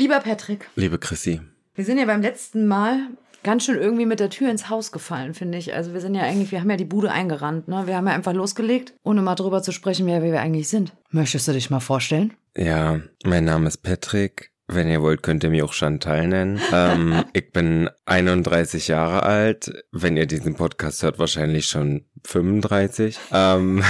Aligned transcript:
Lieber 0.00 0.20
Patrick, 0.20 0.66
Liebe 0.76 0.96
Chrissy, 0.98 1.42
wir 1.74 1.84
sind 1.84 1.98
ja 1.98 2.06
beim 2.06 2.22
letzten 2.22 2.66
Mal 2.66 3.08
ganz 3.42 3.66
schön 3.66 3.76
irgendwie 3.76 4.06
mit 4.06 4.18
der 4.18 4.30
Tür 4.30 4.50
ins 4.50 4.70
Haus 4.70 4.92
gefallen, 4.92 5.34
finde 5.34 5.58
ich. 5.58 5.74
Also 5.74 5.92
wir 5.92 6.00
sind 6.00 6.14
ja 6.14 6.22
eigentlich, 6.22 6.52
wir 6.52 6.62
haben 6.62 6.70
ja 6.70 6.78
die 6.78 6.86
Bude 6.86 7.12
eingerannt, 7.12 7.68
ne? 7.68 7.86
Wir 7.86 7.96
haben 7.96 8.06
ja 8.06 8.14
einfach 8.14 8.32
losgelegt, 8.32 8.94
ohne 9.02 9.20
mal 9.20 9.34
drüber 9.34 9.60
zu 9.60 9.72
sprechen, 9.72 10.06
wer 10.06 10.22
wir 10.22 10.40
eigentlich 10.40 10.70
sind. 10.70 10.94
Möchtest 11.10 11.48
du 11.48 11.52
dich 11.52 11.68
mal 11.68 11.80
vorstellen? 11.80 12.32
ja, 12.56 13.00
mein 13.26 13.44
Name 13.44 13.68
ist 13.68 13.82
Patrick. 13.82 14.52
Wenn 14.68 14.88
ihr 14.88 15.02
wollt, 15.02 15.22
könnt 15.22 15.44
ihr 15.44 15.50
mich 15.50 15.62
auch 15.62 15.74
Chantal 15.74 16.28
nennen. 16.28 16.58
Ähm, 16.72 17.22
ich 17.34 17.52
bin 17.52 17.90
31 18.06 18.88
Jahre 18.88 19.24
alt. 19.24 19.70
Wenn 19.92 20.16
ihr 20.16 20.26
diesen 20.26 20.54
Podcast 20.54 21.02
hört, 21.02 21.18
wahrscheinlich 21.18 21.66
schon 21.66 22.06
35. 22.24 23.18
Ähm, 23.32 23.84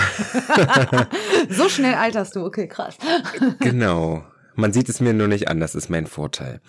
So 1.51 1.69
schnell 1.69 1.95
alterst 1.95 2.35
du, 2.35 2.45
okay, 2.45 2.67
krass. 2.67 2.99
genau. 3.61 4.25
Man 4.55 4.73
sieht 4.73 4.89
es 4.89 5.01
mir 5.01 5.12
nur 5.12 5.29
nicht 5.29 5.48
an, 5.48 5.61
das 5.61 5.75
ist 5.75 5.91
mein 5.91 6.07
Vorteil. 6.07 6.61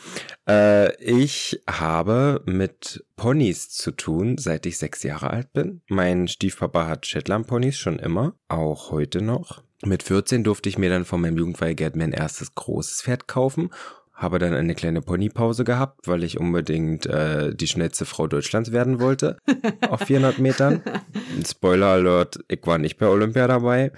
Äh, 0.48 0.96
ich 1.02 1.62
habe 1.70 2.42
mit 2.46 3.04
Ponys 3.16 3.70
zu 3.70 3.92
tun, 3.92 4.38
seit 4.38 4.66
ich 4.66 4.78
sechs 4.78 5.04
Jahre 5.04 5.30
alt 5.30 5.52
bin. 5.54 5.82
Mein 5.88 6.28
Stiefpapa 6.28 6.88
hat 6.88 7.06
Shetland-Ponys 7.06 7.78
schon 7.78 8.00
immer, 8.00 8.36
auch 8.48 8.92
heute 8.92 9.22
noch. 9.22 9.64
Mit 9.84 10.04
14 10.04 10.44
durfte 10.44 10.70
ich 10.70 10.78
mir 10.78 10.90
dann 10.90 11.06
von 11.06 11.22
meinem 11.22 11.38
Jugendweihgeld 11.38 11.96
mein 11.96 12.12
erstes 12.12 12.54
großes 12.54 13.02
Pferd 13.02 13.28
kaufen. 13.28 13.72
Habe 14.14 14.38
dann 14.38 14.54
eine 14.54 14.76
kleine 14.76 15.02
Ponypause 15.02 15.64
gehabt, 15.64 16.08
weil 16.08 16.24
ich 16.24 16.40
unbedingt 16.40 17.08
äh, 17.08 17.56
die 17.56 17.66
schnellste 17.66 18.06
Frau 18.06 18.28
Deutschlands 18.28 18.72
werden 18.72 19.00
wollte. 19.00 19.38
auf 19.90 20.02
400 20.02 20.38
Metern. 20.38 20.84
Spoiler 21.48 21.88
Alert, 21.88 22.40
ich 22.48 22.60
war 22.64 22.78
nicht 22.78 22.98
bei 22.98 23.08
Olympia 23.08 23.48
dabei. 23.48 23.92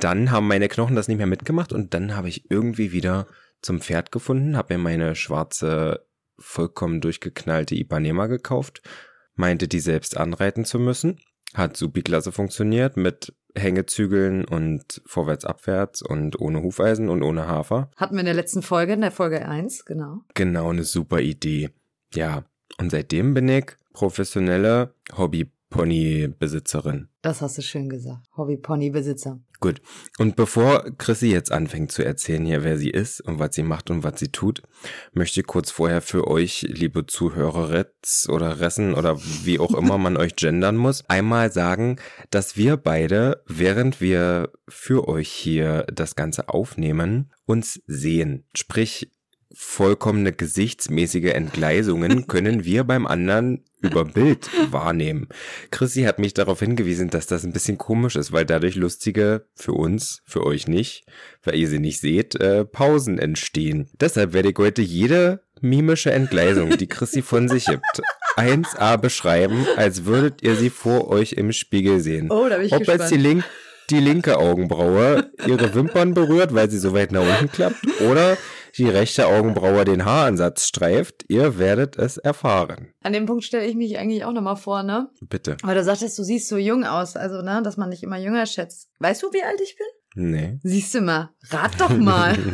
Dann 0.00 0.30
haben 0.30 0.46
meine 0.46 0.68
Knochen 0.68 0.94
das 0.94 1.08
nicht 1.08 1.18
mehr 1.18 1.26
mitgemacht 1.26 1.72
und 1.72 1.92
dann 1.92 2.14
habe 2.14 2.28
ich 2.28 2.50
irgendwie 2.50 2.92
wieder 2.92 3.26
zum 3.62 3.80
Pferd 3.80 4.12
gefunden, 4.12 4.56
habe 4.56 4.74
mir 4.74 4.82
meine 4.82 5.16
schwarze, 5.16 6.06
vollkommen 6.38 7.00
durchgeknallte 7.00 7.74
Ipanema 7.74 8.26
gekauft, 8.26 8.80
meinte 9.34 9.66
die 9.66 9.80
selbst 9.80 10.16
anreiten 10.16 10.64
zu 10.64 10.78
müssen. 10.78 11.18
Hat 11.54 11.76
supi 11.76 12.02
klasse 12.02 12.30
funktioniert 12.30 12.96
mit 12.96 13.34
Hängezügeln 13.56 14.44
und 14.44 15.02
vorwärts, 15.04 15.44
abwärts 15.44 16.02
und 16.02 16.40
ohne 16.40 16.62
Hufeisen 16.62 17.08
und 17.08 17.22
ohne 17.24 17.48
Hafer. 17.48 17.90
Hatten 17.96 18.14
wir 18.14 18.20
in 18.20 18.26
der 18.26 18.34
letzten 18.34 18.62
Folge, 18.62 18.92
in 18.92 19.00
der 19.00 19.10
Folge 19.10 19.48
1, 19.48 19.84
genau. 19.84 20.20
Genau, 20.34 20.70
eine 20.70 20.84
super 20.84 21.20
Idee. 21.20 21.70
Ja, 22.14 22.44
und 22.78 22.90
seitdem 22.90 23.34
bin 23.34 23.48
ich 23.48 23.72
professionelle 23.92 24.94
Hobby-Pony-Besitzerin. 25.70 27.08
Das 27.22 27.42
hast 27.42 27.58
du 27.58 27.62
schön 27.62 27.88
gesagt. 27.88 28.26
Hobby-Pony-Besitzer. 28.36 29.40
Gut. 29.60 29.80
Und 30.18 30.36
bevor 30.36 30.84
Chrissy 30.98 31.30
jetzt 31.30 31.50
anfängt 31.52 31.90
zu 31.92 32.04
erzählen 32.04 32.44
hier, 32.44 32.64
wer 32.64 32.78
sie 32.78 32.90
ist 32.90 33.20
und 33.20 33.38
was 33.38 33.54
sie 33.54 33.62
macht 33.62 33.90
und 33.90 34.04
was 34.04 34.18
sie 34.18 34.28
tut, 34.28 34.62
möchte 35.12 35.40
ich 35.40 35.46
kurz 35.46 35.70
vorher 35.70 36.00
für 36.00 36.28
euch, 36.28 36.62
liebe 36.62 37.06
Zuhörerets 37.06 38.28
oder 38.28 38.60
Ressen 38.60 38.94
oder 38.94 39.18
wie 39.18 39.58
auch 39.58 39.74
immer 39.74 39.98
man 39.98 40.16
euch 40.16 40.36
gendern 40.36 40.76
muss, 40.76 41.04
einmal 41.08 41.52
sagen, 41.52 41.96
dass 42.30 42.56
wir 42.56 42.76
beide, 42.76 43.42
während 43.46 44.00
wir 44.00 44.52
für 44.68 45.08
euch 45.08 45.28
hier 45.28 45.86
das 45.92 46.14
Ganze 46.14 46.48
aufnehmen, 46.48 47.32
uns 47.44 47.82
sehen. 47.86 48.44
Sprich, 48.54 49.10
vollkommene 49.54 50.32
gesichtsmäßige 50.32 51.32
Entgleisungen 51.32 52.26
können 52.28 52.64
wir 52.64 52.84
beim 52.84 53.06
anderen 53.06 53.64
über 53.80 54.04
Bild 54.04 54.50
wahrnehmen. 54.72 55.28
Chrissy 55.70 56.02
hat 56.02 56.18
mich 56.18 56.34
darauf 56.34 56.60
hingewiesen, 56.60 57.10
dass 57.10 57.26
das 57.26 57.44
ein 57.44 57.52
bisschen 57.52 57.78
komisch 57.78 58.16
ist, 58.16 58.32
weil 58.32 58.44
dadurch 58.44 58.74
lustige, 58.74 59.46
für 59.54 59.72
uns, 59.72 60.20
für 60.26 60.44
euch 60.44 60.66
nicht, 60.66 61.04
weil 61.44 61.54
ihr 61.54 61.68
sie 61.68 61.78
nicht 61.78 62.00
seht, 62.00 62.34
äh, 62.40 62.64
Pausen 62.64 63.18
entstehen. 63.18 63.88
Deshalb 64.00 64.32
werde 64.32 64.50
ich 64.50 64.58
heute 64.58 64.82
jede 64.82 65.42
mimische 65.60 66.10
Entgleisung, 66.10 66.76
die 66.76 66.88
Chrissy 66.88 67.22
von 67.22 67.48
sich 67.48 67.66
gibt, 67.66 68.02
1a 68.36 68.96
beschreiben, 68.96 69.66
als 69.76 70.04
würdet 70.04 70.42
ihr 70.42 70.56
sie 70.56 70.70
vor 70.70 71.08
euch 71.08 71.32
im 71.32 71.52
Spiegel 71.52 72.00
sehen. 72.00 72.30
Oh, 72.30 72.48
da 72.48 72.56
bin 72.56 72.66
ich 72.66 72.72
Ob 72.72 72.80
gespannt. 72.80 73.00
jetzt 73.00 73.10
die, 73.10 73.16
link 73.16 73.44
die 73.90 74.00
linke 74.00 74.38
Augenbraue 74.38 75.30
ihre 75.46 75.74
Wimpern 75.74 76.14
berührt, 76.14 76.54
weil 76.54 76.70
sie 76.70 76.78
so 76.78 76.92
weit 76.92 77.10
nach 77.10 77.22
unten 77.22 77.50
klappt, 77.50 77.86
oder 78.00 78.36
die 78.78 78.88
rechte 78.88 79.26
Augenbraue 79.26 79.84
den 79.84 80.04
Haaransatz 80.04 80.66
streift, 80.66 81.24
ihr 81.28 81.58
werdet 81.58 81.96
es 81.98 82.16
erfahren. 82.16 82.92
An 83.02 83.12
dem 83.12 83.26
Punkt 83.26 83.44
stelle 83.44 83.66
ich 83.66 83.74
mich 83.74 83.98
eigentlich 83.98 84.24
auch 84.24 84.32
nochmal 84.32 84.56
vor, 84.56 84.82
ne? 84.82 85.10
Bitte. 85.20 85.56
Weil 85.62 85.74
du 85.74 85.84
sagtest, 85.84 86.18
du 86.18 86.22
siehst 86.22 86.48
so 86.48 86.56
jung 86.56 86.84
aus, 86.84 87.16
also, 87.16 87.42
ne, 87.42 87.60
dass 87.62 87.76
man 87.76 87.90
dich 87.90 88.02
immer 88.02 88.18
jünger 88.18 88.46
schätzt. 88.46 88.88
Weißt 89.00 89.22
du, 89.22 89.32
wie 89.32 89.42
alt 89.42 89.60
ich 89.60 89.76
bin? 89.76 89.86
Nee. 90.30 90.58
Siehst 90.62 90.94
du 90.94 91.00
mal. 91.00 91.30
Rat 91.50 91.72
doch 91.80 91.96
mal. 91.96 92.36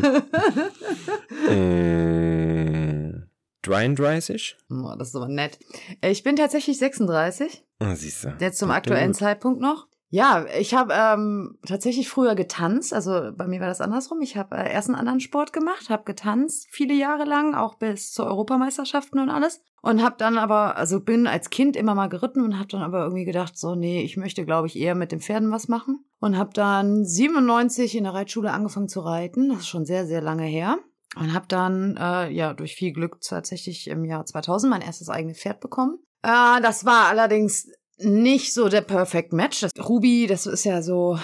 Mm, 1.49 3.25
33? 3.63 4.57
oh, 4.71 4.95
das 4.99 5.09
ist 5.09 5.17
aber 5.17 5.29
nett. 5.29 5.59
Äh, 6.01 6.11
Ich 6.11 6.23
bin 6.23 6.37
tatsächlich 6.37 6.79
36. 6.79 7.65
Oh, 7.81 7.95
siehst 7.95 8.25
du. 8.25 8.35
Jetzt 8.41 8.59
zum 8.59 8.71
aktuellen. 8.71 9.15
Zeitpunkt 9.15 9.61
noch. 9.61 9.87
Ja, 10.15 10.47
ich 10.61 10.75
habe 10.75 10.95
ähm, 10.97 11.59
tatsächlich 11.67 12.09
früher 12.09 12.37
getanzt. 12.37 12.95
Also 12.95 13.33
bei 13.37 13.49
mir 13.49 13.59
war 13.59 13.67
das 13.67 13.81
andersrum. 13.81 14.21
Ich 14.23 14.37
habe 14.37 14.55
äh, 14.55 14.73
erst 14.73 14.89
einen 14.89 14.97
anderen 14.97 15.19
Sport 15.19 15.53
gemacht, 15.53 15.91
habe 15.91 16.05
getanzt 16.05 16.69
viele 16.71 16.95
Jahre 16.95 17.25
lang, 17.25 17.57
auch 17.57 17.75
bis 17.75 18.13
zur 18.13 18.27
Europameisterschaften 18.27 19.19
und 19.19 19.29
alles. 19.29 19.61
Und 19.83 20.05
habe 20.05 20.15
dann 20.17 20.39
aber, 20.39 20.77
also 20.77 21.01
bin 21.01 21.27
als 21.27 21.51
Kind 21.51 21.75
immer 21.75 21.97
mal 21.97 22.09
geritten 22.09 22.43
und 22.43 22.61
habe 22.61 22.69
dann 22.69 22.83
aber 22.83 23.03
irgendwie 23.03 23.25
gedacht, 23.25 23.59
so 23.59 23.75
nee, 23.75 24.03
ich 24.03 24.17
möchte, 24.17 24.45
glaube 24.45 24.69
ich, 24.69 24.79
eher 24.79 24.95
mit 24.95 25.11
den 25.11 25.19
Pferden 25.19 25.51
was 25.51 25.67
machen. 25.67 26.05
Und 26.21 26.39
habe 26.39 26.51
dann 26.55 27.05
97 27.05 27.97
in 27.97 28.05
der 28.05 28.15
Reitschule 28.15 28.53
angefangen 28.53 28.89
zu 28.89 29.01
reiten. 29.01 29.49
Das 29.49 29.63
ist 29.63 29.69
schon 29.69 29.85
sehr, 29.85 30.07
sehr 30.07 30.23
lange 30.23 30.45
her. 30.45 30.79
Und 31.17 31.35
habe 31.35 31.47
dann, 31.49 31.97
äh, 31.97 32.31
ja, 32.31 32.55
durch 32.55 32.77
viel 32.77 32.93
Glück 32.93 33.21
tatsächlich 33.21 33.89
im 33.89 34.05
Jahr 34.05 34.25
2000 34.25 34.71
mein 34.71 34.83
erstes 34.83 35.09
eigenes 35.09 35.41
Pferd 35.41 35.59
bekommen. 35.59 35.99
Äh, 36.23 36.61
das 36.63 36.85
war 36.85 37.09
allerdings 37.09 37.67
nicht 37.99 38.53
so 38.53 38.69
der 38.69 38.81
Perfect 38.81 39.33
Match. 39.33 39.61
Das 39.61 39.73
Ruby, 39.79 40.27
das 40.27 40.47
ist 40.47 40.65
ja 40.65 40.83
so 40.83 41.19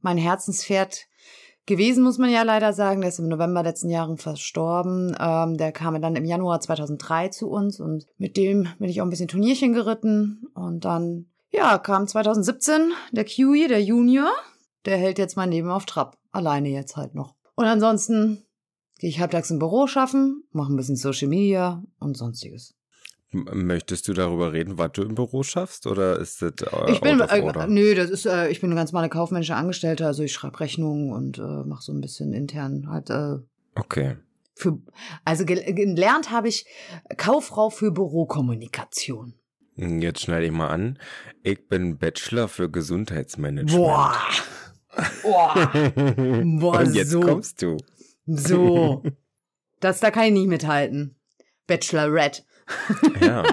mein 0.00 0.18
Herzenspferd 0.18 1.06
gewesen, 1.66 2.02
muss 2.02 2.18
man 2.18 2.30
ja 2.30 2.42
leider 2.42 2.72
sagen. 2.72 3.00
Der 3.00 3.10
ist 3.10 3.18
im 3.18 3.28
November 3.28 3.62
letzten 3.62 3.90
Jahren 3.90 4.16
verstorben. 4.16 5.16
Ähm, 5.20 5.56
der 5.56 5.70
kam 5.72 6.00
dann 6.00 6.16
im 6.16 6.24
Januar 6.24 6.60
2003 6.60 7.28
zu 7.28 7.48
uns 7.48 7.78
und 7.78 8.06
mit 8.16 8.36
dem 8.36 8.68
bin 8.78 8.88
ich 8.88 9.00
auch 9.00 9.06
ein 9.06 9.10
bisschen 9.10 9.28
Turnierchen 9.28 9.72
geritten. 9.72 10.48
Und 10.54 10.84
dann, 10.84 11.26
ja, 11.50 11.78
kam 11.78 12.08
2017 12.08 12.92
der 13.12 13.24
Kiwi, 13.24 13.68
der 13.68 13.82
Junior. 13.82 14.30
Der 14.84 14.96
hält 14.96 15.18
jetzt 15.18 15.36
mein 15.36 15.50
Leben 15.50 15.70
auf 15.70 15.84
Trab. 15.84 16.16
Alleine 16.32 16.70
jetzt 16.70 16.96
halt 16.96 17.14
noch. 17.14 17.34
Und 17.54 17.66
ansonsten 17.66 18.44
gehe 18.98 19.10
ich 19.10 19.20
halbtags 19.20 19.50
im 19.50 19.58
Büro 19.58 19.86
schaffen, 19.86 20.44
mache 20.52 20.72
ein 20.72 20.76
bisschen 20.76 20.96
Social 20.96 21.28
Media 21.28 21.82
und 21.98 22.16
sonstiges. 22.16 22.74
Möchtest 23.30 24.08
du 24.08 24.14
darüber 24.14 24.54
reden, 24.54 24.78
was 24.78 24.92
du 24.92 25.02
im 25.02 25.14
Büro 25.14 25.42
schaffst, 25.42 25.86
oder 25.86 26.18
ist 26.18 26.40
das 26.40 26.52
äh, 26.62 26.92
Ich 26.92 27.00
bin, 27.02 27.20
äh, 27.20 27.66
nö, 27.66 27.94
das 27.94 28.08
ist, 28.08 28.24
äh, 28.24 28.48
ich 28.48 28.60
bin 28.62 28.70
eine 28.70 28.78
ganz 28.80 28.92
normale 28.92 29.10
kaufmännische 29.10 29.54
Angestellte, 29.54 30.06
also 30.06 30.22
ich 30.22 30.32
schreibe 30.32 30.60
Rechnungen 30.60 31.12
und 31.12 31.36
äh, 31.38 31.42
mache 31.66 31.82
so 31.82 31.92
ein 31.92 32.00
bisschen 32.00 32.32
intern 32.32 32.88
halt 32.90 33.10
äh, 33.10 33.36
Okay. 33.74 34.16
für, 34.54 34.78
also 35.26 35.44
gel 35.44 35.62
gelernt 35.74 36.30
habe 36.30 36.48
ich 36.48 36.64
Kauffrau 37.18 37.68
für 37.68 37.90
Bürokommunikation. 37.92 39.34
Jetzt 39.76 40.22
schneide 40.22 40.46
ich 40.46 40.52
mal 40.52 40.68
an. 40.68 40.98
Ich 41.42 41.68
bin 41.68 41.98
Bachelor 41.98 42.48
für 42.48 42.70
Gesundheitsmanagement. 42.70 43.76
Boah, 43.76 44.16
boah, 45.22 45.54
Boah, 46.58 46.78
Und 46.80 46.94
jetzt 46.94 47.10
so. 47.10 47.20
kommst 47.20 47.60
du. 47.62 47.76
so, 48.26 49.02
das 49.80 50.00
da 50.00 50.10
kann 50.10 50.24
ich 50.24 50.32
nicht 50.32 50.48
mithalten. 50.48 51.14
Bachelorette. 51.66 52.42
Ja. 53.20 53.44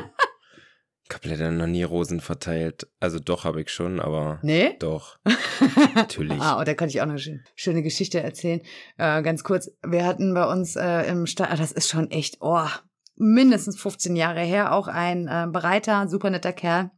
Ich 1.07 1.13
habe 1.15 1.29
leider 1.29 1.51
noch 1.51 1.67
nie 1.67 1.83
Rosen 1.83 2.19
verteilt. 2.19 2.87
Also 2.99 3.19
doch 3.19 3.43
habe 3.43 3.61
ich 3.61 3.69
schon, 3.69 3.99
aber 3.99 4.39
Nee? 4.41 4.75
doch. 4.79 5.19
Natürlich. 5.95 6.41
Ah, 6.41 6.57
und 6.57 6.67
da 6.67 6.73
kann 6.73 6.89
ich 6.89 6.99
auch 6.99 7.03
eine 7.03 7.17
schö- 7.17 7.39
schöne 7.55 7.83
Geschichte 7.83 8.21
erzählen. 8.21 8.61
Äh, 8.97 9.21
ganz 9.21 9.43
kurz, 9.43 9.69
wir 9.85 10.03
hatten 10.03 10.33
bei 10.33 10.45
uns 10.51 10.75
äh, 10.75 11.03
im 11.03 11.27
Stall, 11.27 11.49
ah, 11.51 11.55
das 11.57 11.71
ist 11.71 11.89
schon 11.89 12.09
echt, 12.09 12.37
oh, 12.41 12.65
mindestens 13.17 13.79
15 13.79 14.15
Jahre 14.15 14.41
her, 14.41 14.73
auch 14.73 14.87
ein 14.87 15.27
äh, 15.27 15.45
Bereiter, 15.51 16.07
super 16.07 16.31
netter 16.31 16.53
Kerl, 16.53 16.89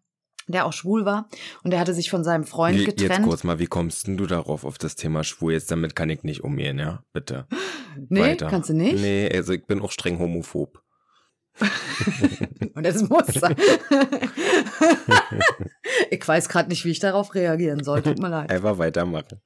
der 0.48 0.66
auch 0.66 0.74
schwul 0.74 1.04
war. 1.04 1.28
Und 1.64 1.72
der 1.72 1.80
hatte 1.82 1.94
sich 1.94 2.10
von 2.10 2.24
seinem 2.24 2.46
Freund 2.46 2.78
Wie, 2.80 2.86
jetzt 2.86 2.98
getrennt. 3.00 3.26
kurz 3.26 3.44
mal, 3.44 3.60
wie 3.60 3.68
kommst 3.68 4.08
denn 4.08 4.16
du 4.16 4.26
darauf, 4.26 4.64
auf 4.64 4.78
das 4.78 4.96
Thema 4.96 5.26
schwul? 5.26 5.52
Jetzt 5.52 5.70
damit 5.70 5.98
kann 5.98 6.10
ich 6.10 6.24
nicht 6.24 6.46
umgehen, 6.46 6.80
ja? 6.80 7.04
Bitte. 7.12 7.46
nee, 8.08 8.22
Weiter. 8.22 8.48
kannst 8.48 8.70
du 8.70 8.74
nicht? 8.74 9.02
Nee, 9.02 9.30
also 9.34 9.52
ich 9.52 9.66
bin 9.66 9.82
auch 9.82 9.92
streng 9.92 10.18
homophob. 10.18 10.82
Und 12.76 12.86
das 12.86 13.08
muss 13.10 13.28
sein. 13.28 13.56
ich 16.12 16.28
weiß 16.28 16.50
gerade 16.50 16.70
nicht, 16.70 16.86
wie 16.86 16.92
ich 16.92 17.00
darauf 17.00 17.36
reagieren 17.36 17.84
soll. 17.84 18.02
Tut 18.02 18.20
mir 18.20 18.30
leid. 18.30 18.52
Einfach 18.52 18.78
weitermachen. 18.78 19.42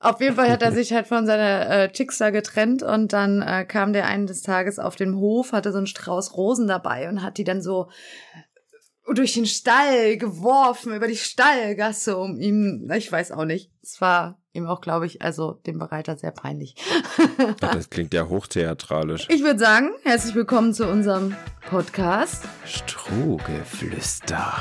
Auf 0.00 0.20
jeden 0.20 0.34
Fall 0.34 0.50
hat 0.50 0.62
er 0.62 0.72
sich 0.72 0.92
halt 0.92 1.06
von 1.06 1.26
seiner 1.26 1.70
äh, 1.70 1.92
Chicks 1.92 2.18
da 2.18 2.30
getrennt 2.30 2.82
und 2.82 3.12
dann 3.12 3.40
äh, 3.40 3.64
kam 3.64 3.92
der 3.92 4.06
eines 4.06 4.42
Tages 4.42 4.80
auf 4.80 4.96
den 4.96 5.16
Hof, 5.16 5.52
hatte 5.52 5.70
so 5.70 5.78
einen 5.78 5.86
Strauß 5.86 6.36
Rosen 6.36 6.66
dabei 6.66 7.08
und 7.08 7.22
hat 7.22 7.38
die 7.38 7.44
dann 7.44 7.62
so 7.62 7.88
durch 9.14 9.34
den 9.34 9.46
Stall 9.46 10.16
geworfen, 10.16 10.94
über 10.94 11.06
die 11.06 11.16
Stallgasse, 11.16 12.16
um 12.16 12.36
ihm, 12.36 12.90
ich 12.96 13.12
weiß 13.12 13.30
auch 13.30 13.44
nicht. 13.44 13.70
Es 13.80 14.00
war 14.00 14.41
ihm 14.52 14.66
auch, 14.66 14.80
glaube 14.80 15.06
ich, 15.06 15.22
also 15.22 15.52
dem 15.66 15.78
Bereiter 15.78 16.16
sehr 16.16 16.30
peinlich. 16.30 16.74
Ach, 17.60 17.74
das 17.74 17.90
klingt 17.90 18.12
ja 18.12 18.28
hochtheatralisch. 18.28 19.26
Ich 19.30 19.42
würde 19.42 19.58
sagen, 19.58 19.90
herzlich 20.02 20.34
willkommen 20.34 20.74
zu 20.74 20.86
unserem 20.86 21.34
Podcast. 21.68 22.44
Strohgeflüster. 22.66 24.52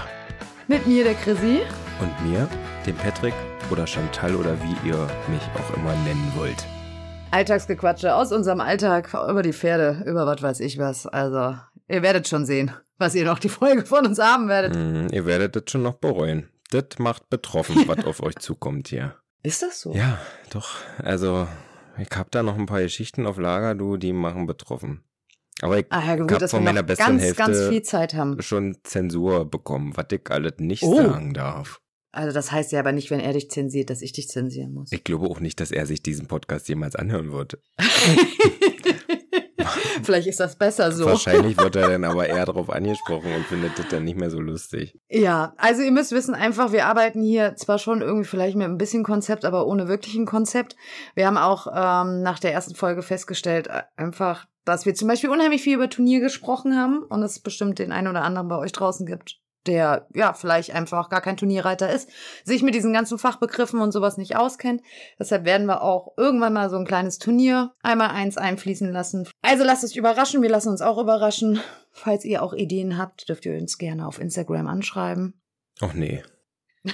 Mit 0.68 0.88
mir, 0.88 1.04
der 1.04 1.16
Chrissy. 1.16 1.62
Und 2.00 2.30
mir, 2.30 2.48
dem 2.86 2.96
Patrick 2.96 3.34
oder 3.70 3.86
Chantal 3.86 4.36
oder 4.36 4.58
wie 4.64 4.88
ihr 4.88 5.08
mich 5.28 5.42
auch 5.56 5.76
immer 5.76 5.94
nennen 6.04 6.32
wollt. 6.36 6.66
Alltagsgequatsche 7.32 8.16
aus 8.16 8.32
unserem 8.32 8.62
Alltag 8.62 9.14
über 9.14 9.42
die 9.42 9.54
Pferde, 9.54 10.04
über 10.06 10.26
was 10.26 10.42
weiß 10.42 10.60
ich 10.62 10.78
was. 10.78 11.06
Also, 11.06 11.58
ihr 11.90 12.02
werdet 12.02 12.28
schon 12.28 12.46
sehen, 12.46 12.72
was 12.98 13.16
ihr 13.16 13.26
noch 13.26 13.40
die 13.40 13.50
Folge 13.50 13.86
von 13.86 14.06
uns 14.06 14.20
haben 14.20 14.48
werdet. 14.48 14.76
Mm, 14.76 15.14
ihr 15.14 15.26
werdet 15.26 15.56
das 15.56 15.64
schon 15.68 15.82
noch 15.84 15.96
bereuen. 15.96 16.50
Das 16.70 17.00
macht 17.00 17.30
betroffen, 17.30 17.84
was 17.88 18.06
auf 18.06 18.24
euch 18.24 18.36
zukommt 18.38 18.88
hier. 18.88 19.16
Ist 19.44 19.62
das 19.62 19.82
so? 19.82 19.94
Ja, 19.94 20.20
doch. 20.52 20.76
Also, 21.00 21.48
ich 21.98 22.10
hab 22.16 22.32
da 22.32 22.44
noch 22.44 22.58
ein 22.58 22.66
paar 22.68 22.82
Geschichten 22.82 23.26
auf 23.26 23.38
Lager, 23.38 23.76
du, 23.76 23.98
die 23.98 24.14
machen 24.14 24.46
betroffen. 24.46 25.04
Aber 25.62 25.78
ich 25.80 25.86
Ah 25.90 26.04
ja, 26.06 26.16
gut, 26.16 26.32
hab 26.32 26.50
von 26.50 26.64
meiner 26.64 26.84
besseren 26.84 27.14
ganz, 27.18 27.22
Hälfte 27.24 27.44
ganz 27.44 27.68
viel 27.68 27.82
Zeit 27.84 28.14
haben. 28.14 28.42
schon 28.42 28.78
Zensur 28.84 29.50
bekommen, 29.50 29.96
was 29.96 30.06
ich 30.12 30.22
alles 30.30 30.54
nicht 30.58 30.84
Oh. 30.84 30.96
sagen 30.96 31.34
darf. 31.34 31.80
Also 32.14 32.34
das 32.34 32.52
heißt 32.52 32.72
ja 32.74 32.80
aber 32.80 32.92
nicht, 32.92 33.10
wenn 33.10 33.20
er 33.22 33.32
dich 33.34 33.50
zensiert, 33.50 33.90
dass 33.90 34.02
ich 34.02 34.12
dich 34.12 34.28
zensieren 34.28 34.74
muss. 34.74 34.92
Ich 34.92 35.04
glaube 35.04 35.28
auch 35.28 35.40
nicht, 35.40 35.60
dass 35.62 35.72
er 35.72 35.86
sich 35.86 36.04
diesen 36.04 36.28
Podcast 36.28 36.68
jemals 36.68 36.96
anhören 36.96 37.32
wird. 37.32 37.58
Vielleicht 40.04 40.28
ist 40.28 40.40
das 40.40 40.56
besser 40.56 40.92
so. 40.92 41.06
Wahrscheinlich 41.06 41.58
wird 41.58 41.76
er 41.76 41.90
dann 41.90 42.04
aber 42.04 42.28
eher 42.28 42.46
darauf 42.46 42.70
angesprochen 42.70 43.34
und 43.34 43.46
findet 43.46 43.78
das 43.78 43.88
dann 43.90 44.04
nicht 44.04 44.18
mehr 44.18 44.30
so 44.30 44.40
lustig. 44.40 44.98
Ja, 45.10 45.54
also 45.58 45.82
ihr 45.82 45.92
müsst 45.92 46.12
wissen 46.12 46.36
einfach, 46.36 46.72
wir 46.72 46.86
arbeiten 46.86 47.22
hier 47.22 47.56
zwar 47.56 47.78
schon 47.78 48.02
irgendwie 48.02 48.28
vielleicht 48.28 48.56
mit 48.56 48.68
ein 48.68 48.78
bisschen 48.78 49.04
Konzept, 49.04 49.46
aber 49.46 49.68
ohne 49.68 49.88
wirklichen 49.88 50.26
Konzept. 50.26 50.76
Wir 51.16 51.28
haben 51.28 51.38
auch 51.38 51.68
ähm, 51.68 52.22
nach 52.22 52.40
der 52.40 52.54
ersten 52.54 52.76
Folge 52.76 53.02
festgestellt, 53.02 53.68
äh, 53.68 53.84
einfach, 53.96 54.48
dass 54.66 54.86
wir 54.86 54.94
zum 54.94 55.08
Beispiel 55.08 55.30
unheimlich 55.30 55.62
viel 55.62 55.76
über 55.76 55.90
Turnier 55.90 56.20
gesprochen 56.20 56.78
haben 56.78 57.04
und 57.04 57.24
es 57.24 57.40
bestimmt 57.40 57.80
den 57.80 57.92
einen 57.92 58.08
oder 58.08 58.24
anderen 58.24 58.48
bei 58.48 58.58
euch 58.58 58.72
draußen 58.72 59.06
gibt, 59.06 59.40
der 59.68 60.08
ja 60.14 60.34
vielleicht 60.34 60.72
einfach 60.74 61.10
gar 61.10 61.22
kein 61.22 61.38
Turnierreiter 61.38 61.92
ist, 61.92 62.10
sich 62.44 62.64
mit 62.64 62.74
diesen 62.74 62.94
ganzen 62.94 63.18
Fachbegriffen 63.18 63.80
und 63.82 63.92
sowas 63.92 64.18
nicht 64.18 64.36
auskennt. 64.36 64.82
Deshalb 65.20 65.46
werden 65.46 65.68
wir 65.68 65.82
auch 65.82 66.14
irgendwann 66.18 66.54
mal 66.54 66.70
so 66.70 66.78
ein 66.78 66.86
kleines 66.86 67.20
Turnier 67.20 67.74
einmal 67.84 68.10
eins 68.10 68.38
einfließen 68.38 68.92
lassen. 68.92 69.28
Also 69.42 69.64
lasst 69.64 69.84
euch 69.84 69.96
überraschen, 69.96 70.42
wir 70.42 70.50
lassen 70.50 70.70
uns 70.70 70.82
auch 70.82 70.98
überraschen. 70.98 71.60
Falls 71.92 72.26
ihr 72.26 72.42
auch 72.42 72.54
Ideen 72.54 72.98
habt, 72.98 73.28
dürft 73.30 73.46
ihr 73.46 73.54
uns 73.54 73.78
gerne 73.78 74.08
auf 74.08 74.20
Instagram 74.20 74.68
anschreiben. 74.68 75.40
Ach 75.82 75.94
nee. 75.94 76.24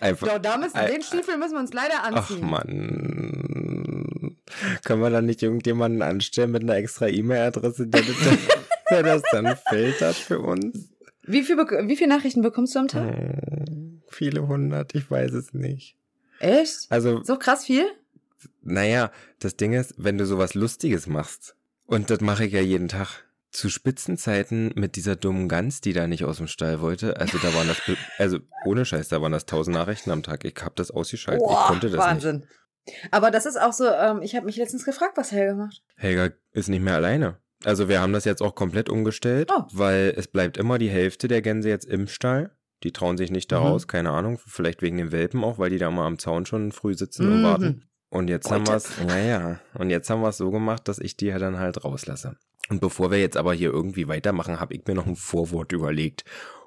Einfach. 0.00 0.26
Ja, 0.28 0.38
da 0.38 0.56
müssen, 0.56 0.78
den 0.86 1.02
Stiefel 1.02 1.36
müssen 1.36 1.54
wir 1.54 1.60
uns 1.60 1.72
leider 1.72 1.94
Ach 2.02 2.30
anziehen. 2.30 2.48
man. 2.48 4.36
Können 4.84 5.02
wir 5.02 5.10
da 5.10 5.20
nicht 5.20 5.42
irgendjemanden 5.42 6.00
anstellen 6.02 6.52
mit 6.52 6.62
einer 6.62 6.76
extra 6.76 7.08
E-Mail-Adresse, 7.08 7.88
der 7.88 8.02
das 9.02 9.22
dann 9.32 9.56
filtert 9.68 10.14
für 10.14 10.38
uns? 10.40 10.93
Wie, 11.26 11.42
viel, 11.42 11.58
bek- 11.58 11.88
wie 11.88 11.96
viele 11.96 12.10
Nachrichten 12.10 12.42
bekommst 12.42 12.74
du 12.74 12.78
am 12.80 12.88
Tag? 12.88 13.16
Hm, 13.16 14.02
viele 14.08 14.46
hundert, 14.46 14.94
ich 14.94 15.10
weiß 15.10 15.32
es 15.32 15.52
nicht. 15.54 15.96
Echt? 16.40 16.86
Also, 16.90 17.22
So 17.22 17.36
krass 17.38 17.64
viel? 17.64 17.84
naja, 18.62 19.10
das 19.38 19.56
Ding 19.56 19.72
ist, 19.72 19.94
wenn 19.96 20.18
du 20.18 20.26
sowas 20.26 20.54
Lustiges 20.54 21.06
machst, 21.06 21.56
und 21.86 22.10
das 22.10 22.20
mache 22.20 22.44
ich 22.46 22.52
ja 22.52 22.60
jeden 22.60 22.88
Tag, 22.88 23.24
zu 23.50 23.68
Spitzenzeiten 23.70 24.72
mit 24.74 24.96
dieser 24.96 25.14
dummen 25.16 25.48
Gans, 25.48 25.80
die 25.80 25.92
da 25.92 26.06
nicht 26.08 26.24
aus 26.24 26.38
dem 26.38 26.48
Stall 26.48 26.80
wollte, 26.80 27.18
also 27.18 27.38
da 27.38 27.54
waren 27.54 27.68
das, 27.68 27.80
also 28.18 28.38
ohne 28.66 28.84
Scheiß, 28.84 29.08
da 29.08 29.22
waren 29.22 29.32
das 29.32 29.46
tausend 29.46 29.76
Nachrichten 29.76 30.10
am 30.10 30.22
Tag. 30.22 30.44
Ich 30.44 30.54
hab 30.62 30.74
das 30.76 30.90
ausgeschaltet, 30.90 31.42
ich 31.46 31.48
Boah, 31.48 31.66
konnte 31.68 31.88
das 31.88 31.98
nicht. 31.98 32.06
Wahnsinn. 32.24 32.46
Aber 33.12 33.30
das 33.30 33.46
ist 33.46 33.56
auch 33.58 33.72
so, 33.72 33.86
ähm, 33.88 34.20
ich 34.22 34.34
habe 34.34 34.44
mich 34.46 34.56
letztens 34.56 34.84
gefragt, 34.84 35.16
was 35.16 35.30
Helga 35.32 35.54
macht. 35.54 35.82
Helga 35.96 36.30
ist 36.52 36.68
nicht 36.68 36.82
mehr 36.82 36.96
alleine. 36.96 37.38
Also 37.64 37.88
wir 37.88 38.00
haben 38.00 38.12
das 38.12 38.24
jetzt 38.24 38.42
auch 38.42 38.54
komplett 38.54 38.88
umgestellt, 38.88 39.50
Oh. 39.54 39.62
weil 39.72 40.12
es 40.16 40.28
bleibt 40.28 40.56
immer 40.56 40.78
die 40.78 40.90
Hälfte 40.90 41.28
der 41.28 41.42
Gänse 41.42 41.68
jetzt 41.68 41.84
im 41.86 42.06
Stall. 42.08 42.50
Die 42.82 42.92
trauen 42.92 43.16
sich 43.16 43.30
nicht 43.30 43.50
da 43.50 43.60
Mhm. 43.60 43.66
raus, 43.66 43.88
keine 43.88 44.10
Ahnung, 44.10 44.38
vielleicht 44.46 44.82
wegen 44.82 44.98
den 44.98 45.12
Welpen 45.12 45.42
auch, 45.42 45.58
weil 45.58 45.70
die 45.70 45.78
da 45.78 45.90
mal 45.90 46.06
am 46.06 46.18
Zaun 46.18 46.44
schon 46.46 46.72
früh 46.72 46.94
sitzen 46.94 47.26
und 47.28 47.40
Mhm. 47.40 47.44
warten. 47.44 47.84
Und 48.10 48.28
jetzt 48.28 48.50
haben 48.50 48.64
Gute. 48.64 48.72
wir 48.72 48.76
es, 48.76 49.00
naja, 49.06 49.60
und 49.74 49.90
jetzt 49.90 50.08
haben 50.10 50.20
wir 50.20 50.28
es 50.28 50.36
so 50.36 50.50
gemacht, 50.50 50.86
dass 50.86 50.98
ich 50.98 51.16
die 51.16 51.26
ja 51.26 51.38
dann 51.38 51.58
halt 51.58 51.82
rauslasse. 51.84 52.36
Und 52.70 52.80
bevor 52.80 53.10
wir 53.10 53.18
jetzt 53.18 53.36
aber 53.36 53.52
hier 53.54 53.70
irgendwie 53.70 54.06
weitermachen, 54.08 54.60
habe 54.60 54.74
ich 54.74 54.86
mir 54.86 54.94
noch 54.94 55.06
ein 55.06 55.16
Vorwort 55.16 55.72
überlegt. 55.72 56.24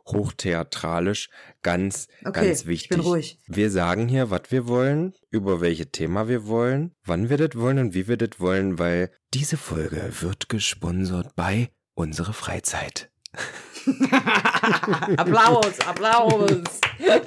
Hochtheatralisch, 0.07 1.29
ganz, 1.63 2.07
Okay, 2.25 2.45
ganz 2.47 2.61
ich 2.61 2.67
wichtig. 2.67 2.89
bin 2.89 2.99
ruhig. 3.01 3.39
Wir 3.47 3.69
sagen 3.71 4.07
hier, 4.07 4.29
was 4.29 4.43
wir 4.49 4.67
wollen, 4.67 5.13
über 5.29 5.61
welche 5.61 5.91
Thema 5.91 6.27
wir 6.27 6.47
wollen, 6.47 6.93
wann 7.05 7.29
wir 7.29 7.37
das 7.37 7.59
wollen 7.59 7.79
und 7.79 7.93
wie 7.93 8.07
wir 8.07 8.17
das 8.17 8.39
wollen, 8.39 8.79
weil 8.79 9.11
diese 9.33 9.57
Folge 9.57 10.09
wird 10.21 10.49
gesponsert 10.49 11.35
bei 11.35 11.69
unsere 11.93 12.33
Freizeit. 12.33 13.09
Applaus, 15.17 15.79
Applaus. 15.85 16.63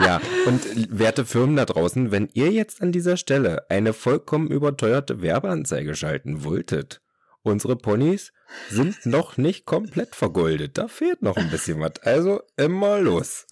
Ja, 0.00 0.20
und 0.46 0.98
werte 0.98 1.24
Firmen 1.24 1.56
da 1.56 1.64
draußen, 1.64 2.10
wenn 2.10 2.28
ihr 2.34 2.50
jetzt 2.50 2.82
an 2.82 2.92
dieser 2.92 3.16
Stelle 3.16 3.70
eine 3.70 3.92
vollkommen 3.92 4.48
überteuerte 4.48 5.22
Werbeanzeige 5.22 5.94
schalten 5.94 6.44
wolltet, 6.44 7.00
unsere 7.42 7.76
Ponys 7.76 8.32
sind 8.68 9.06
noch 9.06 9.36
nicht 9.36 9.64
komplett 9.66 10.14
vergoldet. 10.14 10.78
Da 10.78 10.88
fehlt 10.88 11.22
noch 11.22 11.36
ein 11.36 11.50
bisschen 11.50 11.80
was. 11.80 11.98
Also 12.02 12.40
immer 12.56 13.00
los. 13.00 13.46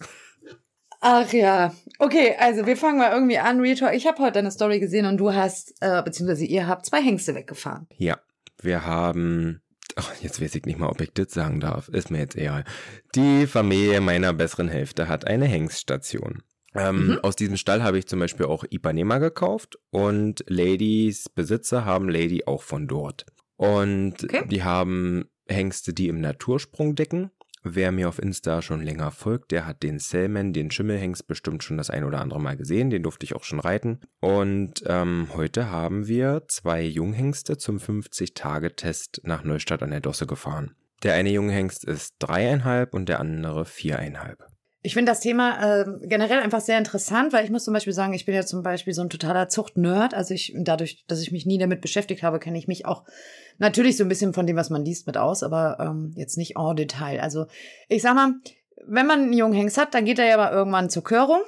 Ach 1.01 1.31
ja. 1.31 1.73
Okay, 1.97 2.35
also 2.37 2.65
wir 2.65 2.75
fangen 2.75 2.97
mal 2.97 3.13
irgendwie 3.13 3.37
an. 3.37 3.61
Retalk. 3.61 3.95
Ich 3.95 4.05
habe 4.05 4.21
heute 4.21 4.33
deine 4.33 4.51
Story 4.51 4.79
gesehen 4.79 5.05
und 5.05 5.17
du 5.17 5.33
hast, 5.33 5.73
äh, 5.79 6.01
beziehungsweise 6.03 6.45
ihr 6.45 6.67
habt 6.67 6.85
zwei 6.85 7.01
Hengste 7.01 7.35
weggefahren. 7.35 7.87
Ja, 7.97 8.19
wir 8.61 8.85
haben. 8.85 9.61
Ach, 9.95 10.13
jetzt 10.21 10.41
weiß 10.41 10.55
ich 10.55 10.65
nicht 10.65 10.77
mal, 10.79 10.89
ob 10.89 11.01
ich 11.01 11.13
das 11.13 11.31
sagen 11.33 11.59
darf. 11.61 11.87
Ist 11.89 12.11
mir 12.11 12.19
jetzt 12.19 12.35
egal. 12.35 12.63
Die 13.15 13.47
Familie 13.47 14.01
meiner 14.01 14.33
besseren 14.33 14.67
Hälfte 14.67 15.07
hat 15.07 15.25
eine 15.25 15.45
Hengststation. 15.45 16.43
Ähm, 16.75 17.07
Mhm. 17.07 17.19
Aus 17.23 17.35
diesem 17.35 17.57
Stall 17.57 17.81
habe 17.81 17.97
ich 17.97 18.07
zum 18.07 18.19
Beispiel 18.19 18.45
auch 18.45 18.63
Ipanema 18.69 19.17
gekauft 19.17 19.79
und 19.89 20.43
Ladies 20.47 21.27
Besitzer 21.29 21.85
haben 21.85 22.09
Lady 22.09 22.43
auch 22.45 22.61
von 22.61 22.87
dort. 22.87 23.25
Und 23.59 24.23
Okay. 24.23 24.45
die 24.49 24.63
haben 24.63 25.25
Hengste, 25.49 25.93
die 25.93 26.07
im 26.07 26.21
Natursprung 26.21 26.95
decken. 26.95 27.29
Wer 27.61 27.91
mir 27.91 28.07
auf 28.07 28.17
Insta 28.17 28.61
schon 28.61 28.81
länger 28.81 29.11
folgt, 29.11 29.51
der 29.51 29.65
hat 29.65 29.83
den 29.83 29.99
Selman, 29.99 30.53
den 30.53 30.71
Schimmelhengst, 30.71 31.27
bestimmt 31.27 31.61
schon 31.61 31.75
das 31.75 31.89
ein 31.89 32.05
oder 32.05 32.21
andere 32.21 32.39
Mal 32.39 32.55
gesehen. 32.55 32.89
Den 32.89 33.03
durfte 33.03 33.25
ich 33.25 33.35
auch 33.35 33.43
schon 33.43 33.59
reiten. 33.59 33.99
Und 34.21 34.81
ähm, 34.85 35.27
heute 35.35 35.69
haben 35.69 36.07
wir 36.07 36.43
zwei 36.47 36.81
Junghengste 36.81 37.57
zum 37.57 37.79
50-Tage-Test 37.79 39.21
nach 39.25 39.43
Neustadt 39.43 39.83
an 39.83 39.91
der 39.91 39.99
Dosse 39.99 40.25
gefahren. 40.25 40.73
Der 41.03 41.15
eine 41.15 41.31
Junghengst 41.31 41.83
ist 41.83 42.15
dreieinhalb 42.19 42.93
und 42.93 43.09
der 43.09 43.19
andere 43.19 43.65
viereinhalb. 43.65 44.48
Ich 44.81 44.93
finde 44.93 45.11
das 45.11 45.19
Thema 45.19 45.81
ähm, 45.81 45.99
generell 46.03 46.39
einfach 46.39 46.61
sehr 46.61 46.77
interessant, 46.77 47.33
weil 47.33 47.43
ich 47.43 47.51
muss 47.51 47.65
zum 47.65 47.73
Beispiel 47.73 47.91
sagen, 47.91 48.13
ich 48.13 48.25
bin 48.25 48.33
ja 48.33 48.45
zum 48.45 48.63
Beispiel 48.63 48.93
so 48.93 49.01
ein 49.01 49.09
totaler 49.09 49.49
Zucht-Nerd. 49.49 50.13
Also 50.13 50.33
ich, 50.33 50.55
dadurch, 50.57 51.03
dass 51.07 51.21
ich 51.21 51.33
mich 51.33 51.45
nie 51.45 51.57
damit 51.57 51.81
beschäftigt 51.81 52.23
habe, 52.23 52.39
kenne 52.39 52.57
ich 52.57 52.67
mich 52.67 52.85
auch 52.85 53.03
natürlich 53.57 53.97
so 53.97 54.05
ein 54.05 54.09
bisschen 54.09 54.33
von 54.33 54.47
dem, 54.47 54.55
was 54.55 54.69
man 54.69 54.85
liest, 54.85 55.05
mit 55.05 55.17
aus, 55.17 55.43
aber 55.43 55.77
ähm, 55.81 56.13
jetzt 56.15 56.37
nicht 56.37 56.55
en 56.57 56.75
Detail. 56.77 57.19
Also 57.19 57.47
ich 57.89 58.01
sag 58.01 58.15
mal, 58.15 58.35
wenn 58.87 59.05
man 59.05 59.23
einen 59.23 59.33
jungen 59.33 59.53
Hengst 59.53 59.77
hat, 59.77 59.93
dann 59.93 60.05
geht 60.05 60.17
er 60.17 60.27
ja 60.27 60.37
aber 60.37 60.55
irgendwann 60.55 60.89
zur 60.89 61.03
Körung. 61.03 61.41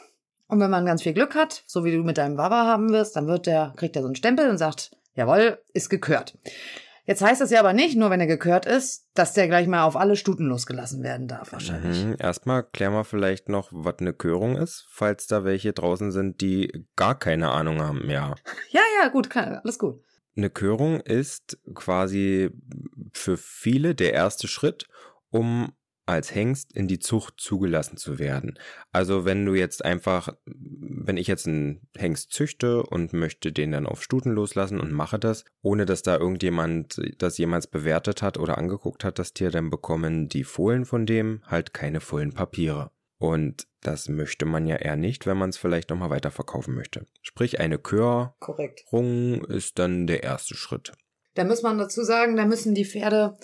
Und 0.48 0.60
wenn 0.60 0.70
man 0.70 0.86
ganz 0.86 1.02
viel 1.02 1.14
Glück 1.14 1.34
hat, 1.34 1.64
so 1.66 1.86
wie 1.86 1.96
du 1.96 2.04
mit 2.04 2.18
deinem 2.18 2.38
Wawa 2.38 2.66
haben 2.66 2.92
wirst, 2.92 3.16
dann 3.16 3.28
wird 3.28 3.46
der, 3.46 3.74
kriegt 3.78 3.96
er 3.96 4.02
so 4.02 4.10
einen 4.10 4.16
Stempel 4.16 4.50
und 4.50 4.58
sagt, 4.58 4.92
jawohl, 5.16 5.58
ist 5.74 5.90
gekürt. 5.90 6.38
Jetzt 7.06 7.22
heißt 7.22 7.42
das 7.42 7.52
ja 7.52 7.60
aber 7.60 7.74
nicht, 7.74 7.98
nur 7.98 8.10
wenn 8.10 8.20
er 8.20 8.28
gekürt 8.28 8.66
ist, 8.66 9.08
dass 9.14 9.34
der 9.34 9.48
gleich 9.48 9.68
mal 9.68 9.84
auf 9.84 9.96
alle 9.96 10.16
Stuten 10.16 10.46
losgelassen 10.46 11.04
werden 11.04 11.28
darf, 11.28 11.52
wahrscheinlich. 11.52 12.06
Mhm. 12.06 12.16
Erstmal 12.20 12.64
klären 12.64 12.94
wir 12.94 13.04
vielleicht 13.04 13.50
noch, 13.50 13.70
was 13.72 13.96
eine 14.00 14.14
Körung 14.14 14.56
ist, 14.56 14.88
falls 14.90 15.28
da 15.28 15.44
welche 15.44 15.74
draußen 15.74 16.12
sind, 16.12 16.42
die 16.42 16.86
gar 16.96 17.18
keine 17.18 17.50
Ahnung 17.50 17.82
haben. 17.82 18.10
Ja. 18.10 18.36
Ja, 18.70 18.82
ja, 19.02 19.10
gut, 19.10 19.30
kann, 19.30 19.56
alles 19.56 19.80
gut. 19.80 20.02
Eine 20.38 20.50
Körung 20.50 21.02
ist 21.02 21.60
quasi 21.74 22.52
für 23.12 23.36
viele 23.36 23.96
der 23.96 24.14
erste 24.14 24.48
Schritt, 24.48 24.88
um 25.30 25.74
als 26.06 26.34
Hengst 26.34 26.74
in 26.74 26.88
die 26.88 27.00
Zucht 27.00 27.36
zugelassen 27.38 27.98
zu 27.98 28.20
werden. 28.20 28.58
Also 28.92 29.26
wenn 29.26 29.46
du 29.46 29.54
jetzt 29.54 29.86
einfach, 29.86 30.34
wenn 30.46 31.18
ich 31.18 31.28
jetzt 31.28 31.48
einen 31.48 31.88
Hengst 31.98 32.32
züchte 32.32 32.84
und 32.84 33.14
möchte 33.14 33.52
den 33.52 33.72
dann 33.72 33.88
auf 33.88 34.04
Stuten 34.04 34.32
loslassen 34.32 34.80
und 34.80 34.92
mache 34.92 35.20
das, 35.20 35.46
ohne 35.62 35.86
dass 35.86 36.02
da 36.02 36.18
irgendjemand 36.18 37.00
das 37.18 37.38
jemals 37.38 37.68
bewertet 37.68 38.22
hat 38.22 38.38
oder 38.38 38.58
angeguckt 38.58 39.04
hat, 39.04 39.20
das 39.20 39.34
Tier, 39.34 39.52
dann 39.52 39.70
bekommen 39.70 40.28
die 40.28 40.44
Fohlen 40.44 40.86
von 40.86 41.06
dem 41.06 41.42
halt 41.46 41.74
keine 41.74 42.02
vollen 42.02 42.34
Papiere. 42.34 42.92
Und 43.18 43.68
das 43.82 44.10
möchte 44.10 44.46
man 44.46 44.66
ja 44.66 44.78
eher 44.78 44.96
nicht, 44.96 45.28
wenn 45.28 45.38
man 45.38 45.52
es 45.52 45.58
vielleicht 45.58 45.92
nochmal 45.92 46.10
weiterverkaufen 46.10 46.74
möchte. 46.74 47.06
Sprich, 47.22 47.60
eine 47.60 47.78
Körung 47.78 48.32
Korrekt. 48.40 48.84
ist 49.50 49.78
dann 49.78 50.08
der 50.08 50.24
erste 50.24 50.56
Schritt. 50.56 50.92
Da 51.36 51.44
muss 51.44 51.62
man 51.62 51.78
dazu 51.78 52.04
sagen, 52.04 52.36
da 52.36 52.46
müssen 52.46 52.74
die 52.74 52.86
Pferde, 52.86 53.38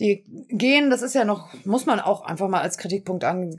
die 0.00 0.24
gehen, 0.48 0.90
das 0.90 1.02
ist 1.02 1.14
ja 1.14 1.24
noch, 1.24 1.52
muss 1.64 1.86
man 1.86 2.00
auch 2.00 2.24
einfach 2.24 2.48
mal 2.48 2.60
als 2.60 2.78
Kritikpunkt 2.78 3.24
angehen. 3.24 3.56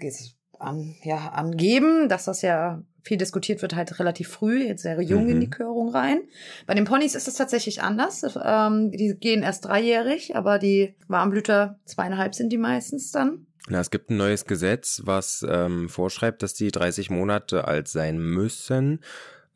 an, 0.57 0.95
ja, 1.03 1.29
angeben, 1.31 2.07
dass 2.07 2.25
das 2.25 2.41
ja 2.41 2.81
viel 3.03 3.17
diskutiert 3.17 3.61
wird, 3.61 3.75
halt 3.75 3.99
relativ 3.99 4.29
früh, 4.29 4.63
jetzt 4.63 4.83
sehr 4.83 4.99
jung 5.01 5.25
Mhm. 5.25 5.29
in 5.31 5.39
die 5.41 5.49
Körung 5.49 5.89
rein. 5.89 6.21
Bei 6.65 6.73
den 6.73 6.85
Ponys 6.85 7.13
ist 7.13 7.27
es 7.27 7.35
tatsächlich 7.35 7.81
anders. 7.83 8.25
Ähm, 8.41 8.89
die 8.91 9.15
gehen 9.19 9.43
erst 9.43 9.65
dreijährig, 9.65 10.35
aber 10.35 10.57
die 10.57 10.95
Warmblüter 11.09 11.77
zweieinhalb 11.85 12.33
sind 12.33 12.51
die 12.53 12.57
meistens 12.57 13.11
dann. 13.11 13.45
Na, 13.67 13.79
es 13.79 13.91
gibt 13.91 14.09
ein 14.09 14.17
neues 14.17 14.45
Gesetz, 14.45 15.01
was 15.03 15.45
ähm, 15.47 15.89
vorschreibt, 15.89 16.41
dass 16.41 16.53
die 16.53 16.71
30 16.71 17.09
Monate 17.09 17.67
alt 17.67 17.87
sein 17.89 18.17
müssen, 18.17 19.01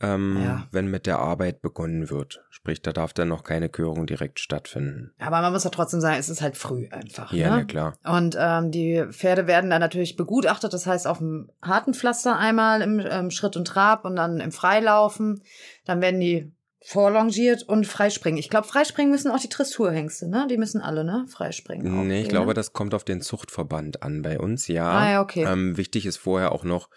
ähm, 0.02 0.42
Ja. 0.42 0.68
wenn 0.72 0.88
mit 0.88 1.06
der 1.06 1.20
Arbeit 1.20 1.62
begonnen 1.62 2.10
wird. 2.10 2.42
Sprich, 2.50 2.82
da 2.82 2.92
darf 2.94 3.14
dann 3.14 3.28
noch 3.28 3.44
keine 3.44 3.70
Körung 3.70 4.06
direkt 4.06 4.40
stattfinden. 4.40 5.14
Aber 5.20 5.42
man 5.42 5.52
muss 5.52 5.64
ja 5.64 5.70
trotzdem 5.70 6.02
sagen, 6.02 6.18
es 6.20 6.30
ist 6.30 6.42
halt 6.42 6.58
früh 6.58 6.88
einfach. 6.90 7.34
Ja, 7.34 7.50
ne? 7.50 7.56
na 7.58 7.64
klar. 7.66 7.98
Und 8.04 8.38
ähm, 8.40 8.72
die 8.72 9.06
Pferde 9.12 9.48
werden 9.48 9.70
dann 9.70 9.82
natürlich 9.82 10.16
begutachtet, 10.16 10.74
das 10.74 10.86
heißt 10.86 11.08
auf 11.08 11.18
dem 11.20 11.52
harten 11.62 11.94
Pflaster 11.94 12.38
einmal 12.38 12.82
im 12.82 13.00
ähm, 13.00 13.32
Schritt 13.32 13.58
und 13.58 13.66
Trab 13.68 14.06
und 14.06 14.16
dann 14.16 14.40
im 14.40 14.52
Freilaufen. 14.52 15.42
Dann 15.86 16.02
werden 16.02 16.20
die 16.20 16.52
vorlongiert 16.82 17.64
und 17.64 17.86
freispringen. 17.86 18.40
Ich 18.40 18.50
glaube, 18.50 18.68
freispringen 18.68 19.12
müssen 19.12 19.32
auch 19.32 19.40
die 19.40 19.50
Dressurhengste, 19.50 20.30
ne? 20.30 20.48
Die 20.50 20.58
müssen 20.58 20.82
alle, 20.82 21.04
ne? 21.04 21.26
Freispringen. 21.28 22.08
Nee, 22.08 22.22
ich 22.22 22.30
glaube, 22.30 22.48
ne? 22.48 22.54
das 22.54 22.72
kommt 22.72 22.94
auf 22.94 23.04
den 23.04 23.22
Zuchtverband 23.22 24.02
an 24.02 24.22
bei 24.22 24.40
uns, 24.40 24.68
ja. 24.68 24.90
Ah, 24.90 25.12
ja, 25.12 25.22
okay. 25.22 25.44
Ähm, 25.44 25.76
wichtig 25.76 26.06
ist 26.06 26.18
vorher 26.18 26.54
auch 26.54 26.64
noch, 26.64 26.90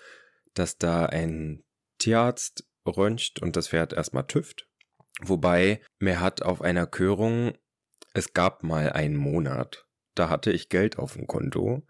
dass 0.55 0.79
da 0.79 1.07
ein 1.07 1.65
Tierarzt 1.99 2.65
röntgt 2.87 3.41
und 3.41 3.57
das 3.57 3.69
Pferd 3.69 3.93
erstmal 3.93 4.27
tüft. 4.27 4.69
Wobei, 5.21 5.81
mir 5.99 6.21
hat 6.21 6.43
auf 6.43 6.62
einer 6.62 6.87
Körung, 6.87 7.53
es 8.15 8.33
gab 8.33 8.62
mal 8.62 8.93
einen 8.93 9.17
Monat, 9.17 9.87
da 10.15 10.29
hatte 10.29 10.53
ich 10.53 10.69
Geld 10.69 10.99
auf 10.99 11.15
dem 11.15 11.27
Konto 11.27 11.83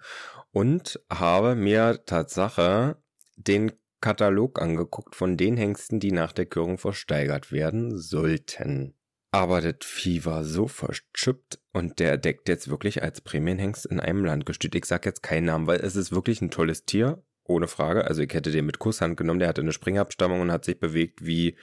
und 0.51 1.01
habe 1.11 1.55
mir 1.55 2.05
Tatsache 2.05 3.03
den 3.37 3.73
Katalog 4.01 4.61
angeguckt 4.61 5.15
von 5.15 5.37
den 5.37 5.57
Hengsten, 5.57 6.01
die 6.01 6.13
nach 6.13 6.33
der 6.33 6.47
Körung 6.47 6.79
versteigert 6.79 7.53
werden 7.53 7.97
sollten. 7.97 8.95
Aber 9.31 9.63
das 9.63 9.87
Vieh 9.87 10.27
war 10.27 10.45
so 10.45 10.69
verschüppt 10.69 11.59
und 11.73 12.01
der 12.01 12.19
deckt 12.19 12.49
jetzt 12.49 12.69
wirklich 12.69 13.03
als 13.03 13.23
Prämienhengst 13.23 13.87
in 13.87 13.99
einem 13.99 14.25
Landgestüt. 14.27 14.75
Ich 14.75 14.85
sag 14.85 15.07
jetzt 15.07 15.23
keinen 15.23 15.47
Namen, 15.47 15.67
weil 15.67 15.81
es 15.81 15.97
ist 15.97 16.13
wirklich 16.13 16.43
ein 16.43 16.51
tolles 16.51 16.85
Tier, 16.85 17.25
ohne 17.45 17.69
Frage. 17.69 18.05
Also 18.07 18.23
ich 18.23 18.33
hätte 18.33 18.51
den 18.51 18.67
mit 18.67 18.79
Kusshand 18.79 19.17
genommen, 19.17 19.39
der 19.41 19.49
hatte 19.49 19.61
eine 19.61 19.73
Springabstammung 19.73 20.41
und 20.41 20.53
hat 20.53 20.65
sich 20.65 20.79
bewegt 20.79 21.25
wie 21.25 21.57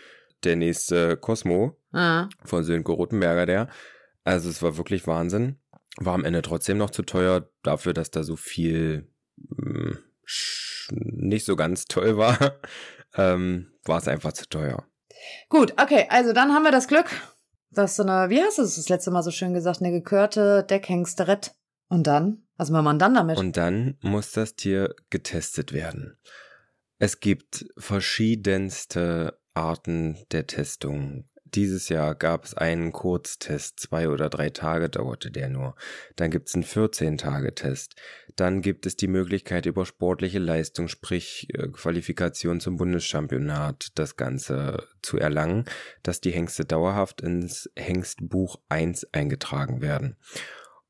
der 0.43 0.55
nächste 0.55 1.17
Cosmo 1.17 1.77
Ah. 1.91 2.27
von 2.45 2.63
Sönke 2.63 2.91
Rotenberger, 2.91 3.45
der. 3.45 3.69
Also 4.23 4.49
es 4.49 4.61
war 4.61 4.77
wirklich 4.77 5.07
Wahnsinn. 5.07 5.59
War 5.97 6.13
am 6.13 6.23
Ende 6.23 6.41
trotzdem 6.41 6.77
noch 6.77 6.91
zu 6.91 7.01
teuer 7.03 7.49
dafür, 7.63 7.93
dass 7.93 8.11
da 8.11 8.23
so 8.23 8.35
viel 8.35 9.09
mh, 9.37 9.97
sch- 10.25 10.89
nicht 10.91 11.45
so 11.45 11.55
ganz 11.55 11.85
toll 11.85 12.17
war. 12.17 12.59
ähm, 13.15 13.71
war 13.85 13.97
es 13.97 14.07
einfach 14.07 14.33
zu 14.33 14.47
teuer. 14.47 14.85
Gut, 15.49 15.73
okay, 15.81 16.05
also 16.09 16.31
dann 16.31 16.53
haben 16.53 16.63
wir 16.63 16.71
das 16.71 16.87
Glück, 16.87 17.07
dass 17.71 17.95
so 17.97 18.03
eine, 18.03 18.29
wie 18.29 18.41
hast 18.41 18.57
du 18.59 18.61
es 18.61 18.75
das 18.75 18.87
letzte 18.89 19.11
Mal 19.11 19.23
so 19.23 19.31
schön 19.31 19.53
gesagt, 19.53 19.81
eine 19.81 19.91
gekörte 19.91 20.63
Deckhengsterett. 20.63 21.51
Und 21.89 22.05
dann? 22.07 22.43
Was 22.59 22.71
macht 22.71 22.83
man 22.83 22.99
dann 22.99 23.13
damit? 23.13 23.37
Und 23.37 23.55
dann 23.55 23.95
muss 24.01 24.33
das 24.33 24.57
Tier 24.57 24.93
getestet 25.09 25.71
werden. 25.71 26.17
Es 26.97 27.21
gibt 27.21 27.65
verschiedenste 27.77 29.39
Arten 29.53 30.17
der 30.33 30.45
Testung. 30.45 31.29
Dieses 31.45 31.87
Jahr 31.87 32.15
gab 32.15 32.43
es 32.43 32.53
einen 32.55 32.91
Kurztest, 32.91 33.79
zwei 33.79 34.09
oder 34.09 34.29
drei 34.29 34.49
Tage 34.49 34.89
dauerte 34.89 35.31
der 35.31 35.47
nur. 35.47 35.75
Dann 36.17 36.31
gibt 36.31 36.49
es 36.49 36.55
einen 36.55 36.65
14-Tage-Test. 36.65 37.95
Dann 38.35 38.61
gibt 38.61 38.85
es 38.85 38.97
die 38.97 39.07
Möglichkeit, 39.07 39.65
über 39.65 39.85
sportliche 39.85 40.39
Leistung, 40.39 40.89
sprich 40.89 41.47
äh, 41.53 41.69
Qualifikation 41.69 42.59
zum 42.59 42.75
Bundeschampionat, 42.75 43.87
das 43.95 44.17
Ganze 44.17 44.85
zu 45.01 45.17
erlangen, 45.17 45.63
dass 46.03 46.19
die 46.19 46.31
Hengste 46.31 46.65
dauerhaft 46.65 47.21
ins 47.21 47.69
Hengstbuch 47.77 48.59
1 48.67 49.13
eingetragen 49.13 49.81
werden. 49.81 50.17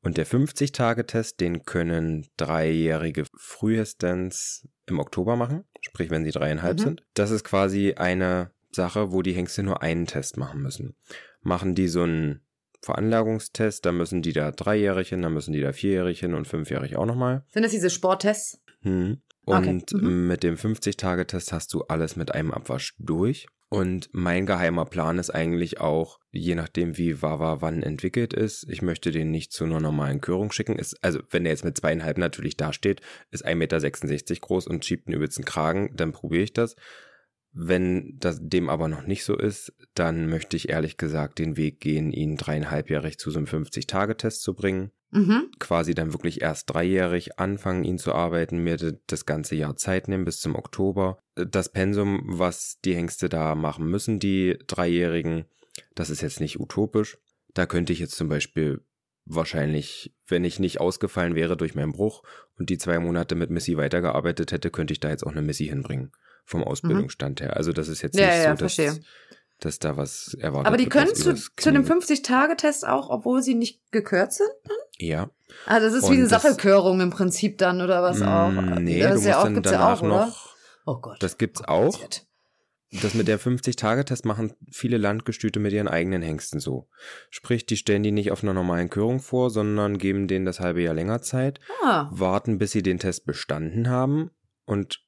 Und 0.02 0.16
der 0.16 0.26
50-Tage-Test, 0.26 1.40
den 1.40 1.64
können 1.64 2.26
Dreijährige 2.36 3.24
frühestens 3.36 4.66
im 4.86 4.98
Oktober 4.98 5.36
machen, 5.36 5.64
sprich 5.80 6.10
wenn 6.10 6.24
sie 6.24 6.30
dreieinhalb 6.30 6.78
Mhm. 6.78 6.82
sind. 6.82 7.02
Das 7.14 7.30
ist 7.30 7.44
quasi 7.44 7.94
eine 7.94 8.50
Sache, 8.72 9.12
wo 9.12 9.22
die 9.22 9.32
Hengste 9.32 9.62
nur 9.62 9.82
einen 9.82 10.06
Test 10.06 10.36
machen 10.36 10.62
müssen. 10.62 10.94
Machen 11.42 11.74
die 11.74 11.88
so 11.88 12.02
einen 12.02 12.40
Veranlagungstest, 12.82 13.84
dann 13.84 13.96
müssen 13.96 14.22
die 14.22 14.32
da 14.32 14.50
dreijährig 14.52 15.10
hin, 15.10 15.22
dann 15.22 15.34
müssen 15.34 15.52
die 15.52 15.60
da 15.60 15.72
vierjährig 15.72 16.20
hin 16.20 16.34
und 16.34 16.46
fünfjährig 16.48 16.96
auch 16.96 17.06
nochmal. 17.06 17.44
Sind 17.50 17.62
das 17.62 17.72
diese 17.72 17.90
Sporttests? 17.90 18.60
Hm. 18.82 19.20
Okay, 19.46 19.68
Und 19.68 19.92
mhm. 19.92 20.28
mit 20.28 20.42
dem 20.42 20.56
50-Tage-Test 20.56 21.52
hast 21.52 21.72
du 21.74 21.82
alles 21.82 22.16
mit 22.16 22.32
einem 22.34 22.52
Abwasch 22.52 22.94
durch. 22.98 23.46
Und 23.72 24.08
mein 24.12 24.46
geheimer 24.46 24.84
Plan 24.84 25.20
ist 25.20 25.30
eigentlich 25.30 25.80
auch, 25.80 26.18
je 26.32 26.56
nachdem 26.56 26.98
wie 26.98 27.22
Wawa 27.22 27.60
wann 27.60 27.84
entwickelt 27.84 28.32
ist, 28.34 28.66
ich 28.68 28.82
möchte 28.82 29.12
den 29.12 29.30
nicht 29.30 29.52
zu 29.52 29.62
einer 29.62 29.78
normalen 29.78 30.20
Körung 30.20 30.50
schicken. 30.50 30.76
Ist, 30.76 31.02
also 31.04 31.20
wenn 31.30 31.44
der 31.44 31.52
jetzt 31.52 31.64
mit 31.64 31.78
zweieinhalb 31.78 32.18
natürlich 32.18 32.56
dasteht, 32.56 33.00
ist 33.30 33.46
1,66 33.46 33.54
Meter 33.54 34.40
groß 34.40 34.66
und 34.66 34.84
schiebt 34.84 35.06
einen 35.06 35.14
übelsten 35.14 35.44
Kragen, 35.44 35.94
dann 35.94 36.10
probiere 36.10 36.42
ich 36.42 36.52
das. 36.52 36.74
Wenn 37.52 38.16
das 38.18 38.38
dem 38.40 38.68
aber 38.68 38.88
noch 38.88 39.06
nicht 39.06 39.24
so 39.24 39.36
ist, 39.36 39.72
dann 39.94 40.28
möchte 40.28 40.56
ich 40.56 40.68
ehrlich 40.68 40.96
gesagt 40.96 41.38
den 41.38 41.56
Weg 41.56 41.80
gehen, 41.80 42.12
ihn 42.12 42.36
dreieinhalbjährig 42.36 43.18
zu 43.18 43.30
so 43.30 43.38
einem 43.38 43.46
50-Tage-Test 43.46 44.42
zu 44.42 44.54
bringen 44.54 44.92
Mhm. 45.12 45.50
quasi 45.58 45.94
dann 45.94 46.12
wirklich 46.12 46.40
erst 46.40 46.72
dreijährig 46.72 47.38
anfangen, 47.38 47.82
ihn 47.82 47.98
zu 47.98 48.12
arbeiten, 48.12 48.62
mir 48.62 48.76
das 48.76 49.26
ganze 49.26 49.56
Jahr 49.56 49.76
Zeit 49.76 50.06
nehmen 50.06 50.24
bis 50.24 50.40
zum 50.40 50.54
Oktober. 50.54 51.18
Das 51.34 51.72
Pensum, 51.72 52.22
was 52.26 52.78
die 52.84 52.94
Hengste 52.94 53.28
da 53.28 53.56
machen 53.56 53.86
müssen, 53.86 54.20
die 54.20 54.56
Dreijährigen, 54.68 55.46
das 55.96 56.10
ist 56.10 56.20
jetzt 56.20 56.40
nicht 56.40 56.60
utopisch. 56.60 57.18
Da 57.54 57.66
könnte 57.66 57.92
ich 57.92 57.98
jetzt 57.98 58.14
zum 58.14 58.28
Beispiel 58.28 58.84
wahrscheinlich, 59.24 60.14
wenn 60.28 60.44
ich 60.44 60.60
nicht 60.60 60.80
ausgefallen 60.80 61.34
wäre 61.34 61.56
durch 61.56 61.74
meinen 61.74 61.92
Bruch 61.92 62.22
und 62.56 62.70
die 62.70 62.78
zwei 62.78 63.00
Monate 63.00 63.34
mit 63.34 63.50
Missy 63.50 63.76
weitergearbeitet 63.76 64.52
hätte, 64.52 64.70
könnte 64.70 64.92
ich 64.92 65.00
da 65.00 65.10
jetzt 65.10 65.26
auch 65.26 65.32
eine 65.32 65.42
Missy 65.42 65.66
hinbringen. 65.66 66.12
Vom 66.50 66.64
Ausbildungsstand 66.64 67.40
her. 67.40 67.56
Also 67.56 67.72
das 67.72 67.88
ist 67.88 68.02
jetzt 68.02 68.18
Ja, 68.18 68.26
nicht 68.26 68.36
ja, 68.36 68.42
so, 68.56 68.64
dass, 68.64 68.74
verstehe. 68.74 69.04
dass 69.60 69.78
da 69.78 69.96
was 69.96 70.34
erwartet 70.34 70.66
Aber 70.66 70.76
die 70.76 70.84
wird, 70.84 70.92
können 70.92 71.14
zu, 71.14 71.34
zu 71.34 71.50
Knie- 71.56 71.78
50-Tage-Test 71.86 72.86
auch, 72.86 73.08
obwohl 73.10 73.42
sie 73.42 73.54
nicht 73.54 73.80
gekürt 73.92 74.32
sind? 74.32 74.50
Ja. 74.98 75.30
Also 75.66 75.86
das 75.86 75.94
ist 75.96 76.04
Und 76.04 76.12
wie 76.14 76.18
eine 76.18 76.26
Sattelkörung 76.26 77.00
im 77.00 77.10
Prinzip 77.10 77.58
dann 77.58 77.80
oder 77.80 78.02
was 78.02 78.20
auch. 78.22 78.50
Mm, 78.50 78.82
Nee, 78.84 79.00
das 79.00 79.12
du 79.12 79.18
ist 79.20 79.24
ja 79.26 79.30
musst 79.44 79.58
auch, 79.58 79.62
dann 79.62 79.72
ja 79.72 79.92
auch, 79.92 80.02
noch 80.02 80.54
Oh 80.86 80.96
Gott. 81.00 81.22
Das 81.22 81.38
gibt's 81.38 81.62
auch. 81.62 81.90
Kompliziert. 81.92 82.26
Das 83.02 83.14
mit 83.14 83.28
der 83.28 83.38
50-Tage-Test 83.38 84.24
machen 84.24 84.52
viele 84.72 84.98
Landgestüte 84.98 85.60
mit 85.60 85.72
ihren 85.72 85.86
eigenen 85.86 86.22
Hengsten 86.22 86.58
so. 86.58 86.88
Sprich, 87.30 87.64
die 87.64 87.76
stellen 87.76 88.02
die 88.02 88.10
nicht 88.10 88.32
auf 88.32 88.42
einer 88.42 88.52
normalen 88.54 88.90
Körung 88.90 89.20
vor, 89.20 89.50
sondern 89.50 89.96
geben 89.98 90.26
denen 90.26 90.44
das 90.44 90.58
halbe 90.58 90.82
Jahr 90.82 90.94
länger 90.94 91.22
Zeit, 91.22 91.60
Ah, 91.84 92.08
warten, 92.10 92.58
bis 92.58 92.72
sie 92.72 92.82
den 92.82 92.98
Test 92.98 93.26
bestanden 93.26 93.88
haben 93.88 94.30
und 94.64 94.98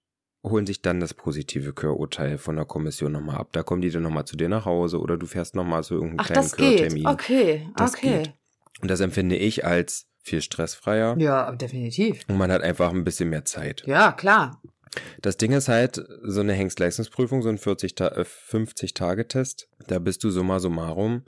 holen 0.45 0.67
sich 0.67 0.83
dann 0.83 0.99
das 1.01 1.15
positive 1.15 1.73
Körurteil 1.73 2.37
von 2.39 2.57
der 2.57 2.65
Kommission 2.65 3.13
nochmal 3.13 3.37
ab. 3.37 3.51
Da 3.53 3.63
kommen 3.63 3.81
die 3.83 3.91
dann 3.91 4.03
nochmal 4.03 4.25
zu 4.25 4.37
dir 4.37 4.49
nach 4.49 4.65
Hause 4.65 4.99
oder 4.99 5.17
du 5.17 5.27
fährst 5.27 5.55
nochmal 5.55 5.85
zu 5.85 5.95
irgendeinem 5.95 6.21
ach, 6.21 6.27
kleinen 6.27 6.43
das 6.43 6.57
geht. 6.57 6.79
Körtermin. 6.81 7.07
Okay, 7.07 7.69
Das 7.77 7.95
okay. 7.95 8.19
geht. 8.25 8.33
Und 8.81 8.91
das 8.91 9.01
empfinde 9.01 9.37
ich 9.37 9.65
als 9.65 10.07
viel 10.25 10.41
stressfreier 10.43 11.17
Ja, 11.19 11.53
definitiv. 11.53 12.21
und 12.29 12.37
man 12.39 12.51
hat 12.51 12.63
einfach 12.63 12.91
ein 12.91 13.05
bisschen 13.05 13.29
mehr 13.31 13.45
Zeit. 13.45 13.85
Ja, 13.87 14.13
klar. 14.13 14.61
Das 15.21 15.37
Ding 15.37 15.53
ist 15.53 15.69
halt, 15.69 16.03
so 16.23 16.41
eine 16.41 16.53
Hengstleistungsprüfung, 16.53 17.43
so 17.43 17.49
ein 17.49 17.59
40 17.59 17.95
Ta 17.95 18.09
äh, 18.09 18.25
50-Tage-Test, 18.25 19.69
da 19.89 19.99
bist 19.99 20.23
du 20.25 20.31
summa 20.31 20.59
summarum, 20.59 21.23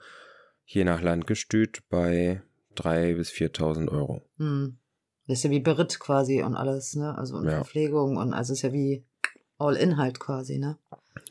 je 0.66 0.84
nach 0.84 1.00
Landgestüt, 1.00 1.82
bei 1.88 2.42
3.000 2.76 3.14
bis 3.16 3.30
4.000 3.30 3.88
Euro. 3.90 4.22
Hm. 4.38 4.78
Das 5.26 5.38
ist 5.38 5.44
ja 5.44 5.50
wie 5.50 5.60
Beritt 5.60 5.98
quasi 6.00 6.42
und 6.42 6.54
alles, 6.54 6.96
ne? 6.96 7.16
Also 7.16 7.36
und 7.36 7.46
Ja. 7.46 7.56
Verpflegung 7.56 8.16
und 8.16 8.32
also 8.32 8.52
ist 8.52 8.62
ja 8.62 8.72
wie 8.72 9.04
All-In 9.58 9.96
halt 9.96 10.20
quasi, 10.20 10.58
ne? 10.58 10.78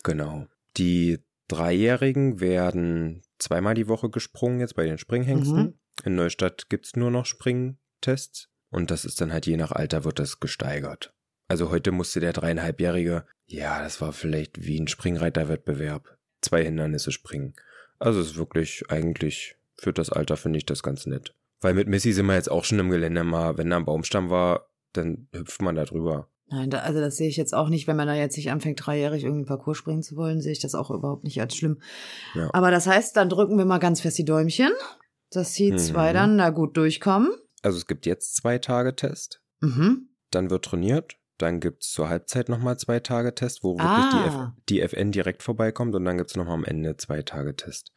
Genau. 0.04 0.48
Die 0.78 1.20
Dreijährigen 1.48 2.40
werden 2.40 3.22
zweimal 3.38 3.76
die 3.76 3.88
Woche 3.88 4.10
gesprungen, 4.10 4.60
jetzt 4.60 4.76
bei 4.76 4.86
den 4.86 4.98
Springhengsten. 4.98 5.58
Mhm. 5.58 5.74
In 6.04 6.16
Neustadt 6.16 6.70
gibt's 6.70 6.96
nur 6.96 7.12
noch 7.12 7.26
Springtests. 7.26 8.50
Und 8.70 8.90
das 8.90 9.06
ist 9.06 9.22
dann 9.22 9.32
halt 9.32 9.46
je 9.46 9.58
nach 9.58 9.72
Alter 9.72 10.04
wird 10.04 10.18
das 10.18 10.40
gesteigert. 10.40 11.14
Also 11.48 11.70
heute 11.70 11.92
musste 11.92 12.20
der 12.20 12.34
dreieinhalbjährige, 12.34 13.26
ja, 13.46 13.84
das 13.84 14.02
war 14.02 14.14
vielleicht 14.14 14.66
wie 14.66 14.80
ein 14.80 14.88
Springreiterwettbewerb, 14.88 16.18
zwei 16.42 16.64
Hindernisse 16.64 17.12
springen. 17.12 17.54
Also 18.00 18.20
es 18.22 18.32
ist 18.32 18.38
wirklich 18.38 18.90
eigentlich 18.90 19.56
für 19.76 19.94
das 19.94 20.10
Alter 20.10 20.38
finde 20.38 20.58
ich 20.58 20.66
das 20.66 20.82
ganz 20.82 21.06
nett. 21.06 21.36
Weil 21.63 21.74
mit 21.74 21.88
Missy 21.88 22.13
sind 22.13 22.25
wir 22.27 22.36
jetzt 22.36 22.51
auch 22.51 22.63
schon 22.65 22.79
im 22.79 22.89
Gelände 22.89 23.24
mal, 23.24 23.58
wenn 23.58 23.70
da 23.70 23.77
ein 23.77 23.86
Baumstamm 23.86 24.29
war, 24.29 24.70
dann 24.93 25.27
hüpft 25.34 25.62
man 25.62 25.75
da 25.75 25.86
drüber. 25.86 26.29
Nein, 26.48 26.70
da, 26.70 26.79
also 26.79 27.00
das 27.00 27.15
sehe 27.17 27.29
ich 27.29 27.38
jetzt 27.38 27.53
auch 27.55 27.70
nicht, 27.70 27.88
wenn 27.88 27.96
man 27.96 28.05
da 28.08 28.13
jetzt 28.13 28.38
nicht 28.38 28.51
anfängt, 28.51 28.86
dreijährig 28.86 29.24
irgendwie 29.24 29.46
Parcours 29.46 29.77
springen 29.77 30.03
zu 30.03 30.15
wollen, 30.17 30.41
sehe 30.41 30.51
ich 30.51 30.60
das 30.60 30.75
auch 30.75 30.91
überhaupt 30.91 31.24
nicht 31.24 31.39
als 31.41 31.55
schlimm. 31.55 31.82
Ja. 32.36 32.50
Aber 32.53 32.70
das 32.70 32.86
heißt, 32.86 33.15
dann 33.17 33.29
drücken 33.29 33.58
wir 33.58 33.65
mal 33.65 33.79
ganz 33.79 34.01
fest 34.01 34.17
die 34.20 34.25
Däumchen, 34.25 34.72
dass 35.32 35.53
die 35.53 35.72
Mhm. 35.72 35.77
zwei 35.79 36.13
dann 36.13 36.38
da 36.38 36.50
gut 36.51 36.77
durchkommen. 36.77 37.32
Also 37.63 37.77
es 37.77 37.88
gibt 37.88 38.05
jetzt 38.05 38.36
zwei 38.36 38.60
Tage 38.60 38.96
Test. 38.96 39.41
Mhm. 39.62 40.10
Dann 40.32 40.50
wird 40.50 40.65
trainiert. 40.65 41.15
dann 41.39 41.60
gibt's 41.60 41.91
zur 41.91 42.08
Halbzeit 42.10 42.48
nochmal 42.48 42.77
zwei 42.77 43.00
Tage 43.00 43.34
Test, 43.34 43.63
wo 43.63 43.75
Ah. 43.79 43.98
wirklich 43.98 44.13
die, 44.13 44.27
F 44.29 44.51
die 44.70 44.82
FN 44.82 45.12
direkt 45.12 45.41
vorbeikommt 45.43 45.93
und 45.96 46.05
dann 46.05 46.17
gibt's 46.17 46.36
nochmal 46.38 46.53
am 46.53 46.63
Ende 46.63 46.96
zwei 46.96 47.22
Tage 47.24 47.55
Test. 47.55 47.91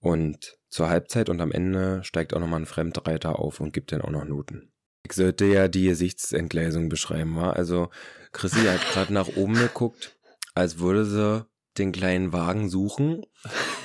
Und 0.00 0.56
zur 0.68 0.88
Halbzeit 0.88 1.28
und 1.28 1.40
am 1.40 1.52
Ende 1.52 2.02
steigt 2.04 2.34
auch 2.34 2.40
nochmal 2.40 2.60
ein 2.60 2.66
Fremdreiter 2.66 3.38
auf 3.38 3.60
und 3.60 3.72
gibt 3.72 3.92
dann 3.92 4.00
auch 4.02 4.10
noch 4.10 4.24
Noten. 4.24 4.72
Ich 5.04 5.12
sollte 5.14 5.44
ja 5.46 5.68
die 5.68 5.84
Gesichtsentgleisung 5.84 6.88
beschreiben, 6.88 7.36
war. 7.36 7.56
Also 7.56 7.90
Chrissy 8.32 8.64
hat 8.66 8.80
gerade 8.92 9.12
nach 9.12 9.28
oben 9.36 9.54
geguckt, 9.54 10.16
als 10.54 10.78
würde 10.78 11.04
sie 11.04 11.46
den 11.78 11.92
kleinen 11.92 12.32
Wagen 12.32 12.68
suchen, 12.68 13.22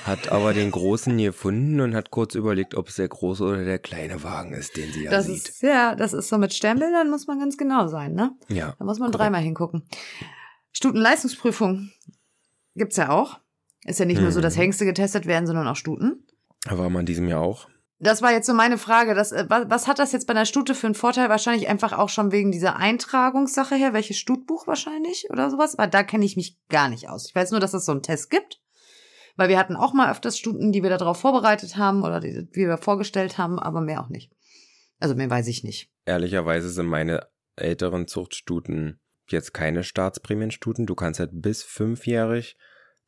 hat 0.04 0.30
aber 0.30 0.52
den 0.52 0.70
großen 0.70 1.16
gefunden 1.18 1.80
und 1.80 1.94
hat 1.94 2.10
kurz 2.10 2.34
überlegt, 2.34 2.74
ob 2.74 2.88
es 2.88 2.96
der 2.96 3.08
große 3.08 3.44
oder 3.44 3.64
der 3.64 3.78
kleine 3.78 4.22
Wagen 4.22 4.52
ist, 4.52 4.76
den 4.76 4.92
sie 4.92 5.04
ja 5.04 5.10
Das 5.10 5.26
sieht. 5.26 5.48
ist, 5.48 5.62
ja, 5.62 5.94
das 5.94 6.12
ist 6.12 6.28
so 6.28 6.36
mit 6.36 6.52
Sternbildern 6.52 7.08
muss 7.08 7.26
man 7.26 7.38
ganz 7.38 7.56
genau 7.56 7.86
sein, 7.86 8.14
ne? 8.14 8.32
ja. 8.48 8.74
Da 8.78 8.84
muss 8.84 8.98
man 8.98 9.10
Korrekt. 9.10 9.20
dreimal 9.20 9.40
hingucken. 9.40 9.84
Stutenleistungsprüfung 10.72 11.90
gibt's 12.74 12.96
ja 12.96 13.10
auch. 13.10 13.38
Ist 13.86 14.00
ja 14.00 14.04
nicht 14.04 14.20
nur 14.20 14.32
so, 14.32 14.40
Mhm. 14.40 14.42
dass 14.42 14.56
Hengste 14.56 14.84
getestet 14.84 15.26
werden, 15.26 15.46
sondern 15.46 15.66
auch 15.68 15.76
Stuten. 15.76 16.24
War 16.68 16.90
man 16.90 17.00
in 17.00 17.06
diesem 17.06 17.28
Jahr 17.28 17.40
auch? 17.42 17.68
Das 17.98 18.20
war 18.20 18.32
jetzt 18.32 18.46
so 18.46 18.52
meine 18.52 18.76
Frage. 18.76 19.14
Das, 19.14 19.32
äh, 19.32 19.46
was, 19.48 19.70
was 19.70 19.86
hat 19.88 19.98
das 19.98 20.12
jetzt 20.12 20.26
bei 20.26 20.32
einer 20.32 20.44
Stute 20.44 20.74
für 20.74 20.86
einen 20.86 20.94
Vorteil? 20.94 21.28
Wahrscheinlich 21.30 21.68
einfach 21.68 21.92
auch 21.92 22.08
schon 22.10 22.30
wegen 22.32 22.52
dieser 22.52 22.76
Eintragungssache 22.76 23.74
her. 23.74 23.92
Welches 23.94 24.18
Stutbuch 24.18 24.66
wahrscheinlich 24.66 25.28
oder 25.30 25.50
sowas? 25.50 25.78
Weil 25.78 25.88
da 25.88 26.02
kenne 26.02 26.24
ich 26.24 26.36
mich 26.36 26.58
gar 26.68 26.88
nicht 26.88 27.08
aus. 27.08 27.26
Ich 27.28 27.34
weiß 27.34 27.52
nur, 27.52 27.60
dass 27.60 27.72
es 27.74 27.86
so 27.86 27.92
einen 27.92 28.02
Test 28.02 28.28
gibt. 28.30 28.60
Weil 29.36 29.48
wir 29.48 29.58
hatten 29.58 29.76
auch 29.76 29.92
mal 29.94 30.10
öfters 30.10 30.38
Stuten, 30.38 30.72
die 30.72 30.82
wir 30.82 30.90
darauf 30.90 31.20
vorbereitet 31.20 31.76
haben 31.76 32.02
oder 32.02 32.20
die, 32.20 32.48
die 32.50 32.66
wir 32.66 32.78
vorgestellt 32.78 33.38
haben, 33.38 33.58
aber 33.58 33.80
mehr 33.82 34.02
auch 34.02 34.08
nicht. 34.08 34.32
Also 34.98 35.14
mehr 35.14 35.28
weiß 35.30 35.46
ich 35.48 35.62
nicht. 35.62 35.90
Ehrlicherweise 36.06 36.70
sind 36.70 36.86
meine 36.86 37.26
älteren 37.54 38.06
Zuchtstuten 38.08 38.98
jetzt 39.28 39.52
keine 39.54 39.82
Staatsprämienstuten. 39.84 40.86
Du 40.86 40.94
kannst 40.94 41.20
halt 41.20 41.30
bis 41.34 41.62
fünfjährig 41.62 42.56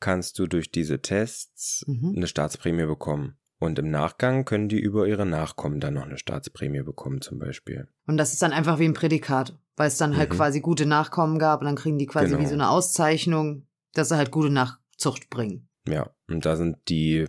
kannst 0.00 0.38
du 0.38 0.46
durch 0.46 0.70
diese 0.70 1.00
Tests 1.00 1.84
Mhm. 1.86 2.14
eine 2.16 2.26
Staatsprämie 2.26 2.86
bekommen. 2.86 3.36
Und 3.60 3.78
im 3.80 3.90
Nachgang 3.90 4.44
können 4.44 4.68
die 4.68 4.78
über 4.78 5.06
ihre 5.08 5.26
Nachkommen 5.26 5.80
dann 5.80 5.94
noch 5.94 6.04
eine 6.06 6.16
Staatsprämie 6.18 6.82
bekommen, 6.82 7.20
zum 7.20 7.38
Beispiel. 7.40 7.88
Und 8.06 8.16
das 8.16 8.32
ist 8.32 8.40
dann 8.42 8.52
einfach 8.52 8.78
wie 8.78 8.84
ein 8.84 8.94
Prädikat, 8.94 9.58
weil 9.76 9.88
es 9.88 9.98
dann 9.98 10.16
halt 10.16 10.30
Mhm. 10.30 10.34
quasi 10.36 10.60
gute 10.60 10.86
Nachkommen 10.86 11.38
gab 11.40 11.60
und 11.60 11.66
dann 11.66 11.74
kriegen 11.74 11.98
die 11.98 12.06
quasi 12.06 12.28
Genau. 12.28 12.40
wie 12.40 12.46
so 12.46 12.54
eine 12.54 12.68
Auszeichnung, 12.70 13.66
dass 13.94 14.10
sie 14.10 14.16
halt 14.16 14.30
gute 14.30 14.50
Nachzucht 14.50 15.28
bringen. 15.28 15.68
Ja, 15.88 16.10
und 16.28 16.46
da 16.46 16.54
sind 16.54 16.76
die 16.88 17.26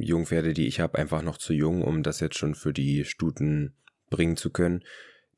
Jungpferde, 0.00 0.52
die 0.52 0.66
ich 0.66 0.80
habe, 0.80 0.98
einfach 0.98 1.22
noch 1.22 1.38
zu 1.38 1.52
jung, 1.52 1.82
um 1.82 2.02
das 2.02 2.20
jetzt 2.20 2.38
schon 2.38 2.54
für 2.54 2.72
die 2.72 3.04
Stuten 3.04 3.76
bringen 4.10 4.36
zu 4.36 4.50
können. 4.50 4.82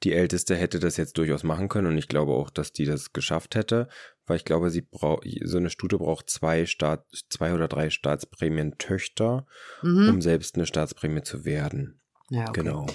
Die 0.04 0.12
älteste 0.12 0.54
hätte 0.54 0.78
das 0.78 0.96
jetzt 0.96 1.18
durchaus 1.18 1.42
machen 1.42 1.68
können 1.68 1.88
und 1.88 1.98
ich 1.98 2.06
glaube 2.08 2.32
auch, 2.32 2.50
dass 2.50 2.72
die 2.72 2.84
das 2.84 3.12
geschafft 3.12 3.54
hätte, 3.56 3.88
weil 4.26 4.36
ich 4.36 4.44
glaube, 4.44 4.70
sie 4.70 4.82
braucht 4.82 5.26
so 5.44 5.56
eine 5.56 5.70
Stute 5.70 5.98
braucht 5.98 6.30
zwei 6.30 6.66
Staat 6.66 7.04
zwei 7.30 7.52
oder 7.52 7.66
drei 7.66 7.90
Staatsprämien-Töchter, 7.90 9.46
Mhm. 9.82 10.08
um 10.08 10.20
selbst 10.22 10.54
eine 10.54 10.66
Staatsprämie 10.66 11.22
zu 11.22 11.44
werden. 11.44 12.00
ja, 12.30 12.42
okay. 12.48 12.60
Genau. 12.62 12.86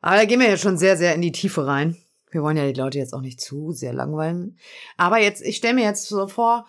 Aber 0.00 0.16
da 0.16 0.24
gehen 0.24 0.40
wir 0.40 0.48
jetzt 0.48 0.62
schon 0.62 0.78
sehr, 0.78 0.96
sehr 0.96 1.14
in 1.14 1.22
die 1.22 1.32
Tiefe 1.32 1.66
rein. 1.66 1.96
Wir 2.30 2.42
wollen 2.42 2.56
ja 2.56 2.70
die 2.70 2.78
Leute 2.78 2.98
jetzt 2.98 3.12
auch 3.14 3.20
nicht 3.20 3.40
zu 3.40 3.72
sehr 3.72 3.92
langweilen. 3.92 4.58
Aber 4.96 5.18
jetzt, 5.18 5.42
ich 5.42 5.56
stelle 5.56 5.74
mir 5.74 5.84
jetzt 5.84 6.06
so 6.06 6.28
vor, 6.28 6.66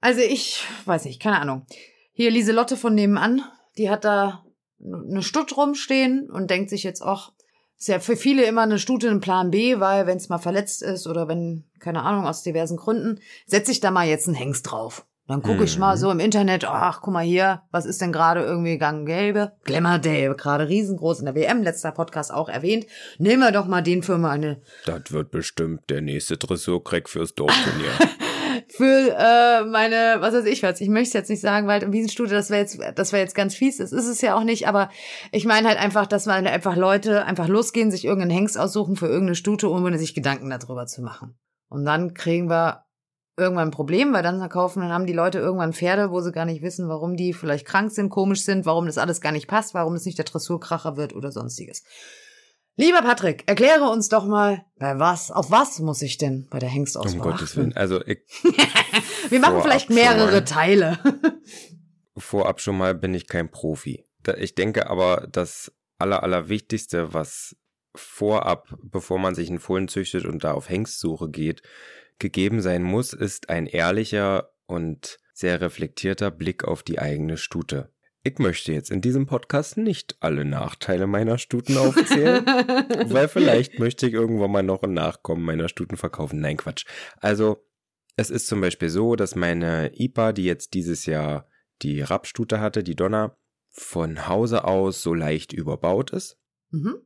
also 0.00 0.20
ich 0.20 0.62
weiß 0.84 1.04
nicht, 1.06 1.20
keine 1.20 1.40
Ahnung. 1.40 1.66
Hier 2.12 2.30
Lieselotte 2.30 2.76
von 2.76 2.94
nebenan, 2.94 3.42
die 3.78 3.90
hat 3.90 4.04
da 4.04 4.44
eine 4.80 5.22
Stutt 5.22 5.56
rumstehen 5.56 6.30
und 6.30 6.50
denkt 6.50 6.70
sich 6.70 6.82
jetzt 6.84 7.02
auch, 7.02 7.32
ist 7.78 7.88
ja 7.88 7.98
für 8.00 8.16
viele 8.16 8.44
immer 8.44 8.62
eine 8.62 8.78
Stute 8.78 9.10
ein 9.10 9.20
Plan 9.20 9.50
B, 9.50 9.80
weil 9.80 10.06
wenn 10.06 10.16
es 10.16 10.28
mal 10.28 10.38
verletzt 10.38 10.82
ist 10.82 11.06
oder 11.06 11.28
wenn, 11.28 11.64
keine 11.78 12.02
Ahnung, 12.02 12.26
aus 12.26 12.42
diversen 12.42 12.76
Gründen, 12.76 13.20
setze 13.46 13.70
ich 13.72 13.80
da 13.80 13.90
mal 13.90 14.06
jetzt 14.06 14.26
einen 14.26 14.36
Hengst 14.36 14.70
drauf. 14.70 15.06
Dann 15.28 15.42
gucke 15.42 15.64
ich 15.64 15.74
Mhm. 15.74 15.80
mal 15.80 15.96
so 15.96 16.08
im 16.12 16.20
Internet, 16.20 16.64
ach, 16.64 17.00
guck 17.02 17.12
mal 17.12 17.24
hier, 17.24 17.62
was 17.72 17.84
ist 17.84 18.00
denn 18.00 18.12
gerade 18.12 18.42
irgendwie 18.44 18.78
gang 18.78 19.06
gelbe? 19.06 19.52
Glamour 19.64 19.98
Day, 19.98 20.32
gerade 20.36 20.68
riesengroß 20.68 21.18
in 21.18 21.24
der 21.26 21.34
WM, 21.34 21.64
letzter 21.64 21.90
Podcast 21.90 22.32
auch 22.32 22.48
erwähnt. 22.48 22.86
Nehmen 23.18 23.42
wir 23.42 23.50
doch 23.50 23.66
mal 23.66 23.82
den 23.82 24.04
für 24.04 24.18
meine, 24.18 24.62
Das 24.84 25.10
wird 25.10 25.32
bestimmt 25.32 25.90
der 25.90 26.00
nächste 26.00 26.36
Dressurkreck 26.36 27.08
fürs 27.08 27.34
Dorfturnier. 27.34 27.90
für 28.76 29.16
äh, 29.18 29.64
meine, 29.64 30.16
was 30.20 30.34
weiß 30.34 30.44
ich 30.44 30.62
was. 30.62 30.80
Ich 30.80 30.88
möchte 30.88 31.08
es 31.08 31.12
jetzt 31.14 31.30
nicht 31.30 31.40
sagen, 31.40 31.66
weil 31.66 31.92
Wiesenstute, 31.92 32.34
das 32.34 32.50
wäre 32.50 32.60
jetzt, 32.60 32.78
das 32.94 33.12
wäre 33.12 33.22
jetzt 33.22 33.34
ganz 33.34 33.54
fies. 33.54 33.78
Das 33.78 33.92
ist 33.92 34.06
es 34.06 34.20
ja 34.20 34.36
auch 34.36 34.44
nicht, 34.44 34.68
aber 34.68 34.90
ich 35.32 35.46
meine 35.46 35.68
halt 35.68 35.78
einfach, 35.78 36.06
dass 36.06 36.26
man 36.26 36.46
einfach 36.46 36.76
Leute 36.76 37.24
einfach 37.24 37.48
losgehen, 37.48 37.90
sich 37.90 38.04
irgendeinen 38.04 38.32
Hengst 38.32 38.58
aussuchen 38.58 38.96
für 38.96 39.06
irgendeine 39.06 39.34
Stute, 39.34 39.70
ohne 39.70 39.98
sich 39.98 40.14
Gedanken 40.14 40.50
darüber 40.50 40.86
zu 40.86 41.02
machen. 41.02 41.38
Und 41.68 41.84
dann 41.84 42.12
kriegen 42.14 42.50
wir 42.50 42.84
irgendwann 43.38 43.68
ein 43.68 43.72
Problem, 43.72 44.12
weil 44.12 44.22
dann 44.22 44.46
kaufen, 44.48 44.80
dann 44.80 44.92
haben 44.92 45.06
die 45.06 45.12
Leute 45.12 45.38
irgendwann 45.38 45.72
Pferde, 45.72 46.10
wo 46.10 46.20
sie 46.20 46.32
gar 46.32 46.44
nicht 46.44 46.62
wissen, 46.62 46.88
warum 46.88 47.16
die 47.16 47.32
vielleicht 47.32 47.66
krank 47.66 47.90
sind, 47.90 48.10
komisch 48.10 48.44
sind, 48.44 48.66
warum 48.66 48.86
das 48.86 48.98
alles 48.98 49.20
gar 49.20 49.32
nicht 49.32 49.48
passt, 49.48 49.74
warum 49.74 49.94
es 49.94 50.04
nicht 50.04 50.18
der 50.18 50.24
Dressurkracher 50.24 50.96
wird 50.96 51.14
oder 51.14 51.32
sonstiges. 51.32 51.82
Lieber 52.78 53.00
Patrick, 53.00 53.44
erkläre 53.46 53.84
uns 53.84 54.10
doch 54.10 54.26
mal, 54.26 54.64
bei 54.78 54.98
was, 54.98 55.30
auf 55.30 55.50
was 55.50 55.78
muss 55.78 56.02
ich 56.02 56.18
denn 56.18 56.46
bei 56.50 56.58
der 56.58 56.68
Hengstauswahl 56.68 57.14
um 57.14 57.20
Gottes 57.20 57.50
achten? 57.50 57.56
Willen. 57.56 57.76
Also 57.76 58.04
ich, 58.04 58.18
Wir 59.30 59.40
machen 59.40 59.62
vielleicht 59.62 59.88
mehrere. 59.88 60.44
Teile. 60.44 60.98
vorab 62.16 62.60
schon 62.60 62.76
mal 62.76 62.94
bin 62.94 63.14
ich 63.14 63.28
kein 63.28 63.50
Profi. 63.50 64.04
Ich 64.38 64.54
denke 64.54 64.90
aber, 64.90 65.28
das 65.30 65.72
aller, 65.98 66.22
allerwichtigste, 66.22 67.14
was 67.14 67.56
vorab, 67.94 68.76
bevor 68.82 69.18
man 69.18 69.34
sich 69.34 69.48
einen 69.48 69.60
Fohlen 69.60 69.88
züchtet 69.88 70.26
und 70.26 70.44
da 70.44 70.52
auf 70.52 70.68
Hengstsuche 70.68 71.30
geht, 71.30 71.62
gegeben 72.18 72.60
sein 72.60 72.82
muss, 72.82 73.12
ist 73.12 73.48
ein 73.48 73.66
ehrlicher 73.66 74.50
und 74.66 75.18
sehr 75.32 75.60
reflektierter 75.60 76.30
Blick 76.30 76.64
auf 76.64 76.82
die 76.82 76.98
eigene 76.98 77.36
Stute. 77.36 77.92
Ich 78.26 78.40
möchte 78.40 78.72
jetzt 78.72 78.90
in 78.90 79.00
diesem 79.00 79.26
Podcast 79.26 79.76
nicht 79.76 80.16
alle 80.18 80.44
Nachteile 80.44 81.06
meiner 81.06 81.38
Stuten 81.38 81.76
aufzählen, 81.76 82.44
weil 83.06 83.28
vielleicht 83.28 83.78
möchte 83.78 84.08
ich 84.08 84.14
irgendwann 84.14 84.50
mal 84.50 84.64
noch 84.64 84.82
ein 84.82 84.94
Nachkommen 84.94 85.44
meiner 85.44 85.68
Stuten 85.68 85.96
verkaufen. 85.96 86.40
Nein, 86.40 86.56
Quatsch. 86.56 86.86
Also, 87.18 87.64
es 88.16 88.30
ist 88.30 88.48
zum 88.48 88.60
Beispiel 88.60 88.88
so, 88.88 89.14
dass 89.14 89.36
meine 89.36 89.92
IPA, 89.96 90.32
die 90.32 90.42
jetzt 90.42 90.74
dieses 90.74 91.06
Jahr 91.06 91.48
die 91.82 92.00
Rapstute 92.00 92.58
hatte, 92.58 92.82
die 92.82 92.96
Donner, 92.96 93.38
von 93.70 94.26
Hause 94.26 94.64
aus 94.64 95.04
so 95.04 95.14
leicht 95.14 95.52
überbaut 95.52 96.10
ist. 96.10 96.36
mhm. 96.70 96.96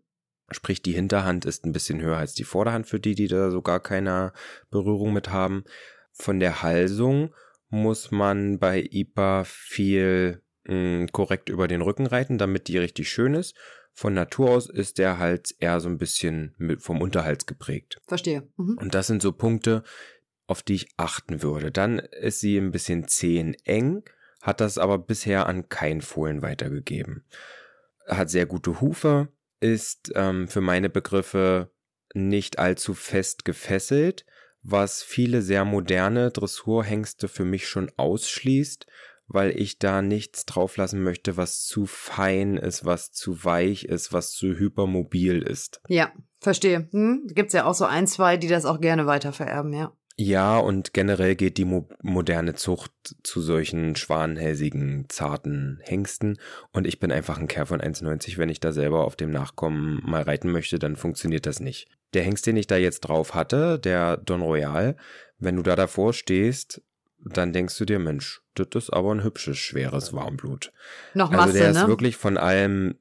Sprich, 0.50 0.80
die 0.80 0.92
Hinterhand 0.92 1.44
ist 1.44 1.66
ein 1.66 1.72
bisschen 1.72 2.00
höher 2.00 2.16
als 2.16 2.32
die 2.32 2.44
Vorderhand 2.44 2.86
für 2.86 2.98
die, 2.98 3.14
die 3.14 3.28
da 3.28 3.50
so 3.50 3.60
gar 3.60 3.80
keine 3.80 4.32
Berührung 4.70 5.12
mit 5.12 5.28
haben. 5.28 5.64
Von 6.12 6.40
der 6.40 6.62
Halsung 6.62 7.34
muss 7.68 8.10
man 8.10 8.58
bei 8.58 8.88
IPA 8.90 9.44
viel 9.44 10.42
mh, 10.70 11.08
korrekt 11.12 11.48
über 11.48 11.68
den 11.68 11.82
Rücken 11.82 12.06
reiten, 12.06 12.38
damit 12.38 12.68
die 12.68 12.78
richtig 12.78 13.10
schön 13.10 13.34
ist. 13.34 13.54
Von 13.92 14.14
Natur 14.14 14.50
aus 14.50 14.70
ist 14.70 14.98
der 14.98 15.18
Hals 15.18 15.50
eher 15.50 15.80
so 15.80 15.88
ein 15.88 15.98
bisschen 15.98 16.54
mit, 16.58 16.80
vom 16.80 17.02
Unterhals 17.02 17.46
geprägt. 17.46 18.00
Verstehe. 18.06 18.48
Mhm. 18.56 18.78
Und 18.78 18.94
das 18.94 19.08
sind 19.08 19.20
so 19.20 19.32
Punkte, 19.32 19.82
auf 20.46 20.62
die 20.62 20.74
ich 20.74 20.88
achten 20.96 21.42
würde. 21.42 21.70
Dann 21.70 21.98
ist 21.98 22.40
sie 22.40 22.56
ein 22.56 22.70
bisschen 22.70 23.08
zeheneng, 23.08 24.02
hat 24.40 24.60
das 24.60 24.78
aber 24.78 24.98
bisher 24.98 25.46
an 25.46 25.68
kein 25.68 26.00
Fohlen 26.00 26.40
weitergegeben. 26.42 27.24
Hat 28.06 28.30
sehr 28.30 28.46
gute 28.46 28.80
Hufe, 28.80 29.28
ist 29.60 30.12
ähm, 30.14 30.48
für 30.48 30.60
meine 30.60 30.88
Begriffe 30.88 31.70
nicht 32.14 32.58
allzu 32.58 32.94
fest 32.94 33.44
gefesselt, 33.44 34.24
was 34.62 35.02
viele 35.02 35.42
sehr 35.42 35.64
moderne 35.64 36.30
Dressurhengste 36.30 37.28
für 37.28 37.44
mich 37.44 37.68
schon 37.68 37.90
ausschließt, 37.96 38.86
weil 39.32 39.58
ich 39.58 39.78
da 39.78 40.02
nichts 40.02 40.44
drauflassen 40.44 41.02
möchte, 41.02 41.36
was 41.36 41.64
zu 41.64 41.86
fein 41.86 42.56
ist, 42.56 42.84
was 42.84 43.12
zu 43.12 43.44
weich 43.44 43.84
ist, 43.84 44.12
was 44.12 44.32
zu 44.32 44.58
hypermobil 44.58 45.40
ist. 45.42 45.80
Ja, 45.88 46.12
verstehe. 46.40 46.88
Hm? 46.90 47.28
Gibt's 47.32 47.54
ja 47.54 47.64
auch 47.64 47.74
so 47.74 47.84
ein, 47.84 48.06
zwei, 48.06 48.36
die 48.36 48.48
das 48.48 48.64
auch 48.64 48.80
gerne 48.80 49.06
weiter 49.06 49.32
vererben, 49.32 49.72
ja. 49.72 49.92
Ja, 50.16 50.58
und 50.58 50.92
generell 50.92 51.34
geht 51.34 51.56
die 51.56 51.64
mo 51.64 51.88
moderne 52.02 52.54
Zucht 52.54 52.92
zu 53.22 53.40
solchen 53.40 53.96
schwanhälsigen, 53.96 55.06
zarten 55.08 55.80
Hengsten. 55.82 56.38
Und 56.72 56.86
ich 56.86 57.00
bin 57.00 57.10
einfach 57.10 57.38
ein 57.38 57.48
Kerl 57.48 57.64
von 57.64 57.80
1,90. 57.80 58.36
Wenn 58.36 58.50
ich 58.50 58.60
da 58.60 58.72
selber 58.72 59.04
auf 59.04 59.16
dem 59.16 59.30
Nachkommen 59.30 60.02
mal 60.04 60.20
reiten 60.20 60.50
möchte, 60.50 60.78
dann 60.78 60.96
funktioniert 60.96 61.46
das 61.46 61.60
nicht. 61.60 61.88
Der 62.12 62.22
Hengst, 62.22 62.46
den 62.46 62.58
ich 62.58 62.66
da 62.66 62.76
jetzt 62.76 63.00
drauf 63.00 63.34
hatte, 63.34 63.78
der 63.78 64.18
Don 64.18 64.42
Royal, 64.42 64.96
wenn 65.38 65.56
du 65.56 65.62
da 65.62 65.74
davor 65.74 66.12
stehst, 66.12 66.82
dann 67.24 67.52
denkst 67.52 67.76
du 67.78 67.84
dir, 67.84 67.98
Mensch, 67.98 68.42
das 68.54 68.68
ist 68.74 68.90
aber 68.90 69.14
ein 69.14 69.24
hübsches, 69.24 69.58
schweres 69.58 70.12
Warmblut. 70.12 70.72
Noch 71.14 71.30
Also 71.30 71.46
Masse, 71.46 71.58
der 71.58 71.70
ist 71.70 71.82
ne? 71.82 71.88
wirklich 71.88 72.16
von 72.16 72.36
allem 72.36 72.98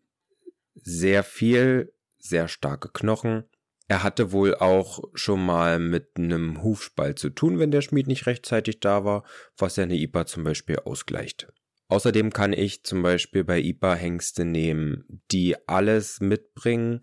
sehr 0.76 1.24
viel, 1.24 1.94
sehr 2.18 2.48
starke 2.48 2.90
Knochen. 2.90 3.46
Er 3.88 4.04
hatte 4.04 4.32
wohl 4.32 4.56
auch 4.56 5.04
schon 5.16 5.44
mal 5.44 5.80
mit 5.80 6.12
einem 6.18 6.62
Hufspalt 6.62 7.18
zu 7.18 7.30
tun, 7.32 7.58
wenn 7.58 7.72
der 7.72 7.82
Schmied 7.82 8.08
nicht 8.08 8.28
rechtzeitig 8.28 8.80
da 8.80 9.04
war, 9.04 9.24
was 9.58 9.78
ja 9.78 9.84
eine 9.84 9.96
IPA 9.96 10.28
zum 10.28 10.44
Beispiel 10.44 10.78
ausgleicht. 10.78 11.52
Außerdem 11.88 12.32
kann 12.32 12.54
ich 12.54 12.84
zum 12.84 13.02
Beispiel 13.02 13.44
bei 13.44 13.60
IPA 13.60 13.96
Hengste 13.96 14.46
nehmen, 14.46 15.22
die 15.32 15.56
alles 15.68 16.20
mitbringen, 16.20 17.02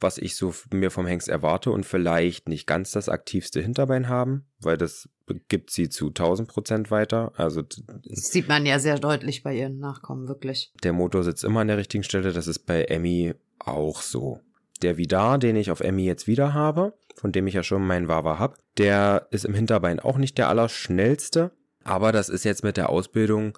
was 0.00 0.18
ich 0.18 0.36
so 0.36 0.54
mir 0.72 0.90
vom 0.90 1.06
Hengst 1.06 1.28
erwarte 1.28 1.70
und 1.70 1.86
vielleicht 1.86 2.48
nicht 2.48 2.66
ganz 2.66 2.90
das 2.90 3.08
aktivste 3.08 3.60
Hinterbein 3.60 4.08
haben, 4.08 4.46
weil 4.60 4.76
das 4.76 5.08
gibt 5.48 5.70
sie 5.70 5.88
zu 5.88 6.08
1000 6.08 6.48
Prozent 6.48 6.90
weiter. 6.90 7.32
Also 7.36 7.62
das 7.62 8.30
sieht 8.30 8.48
man 8.48 8.66
ja 8.66 8.78
sehr 8.78 8.98
deutlich 8.98 9.42
bei 9.42 9.54
ihren 9.54 9.78
Nachkommen, 9.78 10.28
wirklich. 10.28 10.72
Der 10.82 10.92
Motor 10.92 11.24
sitzt 11.24 11.44
immer 11.44 11.60
an 11.60 11.68
der 11.68 11.78
richtigen 11.78 12.04
Stelle. 12.04 12.32
Das 12.32 12.46
ist 12.46 12.60
bei 12.60 12.84
Emmy 12.84 13.34
auch 13.58 14.02
so. 14.02 14.40
Der 14.82 14.98
Vidar, 14.98 15.38
den 15.38 15.56
ich 15.56 15.70
auf 15.70 15.80
Emmy 15.80 16.04
jetzt 16.04 16.26
wieder 16.26 16.52
habe, 16.52 16.92
von 17.14 17.32
dem 17.32 17.46
ich 17.46 17.54
ja 17.54 17.62
schon 17.62 17.86
meinen 17.86 18.08
Wawa 18.08 18.38
hab, 18.38 18.58
der 18.76 19.26
ist 19.30 19.46
im 19.46 19.54
Hinterbein 19.54 20.00
auch 20.00 20.18
nicht 20.18 20.36
der 20.36 20.48
allerschnellste, 20.48 21.50
aber 21.82 22.12
das 22.12 22.28
ist 22.28 22.44
jetzt 22.44 22.62
mit 22.62 22.76
der 22.76 22.90
Ausbildung, 22.90 23.56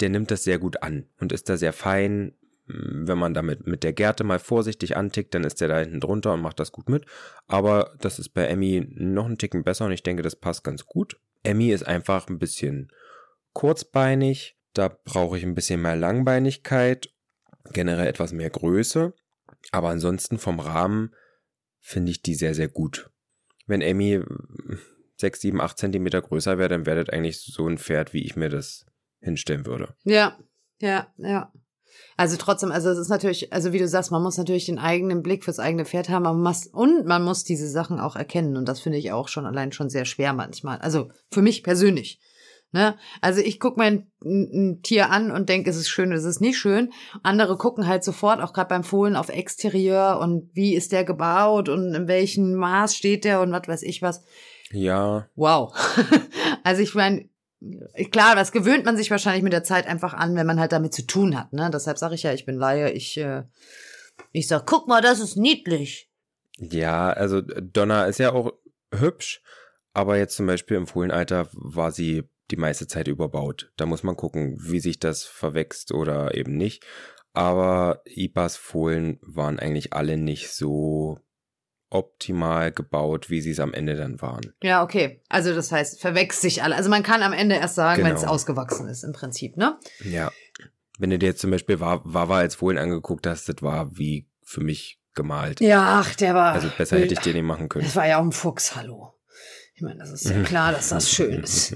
der 0.00 0.08
nimmt 0.08 0.30
das 0.30 0.42
sehr 0.42 0.58
gut 0.58 0.82
an 0.82 1.06
und 1.20 1.30
ist 1.30 1.48
da 1.48 1.56
sehr 1.56 1.72
fein. 1.72 2.34
Wenn 2.72 3.18
man 3.18 3.34
damit 3.34 3.66
mit 3.66 3.82
der 3.82 3.92
Gerte 3.92 4.24
mal 4.24 4.38
vorsichtig 4.38 4.96
antickt, 4.96 5.34
dann 5.34 5.44
ist 5.44 5.60
der 5.60 5.68
da 5.68 5.78
hinten 5.78 6.00
drunter 6.00 6.34
und 6.34 6.42
macht 6.42 6.60
das 6.60 6.72
gut 6.72 6.88
mit. 6.88 7.06
Aber 7.46 7.94
das 8.00 8.18
ist 8.18 8.30
bei 8.30 8.46
Emmy 8.46 8.86
noch 8.94 9.26
einen 9.26 9.38
Ticken 9.38 9.64
besser 9.64 9.86
und 9.86 9.92
ich 9.92 10.02
denke, 10.02 10.22
das 10.22 10.36
passt 10.36 10.64
ganz 10.64 10.86
gut. 10.86 11.20
Emmy 11.42 11.70
ist 11.70 11.86
einfach 11.86 12.28
ein 12.28 12.38
bisschen 12.38 12.92
kurzbeinig. 13.52 14.56
Da 14.72 14.88
brauche 14.88 15.36
ich 15.36 15.44
ein 15.44 15.54
bisschen 15.54 15.82
mehr 15.82 15.96
Langbeinigkeit, 15.96 17.12
generell 17.72 18.06
etwas 18.06 18.32
mehr 18.32 18.50
Größe. 18.50 19.14
Aber 19.72 19.88
ansonsten 19.88 20.38
vom 20.38 20.60
Rahmen 20.60 21.14
finde 21.80 22.12
ich 22.12 22.22
die 22.22 22.34
sehr, 22.34 22.54
sehr 22.54 22.68
gut. 22.68 23.10
Wenn 23.66 23.82
Amy 23.82 24.22
6, 25.16 25.40
7, 25.40 25.60
8 25.60 25.78
Zentimeter 25.78 26.22
größer 26.22 26.58
wäre, 26.58 26.68
dann 26.68 26.86
wäre 26.86 27.04
das 27.04 27.12
eigentlich 27.12 27.40
so 27.40 27.66
ein 27.66 27.78
Pferd, 27.78 28.12
wie 28.12 28.24
ich 28.24 28.36
mir 28.36 28.48
das 28.48 28.86
hinstellen 29.20 29.66
würde. 29.66 29.94
Ja, 30.04 30.38
ja, 30.80 31.12
ja. 31.18 31.52
Also 32.16 32.36
trotzdem, 32.36 32.70
also 32.70 32.90
es 32.90 32.98
ist 32.98 33.08
natürlich, 33.08 33.52
also 33.52 33.72
wie 33.72 33.78
du 33.78 33.88
sagst, 33.88 34.10
man 34.10 34.22
muss 34.22 34.36
natürlich 34.36 34.66
den 34.66 34.78
eigenen 34.78 35.22
Blick 35.22 35.44
fürs 35.44 35.58
eigene 35.58 35.84
Pferd 35.84 36.08
haben, 36.08 36.24
man 36.24 36.40
muss, 36.40 36.66
und 36.66 37.06
man 37.06 37.22
muss 37.22 37.44
diese 37.44 37.68
Sachen 37.68 38.00
auch 38.00 38.16
erkennen. 38.16 38.56
Und 38.56 38.68
das 38.68 38.80
finde 38.80 38.98
ich 38.98 39.12
auch 39.12 39.28
schon 39.28 39.46
allein 39.46 39.72
schon 39.72 39.90
sehr 39.90 40.04
schwer 40.04 40.32
manchmal. 40.32 40.78
Also 40.78 41.10
für 41.30 41.42
mich 41.42 41.62
persönlich. 41.62 42.20
Ne? 42.72 42.96
Also 43.20 43.40
ich 43.40 43.58
gucke 43.58 43.78
mein 43.78 44.06
ein 44.24 44.80
Tier 44.82 45.10
an 45.10 45.32
und 45.32 45.48
denke, 45.48 45.70
es 45.70 45.76
ist 45.76 45.88
schön, 45.88 46.12
es 46.12 46.24
ist 46.24 46.40
nicht 46.40 46.58
schön. 46.58 46.92
Andere 47.22 47.56
gucken 47.56 47.88
halt 47.88 48.04
sofort, 48.04 48.40
auch 48.40 48.52
gerade 48.52 48.68
beim 48.68 48.84
Fohlen, 48.84 49.16
auf 49.16 49.28
Exterieur 49.28 50.20
und 50.20 50.50
wie 50.54 50.74
ist 50.74 50.92
der 50.92 51.04
gebaut 51.04 51.68
und 51.68 51.94
in 51.94 52.06
welchem 52.06 52.54
Maß 52.54 52.94
steht 52.94 53.24
der 53.24 53.40
und 53.40 53.50
was 53.50 53.66
weiß 53.66 53.82
ich 53.82 54.02
was. 54.02 54.22
Ja. 54.72 55.26
Wow. 55.34 55.74
also 56.62 56.82
ich 56.82 56.94
meine, 56.94 57.29
klar, 58.10 58.36
das 58.36 58.52
gewöhnt 58.52 58.84
man 58.84 58.96
sich 58.96 59.10
wahrscheinlich 59.10 59.42
mit 59.42 59.52
der 59.52 59.64
Zeit 59.64 59.86
einfach 59.86 60.14
an, 60.14 60.34
wenn 60.36 60.46
man 60.46 60.60
halt 60.60 60.72
damit 60.72 60.94
zu 60.94 61.06
tun 61.06 61.38
hat. 61.38 61.52
Ne? 61.52 61.70
Deshalb 61.72 61.98
sage 61.98 62.14
ich 62.14 62.22
ja, 62.22 62.32
ich 62.32 62.46
bin 62.46 62.56
Laie. 62.56 62.90
Ich, 62.90 63.16
äh, 63.18 63.44
ich 64.32 64.48
sag, 64.48 64.66
guck 64.66 64.88
mal, 64.88 65.00
das 65.00 65.20
ist 65.20 65.36
niedlich. 65.36 66.10
Ja, 66.58 67.10
also 67.10 67.40
Donna 67.40 68.04
ist 68.04 68.18
ja 68.18 68.32
auch 68.32 68.52
hübsch, 68.94 69.42
aber 69.92 70.18
jetzt 70.18 70.36
zum 70.36 70.46
Beispiel 70.46 70.76
im 70.76 70.86
Fohlenalter 70.86 71.48
war 71.52 71.90
sie 71.90 72.28
die 72.50 72.56
meiste 72.56 72.86
Zeit 72.86 73.08
überbaut. 73.08 73.72
Da 73.76 73.86
muss 73.86 74.02
man 74.02 74.16
gucken, 74.16 74.56
wie 74.60 74.80
sich 74.80 74.98
das 74.98 75.24
verwächst 75.24 75.92
oder 75.92 76.34
eben 76.34 76.56
nicht. 76.56 76.84
Aber 77.32 78.02
IPAs 78.06 78.56
Fohlen 78.56 79.18
waren 79.22 79.58
eigentlich 79.58 79.92
alle 79.92 80.16
nicht 80.16 80.50
so 80.50 81.18
optimal 81.90 82.72
gebaut, 82.72 83.30
wie 83.30 83.40
sie 83.40 83.50
es 83.50 83.60
am 83.60 83.74
Ende 83.74 83.96
dann 83.96 84.20
waren. 84.22 84.54
Ja, 84.62 84.82
okay. 84.82 85.20
Also 85.28 85.54
das 85.54 85.72
heißt, 85.72 86.00
verwächst 86.00 86.40
sich 86.40 86.62
alle. 86.62 86.76
Also 86.76 86.88
man 86.88 87.02
kann 87.02 87.22
am 87.22 87.32
Ende 87.32 87.56
erst 87.56 87.74
sagen, 87.74 88.02
genau. 88.02 88.10
wenn 88.10 88.16
es 88.16 88.24
ausgewachsen 88.24 88.88
ist, 88.88 89.02
im 89.02 89.12
Prinzip, 89.12 89.56
ne? 89.56 89.76
Ja. 90.04 90.30
Wenn 90.98 91.10
du 91.10 91.18
dir 91.18 91.26
jetzt 91.26 91.40
zum 91.40 91.50
Beispiel 91.50 91.80
Wawa 91.80 92.38
als 92.38 92.54
Fohlen 92.54 92.78
angeguckt 92.78 93.26
hast, 93.26 93.48
das 93.48 93.56
war 93.62 93.96
wie 93.98 94.26
für 94.42 94.60
mich 94.60 95.00
gemalt. 95.14 95.60
Ja, 95.60 96.00
ach, 96.00 96.14
der 96.14 96.34
war. 96.34 96.52
Also 96.52 96.68
besser 96.76 96.98
hätte 96.98 97.14
ich 97.14 97.20
dir 97.20 97.34
nicht 97.34 97.42
machen 97.42 97.68
können. 97.68 97.84
Das 97.84 97.96
war 97.96 98.06
ja 98.06 98.18
auch 98.18 98.24
ein 98.24 98.32
Fuchs, 98.32 98.76
hallo. 98.76 99.14
Ich 99.74 99.82
meine, 99.82 99.98
das 99.98 100.12
ist 100.12 100.28
ja 100.28 100.42
klar, 100.42 100.72
dass 100.72 100.90
das 100.90 101.10
schön 101.12 101.42
ist. 101.42 101.74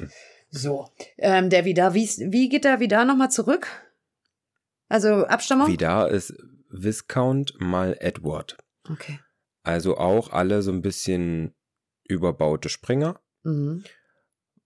So, 0.51 0.89
ähm, 1.19 1.51
der 1.51 1.65
Vidar, 1.65 1.95
wie, 1.95 2.07
wie 2.07 2.49
geht 2.49 2.65
der 2.65 2.79
Vidar 2.79 3.05
nochmal 3.05 3.31
zurück? 3.31 3.67
Also 4.89 5.27
Abstammung? 5.27 5.67
Vidar 5.67 6.11
ist 6.11 6.35
Viscount 6.69 7.55
mal 7.59 7.97
Edward. 7.99 8.57
Okay. 8.89 9.19
Also 9.65 9.97
auch 9.97 10.31
alle 10.31 10.63
so 10.63 10.71
ein 10.71 10.83
bisschen 10.83 11.55
überbaute 12.05 12.69
Springer. 12.69 13.21
Mhm. 13.43 13.83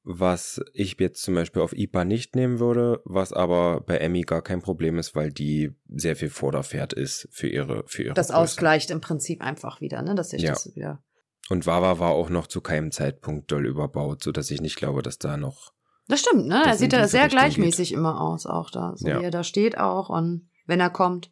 Was 0.02 0.60
ich 0.72 0.98
jetzt 0.98 1.22
zum 1.22 1.34
Beispiel 1.34 1.62
auf 1.62 1.72
IPA 1.72 2.04
nicht 2.04 2.34
nehmen 2.34 2.60
würde, 2.60 3.00
was 3.04 3.32
aber 3.32 3.80
bei 3.80 3.98
Emmy 3.98 4.22
gar 4.22 4.42
kein 4.42 4.60
Problem 4.60 4.98
ist, 4.98 5.14
weil 5.14 5.30
die 5.30 5.76
sehr 5.88 6.16
viel 6.16 6.30
Vorderpferd 6.30 6.94
ist 6.94 7.28
für 7.30 7.48
ihre 7.48 7.84
für 7.86 8.04
ihre 8.04 8.14
Das 8.14 8.28
Größe. 8.28 8.38
ausgleicht 8.38 8.90
im 8.90 9.00
Prinzip 9.00 9.42
einfach 9.42 9.80
wieder, 9.80 10.02
ne? 10.02 10.14
Dass 10.14 10.30
sich 10.30 10.42
ja. 10.42 10.52
das 10.52 10.74
wieder. 10.74 11.02
Und 11.50 11.66
Wawa 11.66 11.98
war 11.98 12.10
auch 12.10 12.30
noch 12.30 12.46
zu 12.46 12.60
keinem 12.60 12.90
Zeitpunkt 12.90 13.50
doll 13.50 13.66
überbaut, 13.66 14.22
so 14.22 14.32
dass 14.32 14.50
ich 14.50 14.60
nicht 14.60 14.76
glaube, 14.76 15.02
dass 15.02 15.18
da 15.18 15.36
noch 15.36 15.72
das 16.08 16.20
stimmt, 16.20 16.46
ne? 16.46 16.62
Er 16.64 16.76
sieht 16.76 16.94
ja 16.94 17.06
sehr 17.06 17.24
Richtung 17.24 17.38
gleichmäßig 17.38 17.90
geht. 17.90 17.98
immer 17.98 18.20
aus, 18.20 18.46
auch 18.46 18.70
da. 18.70 18.94
So 18.96 19.08
ja. 19.08 19.20
wie 19.20 19.24
er 19.24 19.30
da 19.30 19.44
steht 19.44 19.76
auch 19.76 20.08
und 20.08 20.48
wenn 20.66 20.80
er 20.80 20.90
kommt. 20.90 21.30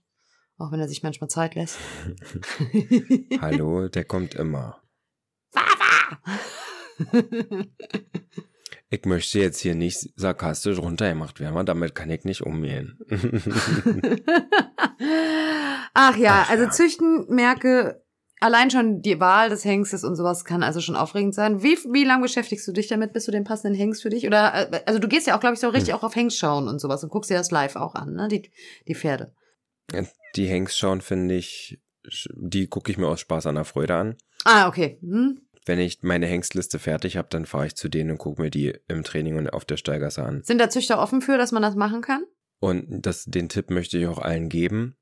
Auch 0.59 0.73
wenn 0.73 0.81
er 0.81 0.88
sich 0.88 1.03
manchmal 1.03 1.29
Zeit 1.29 1.55
lässt. 1.55 1.79
Hallo, 3.40 3.88
der 3.88 4.05
kommt 4.05 4.35
immer. 4.35 4.83
Ich 8.88 9.05
möchte 9.05 9.38
jetzt 9.38 9.61
hier 9.61 9.75
nicht 9.75 10.09
sarkastisch 10.16 10.79
runtergemacht 10.79 11.40
werden, 11.40 11.66
damit 11.66 11.95
kann 11.95 12.09
ich 12.11 12.25
nicht 12.25 12.40
umgehen. 12.40 12.99
Ach 15.95 16.16
ja, 16.16 16.45
Ach, 16.45 16.51
also 16.51 16.64
ja. 16.64 16.71
züchten 16.71 17.27
merke 17.29 18.03
Allein 18.38 18.71
schon 18.71 19.01
die 19.01 19.19
Wahl 19.19 19.49
des 19.49 19.64
Hengstes 19.64 20.05
und 20.05 20.14
sowas 20.14 20.45
kann 20.45 20.62
also 20.62 20.83
schon 20.83 20.95
aufregend 20.95 21.35
sein. 21.35 21.62
Wie, 21.62 21.77
wie 21.90 22.05
lange 22.05 22.23
beschäftigst 22.23 22.69
du 22.69 22.73
dich 22.73 22.87
damit, 22.87 23.14
bis 23.14 23.25
du 23.25 23.33
den 23.33 23.45
passenden 23.45 23.75
Hengst 23.75 24.03
für 24.03 24.11
dich? 24.11 24.27
Oder 24.27 24.73
äh, 24.73 24.83
also 24.85 24.99
du 24.99 25.09
gehst 25.09 25.27
ja 25.27 25.35
auch, 25.37 25.40
glaube 25.40 25.55
ich, 25.55 25.61
so 25.61 25.71
richtig 25.71 25.95
hm. 25.95 25.99
auch 25.99 26.03
auf 26.03 26.14
Hengst 26.14 26.38
schauen 26.38 26.69
und 26.69 26.79
sowas 26.79 27.03
und 27.03 27.09
guckst 27.09 27.31
dir 27.31 27.38
das 27.38 27.51
live 27.51 27.77
auch 27.77 27.95
an, 27.95 28.12
ne? 28.12 28.29
Die, 28.29 28.51
die 28.87 28.95
Pferde. 28.95 29.33
Die 30.35 30.46
Hengst 30.46 30.79
schauen, 30.79 31.01
finde 31.01 31.35
ich, 31.35 31.81
die 32.35 32.68
gucke 32.68 32.90
ich 32.90 32.99
mir 32.99 33.09
aus 33.09 33.20
Spaß 33.20 33.46
an 33.46 33.55
der 33.55 33.64
Freude 33.64 33.94
an. 33.94 34.16
Ah, 34.44 34.68
okay. 34.68 34.99
Hm. 35.01 35.40
Wenn 35.64 35.81
ich 35.81 36.03
meine 36.03 36.27
Hengstliste 36.27 36.79
fertig 36.79 37.16
habe, 37.16 37.29
dann 37.31 37.44
fahre 37.44 37.66
ich 37.66 37.75
zu 37.75 37.88
denen 37.88 38.12
und 38.12 38.18
gucke 38.18 38.40
mir 38.40 38.51
die 38.51 38.79
im 38.87 39.03
Training 39.03 39.37
und 39.37 39.49
auf 39.49 39.64
der 39.64 39.77
Steigasse 39.77 40.22
an. 40.22 40.42
Sind 40.44 40.59
da 40.59 40.70
Züchter 40.70 41.01
offen 41.01 41.20
für, 41.20 41.38
dass 41.38 41.51
man 41.51 41.62
das 41.62 41.75
machen 41.75 42.03
kann? 42.03 42.25
Und 42.61 43.03
das, 43.03 43.25
den 43.25 43.49
Tipp 43.49 43.70
möchte 43.70 43.99
ich 43.99 44.07
auch 44.07 44.18
allen 44.18 44.49
geben. 44.49 44.96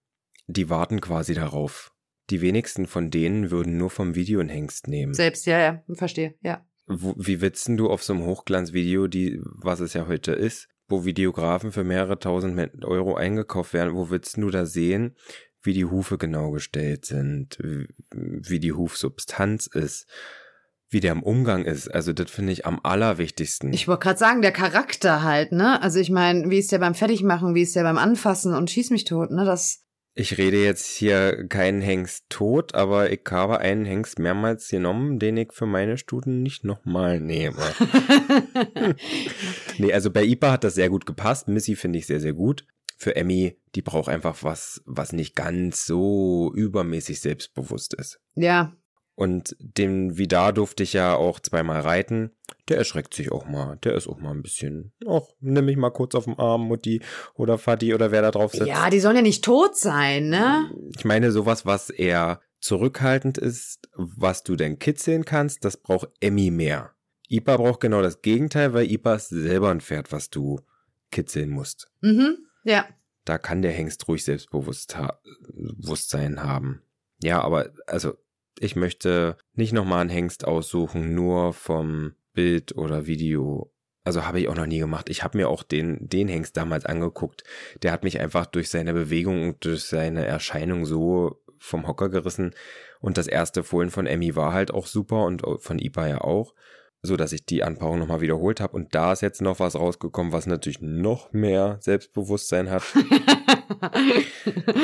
Die 0.46 0.70
warten 0.70 1.00
quasi 1.00 1.34
darauf. 1.34 1.92
Die 2.30 2.40
wenigsten 2.40 2.86
von 2.86 3.10
denen 3.10 3.50
würden 3.50 3.76
nur 3.76 3.90
vom 3.90 4.14
Video 4.14 4.40
einen 4.40 4.48
Hengst 4.48 4.88
nehmen. 4.88 5.12
Selbst, 5.12 5.44
ja, 5.46 5.60
ja, 5.60 5.84
verstehe, 5.92 6.34
ja. 6.40 6.66
Wo, 6.86 7.14
wie 7.18 7.40
willst 7.42 7.68
du 7.68 7.90
auf 7.90 8.02
so 8.02 8.14
einem 8.14 8.24
Hochglanzvideo, 8.24 9.06
die, 9.06 9.40
was 9.42 9.80
es 9.80 9.92
ja 9.92 10.06
heute 10.06 10.32
ist, 10.32 10.68
wo 10.88 11.04
Videografen 11.04 11.72
für 11.72 11.84
mehrere 11.84 12.18
tausend 12.18 12.84
Euro 12.84 13.14
eingekauft 13.14 13.72
werden, 13.72 13.94
wo 13.94 14.10
willst 14.10 14.36
du 14.36 14.50
da 14.50 14.66
sehen, 14.66 15.16
wie 15.62 15.72
die 15.72 15.86
Hufe 15.86 16.18
genau 16.18 16.50
gestellt 16.50 17.06
sind, 17.06 17.58
wie 18.10 18.60
die 18.60 18.72
Hufsubstanz 18.72 19.66
ist, 19.66 20.06
wie 20.90 21.00
der 21.00 21.12
im 21.12 21.22
Umgang 21.22 21.64
ist. 21.64 21.88
Also 21.88 22.12
das 22.12 22.30
finde 22.30 22.52
ich 22.52 22.66
am 22.66 22.80
allerwichtigsten. 22.82 23.72
Ich 23.72 23.88
wollte 23.88 24.04
gerade 24.04 24.18
sagen, 24.18 24.42
der 24.42 24.52
Charakter 24.52 25.22
halt, 25.22 25.52
ne? 25.52 25.82
Also 25.82 25.98
ich 25.98 26.10
meine, 26.10 26.50
wie 26.50 26.58
ist 26.58 26.70
der 26.70 26.78
beim 26.78 26.94
Fertigmachen, 26.94 27.54
wie 27.54 27.62
ist 27.62 27.74
der 27.74 27.82
beim 27.82 27.98
Anfassen 27.98 28.54
und 28.54 28.70
schieß 28.70 28.90
mich 28.90 29.04
tot, 29.04 29.30
ne? 29.30 29.44
Das 29.44 29.83
ich 30.16 30.38
rede 30.38 30.62
jetzt 30.62 30.86
hier 30.86 31.48
keinen 31.48 31.80
Hengst 31.80 32.26
tot, 32.28 32.74
aber 32.74 33.10
ich 33.10 33.22
habe 33.30 33.58
einen 33.58 33.84
Hengst 33.84 34.18
mehrmals 34.20 34.68
genommen, 34.68 35.18
den 35.18 35.36
ich 35.36 35.52
für 35.52 35.66
meine 35.66 35.98
Studien 35.98 36.42
nicht 36.42 36.64
nochmal 36.64 37.18
nehme. 37.18 37.62
nee, 39.78 39.92
also 39.92 40.10
bei 40.10 40.24
IPA 40.24 40.52
hat 40.52 40.64
das 40.64 40.76
sehr 40.76 40.88
gut 40.88 41.04
gepasst. 41.04 41.48
Missy 41.48 41.74
finde 41.74 41.98
ich 41.98 42.06
sehr, 42.06 42.20
sehr 42.20 42.32
gut. 42.32 42.64
Für 42.96 43.16
Emmy, 43.16 43.58
die 43.74 43.82
braucht 43.82 44.08
einfach 44.08 44.44
was, 44.44 44.82
was 44.86 45.12
nicht 45.12 45.34
ganz 45.34 45.84
so 45.84 46.52
übermäßig 46.54 47.20
selbstbewusst 47.20 47.94
ist. 47.94 48.20
Ja, 48.36 48.76
und 49.16 49.56
den 49.60 50.18
Vidar 50.18 50.52
durfte 50.52 50.82
ich 50.82 50.92
ja 50.92 51.14
auch 51.14 51.40
zweimal 51.40 51.80
reiten. 51.80 52.30
Der 52.68 52.78
erschreckt 52.78 53.14
sich 53.14 53.30
auch 53.30 53.46
mal. 53.46 53.76
Der 53.84 53.94
ist 53.94 54.08
auch 54.08 54.18
mal 54.18 54.32
ein 54.32 54.42
bisschen. 54.42 54.92
Ach, 55.06 55.22
nimm 55.40 55.66
mich 55.66 55.76
mal 55.76 55.90
kurz 55.90 56.14
auf 56.14 56.24
den 56.24 56.38
Arm, 56.38 56.66
Mutti 56.66 57.00
oder 57.34 57.58
Vati 57.58 57.94
oder 57.94 58.10
wer 58.10 58.22
da 58.22 58.30
drauf 58.30 58.52
sitzt. 58.52 58.66
Ja, 58.66 58.90
die 58.90 59.00
sollen 59.00 59.16
ja 59.16 59.22
nicht 59.22 59.44
tot 59.44 59.76
sein, 59.76 60.30
ne? 60.30 60.70
Ich 60.96 61.04
meine, 61.04 61.30
sowas, 61.30 61.64
was 61.64 61.90
eher 61.90 62.40
zurückhaltend 62.60 63.38
ist, 63.38 63.88
was 63.94 64.42
du 64.42 64.56
denn 64.56 64.78
kitzeln 64.78 65.24
kannst, 65.24 65.64
das 65.64 65.76
braucht 65.76 66.08
Emmy 66.20 66.50
mehr. 66.50 66.90
Ipa 67.28 67.56
braucht 67.56 67.80
genau 67.80 68.02
das 68.02 68.22
Gegenteil, 68.22 68.74
weil 68.74 68.90
Ipa 68.90 69.14
ist 69.14 69.28
selber 69.28 69.70
ein 69.70 69.80
Pferd, 69.80 70.12
was 70.12 70.30
du 70.30 70.60
kitzeln 71.10 71.50
musst. 71.50 71.90
Mhm, 72.00 72.38
ja. 72.64 72.86
Da 73.24 73.38
kann 73.38 73.62
der 73.62 73.72
Hengst 73.72 74.08
ruhig 74.08 74.24
Selbstbewusstsein 74.24 76.42
haben. 76.42 76.82
Ja, 77.22 77.42
aber 77.42 77.70
also 77.86 78.14
ich 78.58 78.76
möchte 78.76 79.36
nicht 79.54 79.72
nochmal 79.72 80.00
einen 80.00 80.10
Hengst 80.10 80.46
aussuchen, 80.46 81.14
nur 81.14 81.52
vom 81.52 82.14
Bild 82.32 82.76
oder 82.76 83.06
Video. 83.06 83.72
Also 84.04 84.26
habe 84.26 84.40
ich 84.40 84.48
auch 84.48 84.56
noch 84.56 84.66
nie 84.66 84.78
gemacht. 84.78 85.08
Ich 85.08 85.24
habe 85.24 85.38
mir 85.38 85.48
auch 85.48 85.62
den, 85.62 86.08
den 86.08 86.28
Hengst 86.28 86.56
damals 86.56 86.84
angeguckt. 86.84 87.42
Der 87.82 87.92
hat 87.92 88.04
mich 88.04 88.20
einfach 88.20 88.46
durch 88.46 88.68
seine 88.68 88.92
Bewegung 88.92 89.48
und 89.48 89.64
durch 89.64 89.84
seine 89.84 90.26
Erscheinung 90.26 90.84
so 90.84 91.42
vom 91.58 91.86
Hocker 91.86 92.10
gerissen. 92.10 92.54
Und 93.00 93.16
das 93.16 93.26
erste 93.26 93.62
Fohlen 93.62 93.90
von 93.90 94.06
Emmy 94.06 94.36
war 94.36 94.52
halt 94.52 94.72
auch 94.72 94.86
super 94.86 95.24
und 95.24 95.42
von 95.60 95.78
Ipa 95.78 96.06
ja 96.06 96.20
auch 96.20 96.54
so 97.04 97.16
dass 97.16 97.32
ich 97.32 97.44
die 97.44 97.62
Anpaarung 97.62 97.98
nochmal 97.98 98.22
wiederholt 98.22 98.60
habe. 98.60 98.74
Und 98.74 98.94
da 98.94 99.12
ist 99.12 99.20
jetzt 99.20 99.42
noch 99.42 99.60
was 99.60 99.74
rausgekommen, 99.74 100.32
was 100.32 100.46
natürlich 100.46 100.80
noch 100.80 101.32
mehr 101.32 101.76
Selbstbewusstsein 101.80 102.70
hat. 102.70 102.82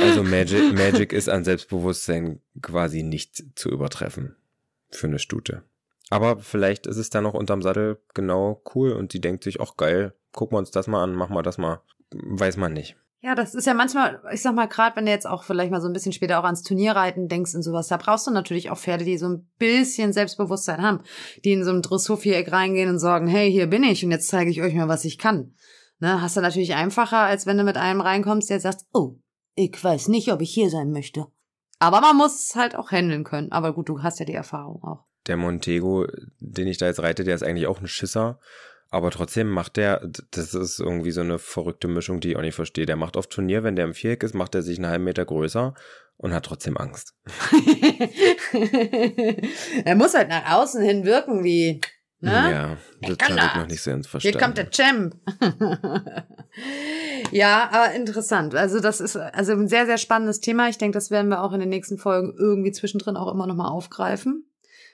also 0.02 0.22
Magic, 0.22 0.74
Magic 0.74 1.14
ist 1.14 1.30
an 1.30 1.44
Selbstbewusstsein 1.44 2.40
quasi 2.60 3.02
nicht 3.02 3.42
zu 3.58 3.70
übertreffen 3.70 4.36
für 4.90 5.06
eine 5.06 5.18
Stute. 5.18 5.62
Aber 6.10 6.38
vielleicht 6.38 6.86
ist 6.86 6.98
es 6.98 7.08
dann 7.08 7.24
noch 7.24 7.34
unterm 7.34 7.62
Sattel 7.62 7.98
genau 8.12 8.62
cool 8.74 8.92
und 8.92 9.14
die 9.14 9.20
denkt 9.20 9.42
sich, 9.42 9.60
ach 9.60 9.76
geil, 9.78 10.12
gucken 10.32 10.56
wir 10.56 10.58
uns 10.58 10.70
das 10.70 10.88
mal 10.88 11.02
an, 11.02 11.14
machen 11.14 11.34
wir 11.34 11.42
das 11.42 11.56
mal. 11.56 11.80
Weiß 12.10 12.58
man 12.58 12.74
nicht. 12.74 12.96
Ja, 13.22 13.34
das 13.34 13.54
ist 13.54 13.66
ja 13.66 13.74
manchmal, 13.74 14.22
ich 14.32 14.40
sag 14.40 14.54
mal, 14.54 14.66
gerade 14.66 14.96
wenn 14.96 15.04
du 15.04 15.10
jetzt 15.10 15.26
auch 15.26 15.44
vielleicht 15.44 15.70
mal 15.70 15.82
so 15.82 15.88
ein 15.88 15.92
bisschen 15.92 16.12
später 16.12 16.40
auch 16.40 16.44
ans 16.44 16.62
Turnierreiten 16.62 17.28
denkst 17.28 17.54
und 17.54 17.62
sowas, 17.62 17.88
da 17.88 17.98
brauchst 17.98 18.26
du 18.26 18.30
natürlich 18.30 18.70
auch 18.70 18.78
Pferde, 18.78 19.04
die 19.04 19.18
so 19.18 19.28
ein 19.28 19.50
bisschen 19.58 20.14
Selbstbewusstsein 20.14 20.80
haben, 20.80 21.00
die 21.44 21.52
in 21.52 21.64
so 21.64 21.70
ein 21.70 21.82
Dressurviereck 21.82 22.50
reingehen 22.50 22.88
und 22.88 22.98
sagen, 22.98 23.26
hey, 23.26 23.52
hier 23.52 23.66
bin 23.66 23.84
ich 23.84 24.02
und 24.02 24.10
jetzt 24.10 24.28
zeige 24.28 24.50
ich 24.50 24.62
euch 24.62 24.74
mal, 24.74 24.88
was 24.88 25.04
ich 25.04 25.18
kann. 25.18 25.54
Ne, 25.98 26.22
hast 26.22 26.38
du 26.38 26.40
natürlich 26.40 26.74
einfacher, 26.74 27.18
als 27.18 27.44
wenn 27.44 27.58
du 27.58 27.64
mit 27.64 27.76
einem 27.76 28.00
reinkommst, 28.00 28.48
der 28.48 28.58
sagt, 28.58 28.86
oh, 28.94 29.16
ich 29.54 29.84
weiß 29.84 30.08
nicht, 30.08 30.32
ob 30.32 30.40
ich 30.40 30.54
hier 30.54 30.70
sein 30.70 30.90
möchte. 30.90 31.26
Aber 31.78 32.00
man 32.00 32.16
muss 32.16 32.54
halt 32.56 32.74
auch 32.74 32.90
handeln 32.90 33.24
können. 33.24 33.52
Aber 33.52 33.74
gut, 33.74 33.90
du 33.90 34.02
hast 34.02 34.18
ja 34.18 34.24
die 34.24 34.34
Erfahrung 34.34 34.82
auch. 34.82 35.04
Der 35.26 35.36
Montego, 35.36 36.06
den 36.38 36.68
ich 36.68 36.78
da 36.78 36.86
jetzt 36.86 37.00
reite, 37.00 37.24
der 37.24 37.34
ist 37.34 37.42
eigentlich 37.42 37.66
auch 37.66 37.80
ein 37.80 37.86
Schisser. 37.86 38.38
Aber 38.90 39.10
trotzdem 39.12 39.48
macht 39.48 39.76
der, 39.76 40.04
das 40.32 40.52
ist 40.52 40.80
irgendwie 40.80 41.12
so 41.12 41.20
eine 41.20 41.38
verrückte 41.38 41.86
Mischung, 41.86 42.18
die 42.18 42.30
ich 42.30 42.36
auch 42.36 42.42
nicht 42.42 42.56
verstehe. 42.56 42.86
Der 42.86 42.96
macht 42.96 43.16
auf 43.16 43.28
Turnier, 43.28 43.62
wenn 43.62 43.76
der 43.76 43.84
im 43.84 43.94
Viereck 43.94 44.24
ist, 44.24 44.34
macht 44.34 44.56
er 44.56 44.62
sich 44.62 44.78
einen 44.78 44.88
halben 44.88 45.04
Meter 45.04 45.24
größer 45.24 45.74
und 46.16 46.34
hat 46.34 46.44
trotzdem 46.44 46.76
Angst. 46.76 47.14
er 49.84 49.94
muss 49.94 50.14
halt 50.14 50.28
nach 50.28 50.52
außen 50.52 50.82
hin 50.82 51.04
wirken 51.04 51.44
wie, 51.44 51.80
ne? 52.18 52.30
Ja, 52.30 52.76
das 53.00 53.16
habe 53.28 53.40
ich 53.40 53.54
noch 53.54 53.66
nicht 53.68 53.82
so 53.82 53.92
ins 53.92 54.08
Verstanden. 54.08 54.38
Hier 54.38 54.44
kommt 54.44 54.58
der 54.58 54.70
Champ. 54.70 55.14
ja, 57.30 57.70
aber 57.72 57.94
interessant. 57.94 58.56
Also 58.56 58.80
das 58.80 59.00
ist 59.00 59.16
also 59.16 59.52
ein 59.52 59.68
sehr, 59.68 59.86
sehr 59.86 59.98
spannendes 59.98 60.40
Thema. 60.40 60.68
Ich 60.68 60.78
denke, 60.78 60.96
das 60.96 61.12
werden 61.12 61.28
wir 61.28 61.44
auch 61.44 61.52
in 61.52 61.60
den 61.60 61.68
nächsten 61.68 61.96
Folgen 61.96 62.34
irgendwie 62.36 62.72
zwischendrin 62.72 63.16
auch 63.16 63.32
immer 63.32 63.46
nochmal 63.46 63.70
aufgreifen. 63.70 64.46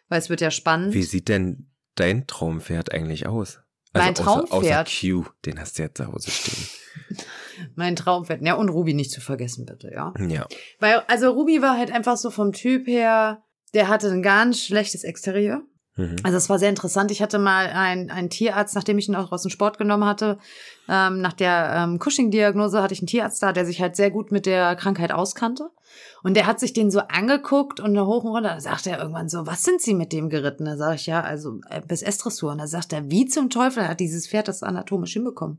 Weil 0.08 0.20
es 0.20 0.30
wird 0.30 0.40
ja 0.42 0.52
spannend. 0.52 0.94
Wie 0.94 1.02
sieht 1.02 1.28
denn 1.28 1.70
dein 1.96 2.26
Traumpferd 2.28 2.92
eigentlich 2.92 3.26
aus? 3.26 3.58
Also 3.96 4.06
mein 4.06 4.14
Traumpferd. 4.14 4.52
Außer, 4.52 4.80
außer 4.80 5.22
Q, 5.24 5.24
den 5.44 5.60
hast 5.60 5.78
du 5.78 5.82
ja 5.82 5.92
zu 5.92 6.06
Hause 6.06 6.30
stehen. 6.30 6.68
mein 7.74 7.96
Traumpferd. 7.96 8.42
Ja, 8.42 8.54
und 8.54 8.68
Ruby 8.68 8.94
nicht 8.94 9.10
zu 9.10 9.20
vergessen, 9.20 9.66
bitte, 9.66 9.90
ja. 9.92 10.12
Ja. 10.28 10.46
Weil, 10.80 11.02
also 11.08 11.30
Ruby 11.30 11.62
war 11.62 11.76
halt 11.76 11.90
einfach 11.92 12.16
so 12.16 12.30
vom 12.30 12.52
Typ 12.52 12.86
her, 12.86 13.42
der 13.74 13.88
hatte 13.88 14.10
ein 14.10 14.22
ganz 14.22 14.60
schlechtes 14.60 15.04
Exterieur. 15.04 15.62
Mhm. 15.96 16.16
Also 16.22 16.36
es 16.36 16.48
war 16.48 16.58
sehr 16.58 16.68
interessant. 16.68 17.10
Ich 17.10 17.22
hatte 17.22 17.38
mal 17.38 17.66
einen, 17.68 18.10
einen 18.10 18.30
Tierarzt, 18.30 18.74
nachdem 18.74 18.98
ich 18.98 19.08
ihn 19.08 19.16
auch 19.16 19.32
aus 19.32 19.42
dem 19.42 19.50
Sport 19.50 19.78
genommen 19.78 20.04
hatte, 20.04 20.38
ähm, 20.88 21.20
nach 21.20 21.32
der 21.32 21.72
ähm, 21.74 21.98
Cushing-Diagnose 21.98 22.82
hatte 22.82 22.94
ich 22.94 23.00
einen 23.00 23.06
Tierarzt 23.06 23.42
da, 23.42 23.52
der 23.52 23.64
sich 23.66 23.80
halt 23.80 23.96
sehr 23.96 24.10
gut 24.10 24.30
mit 24.30 24.46
der 24.46 24.76
Krankheit 24.76 25.12
auskannte. 25.12 25.70
Und 26.22 26.36
der 26.36 26.46
hat 26.46 26.60
sich 26.60 26.72
den 26.72 26.90
so 26.90 27.00
angeguckt 27.00 27.80
und 27.80 27.98
hoch 27.98 28.24
und 28.24 28.30
runter. 28.30 28.54
Da 28.54 28.60
sagt 28.60 28.86
er 28.86 28.98
irgendwann 28.98 29.28
so, 29.28 29.46
was 29.46 29.64
sind 29.64 29.80
Sie 29.80 29.94
mit 29.94 30.12
dem 30.12 30.28
geritten? 30.28 30.64
Da 30.64 30.76
sage 30.76 30.96
ich, 30.96 31.06
ja, 31.06 31.22
also 31.22 31.60
äh, 31.70 31.80
bis 31.86 32.02
S-Dressur. 32.02 32.52
Und 32.52 32.58
da 32.58 32.66
sagt 32.66 32.92
er, 32.92 33.10
wie 33.10 33.26
zum 33.26 33.50
Teufel 33.50 33.86
hat 33.88 34.00
dieses 34.00 34.28
Pferd 34.28 34.48
das 34.48 34.62
anatomisch 34.62 35.12
hinbekommen? 35.12 35.58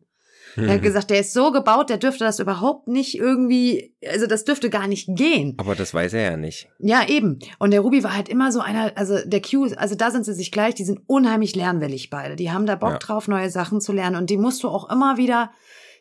Er 0.55 0.75
hat 0.75 0.81
gesagt, 0.81 1.09
der 1.09 1.19
ist 1.19 1.33
so 1.33 1.51
gebaut, 1.51 1.89
der 1.89 1.97
dürfte 1.97 2.23
das 2.23 2.39
überhaupt 2.39 2.87
nicht 2.87 3.17
irgendwie, 3.17 3.93
also 4.07 4.27
das 4.27 4.45
dürfte 4.45 4.69
gar 4.69 4.87
nicht 4.87 5.07
gehen. 5.09 5.55
Aber 5.57 5.75
das 5.75 5.93
weiß 5.93 6.13
er 6.13 6.31
ja 6.31 6.37
nicht. 6.37 6.69
Ja, 6.79 7.07
eben. 7.07 7.39
Und 7.59 7.71
der 7.71 7.81
Ruby 7.81 8.03
war 8.03 8.15
halt 8.15 8.29
immer 8.29 8.51
so 8.51 8.59
einer, 8.59 8.91
also 8.95 9.17
der 9.25 9.41
Q, 9.41 9.69
also 9.75 9.95
da 9.95 10.11
sind 10.11 10.25
sie 10.25 10.33
sich 10.33 10.51
gleich, 10.51 10.75
die 10.75 10.85
sind 10.85 11.01
unheimlich 11.07 11.55
lernwillig 11.55 12.09
beide. 12.09 12.35
Die 12.35 12.51
haben 12.51 12.65
da 12.65 12.75
Bock 12.75 12.91
ja. 12.91 12.97
drauf, 12.97 13.27
neue 13.27 13.49
Sachen 13.49 13.81
zu 13.81 13.93
lernen. 13.93 14.15
Und 14.15 14.29
die 14.29 14.37
musst 14.37 14.63
du 14.63 14.69
auch 14.69 14.89
immer 14.89 15.17
wieder 15.17 15.51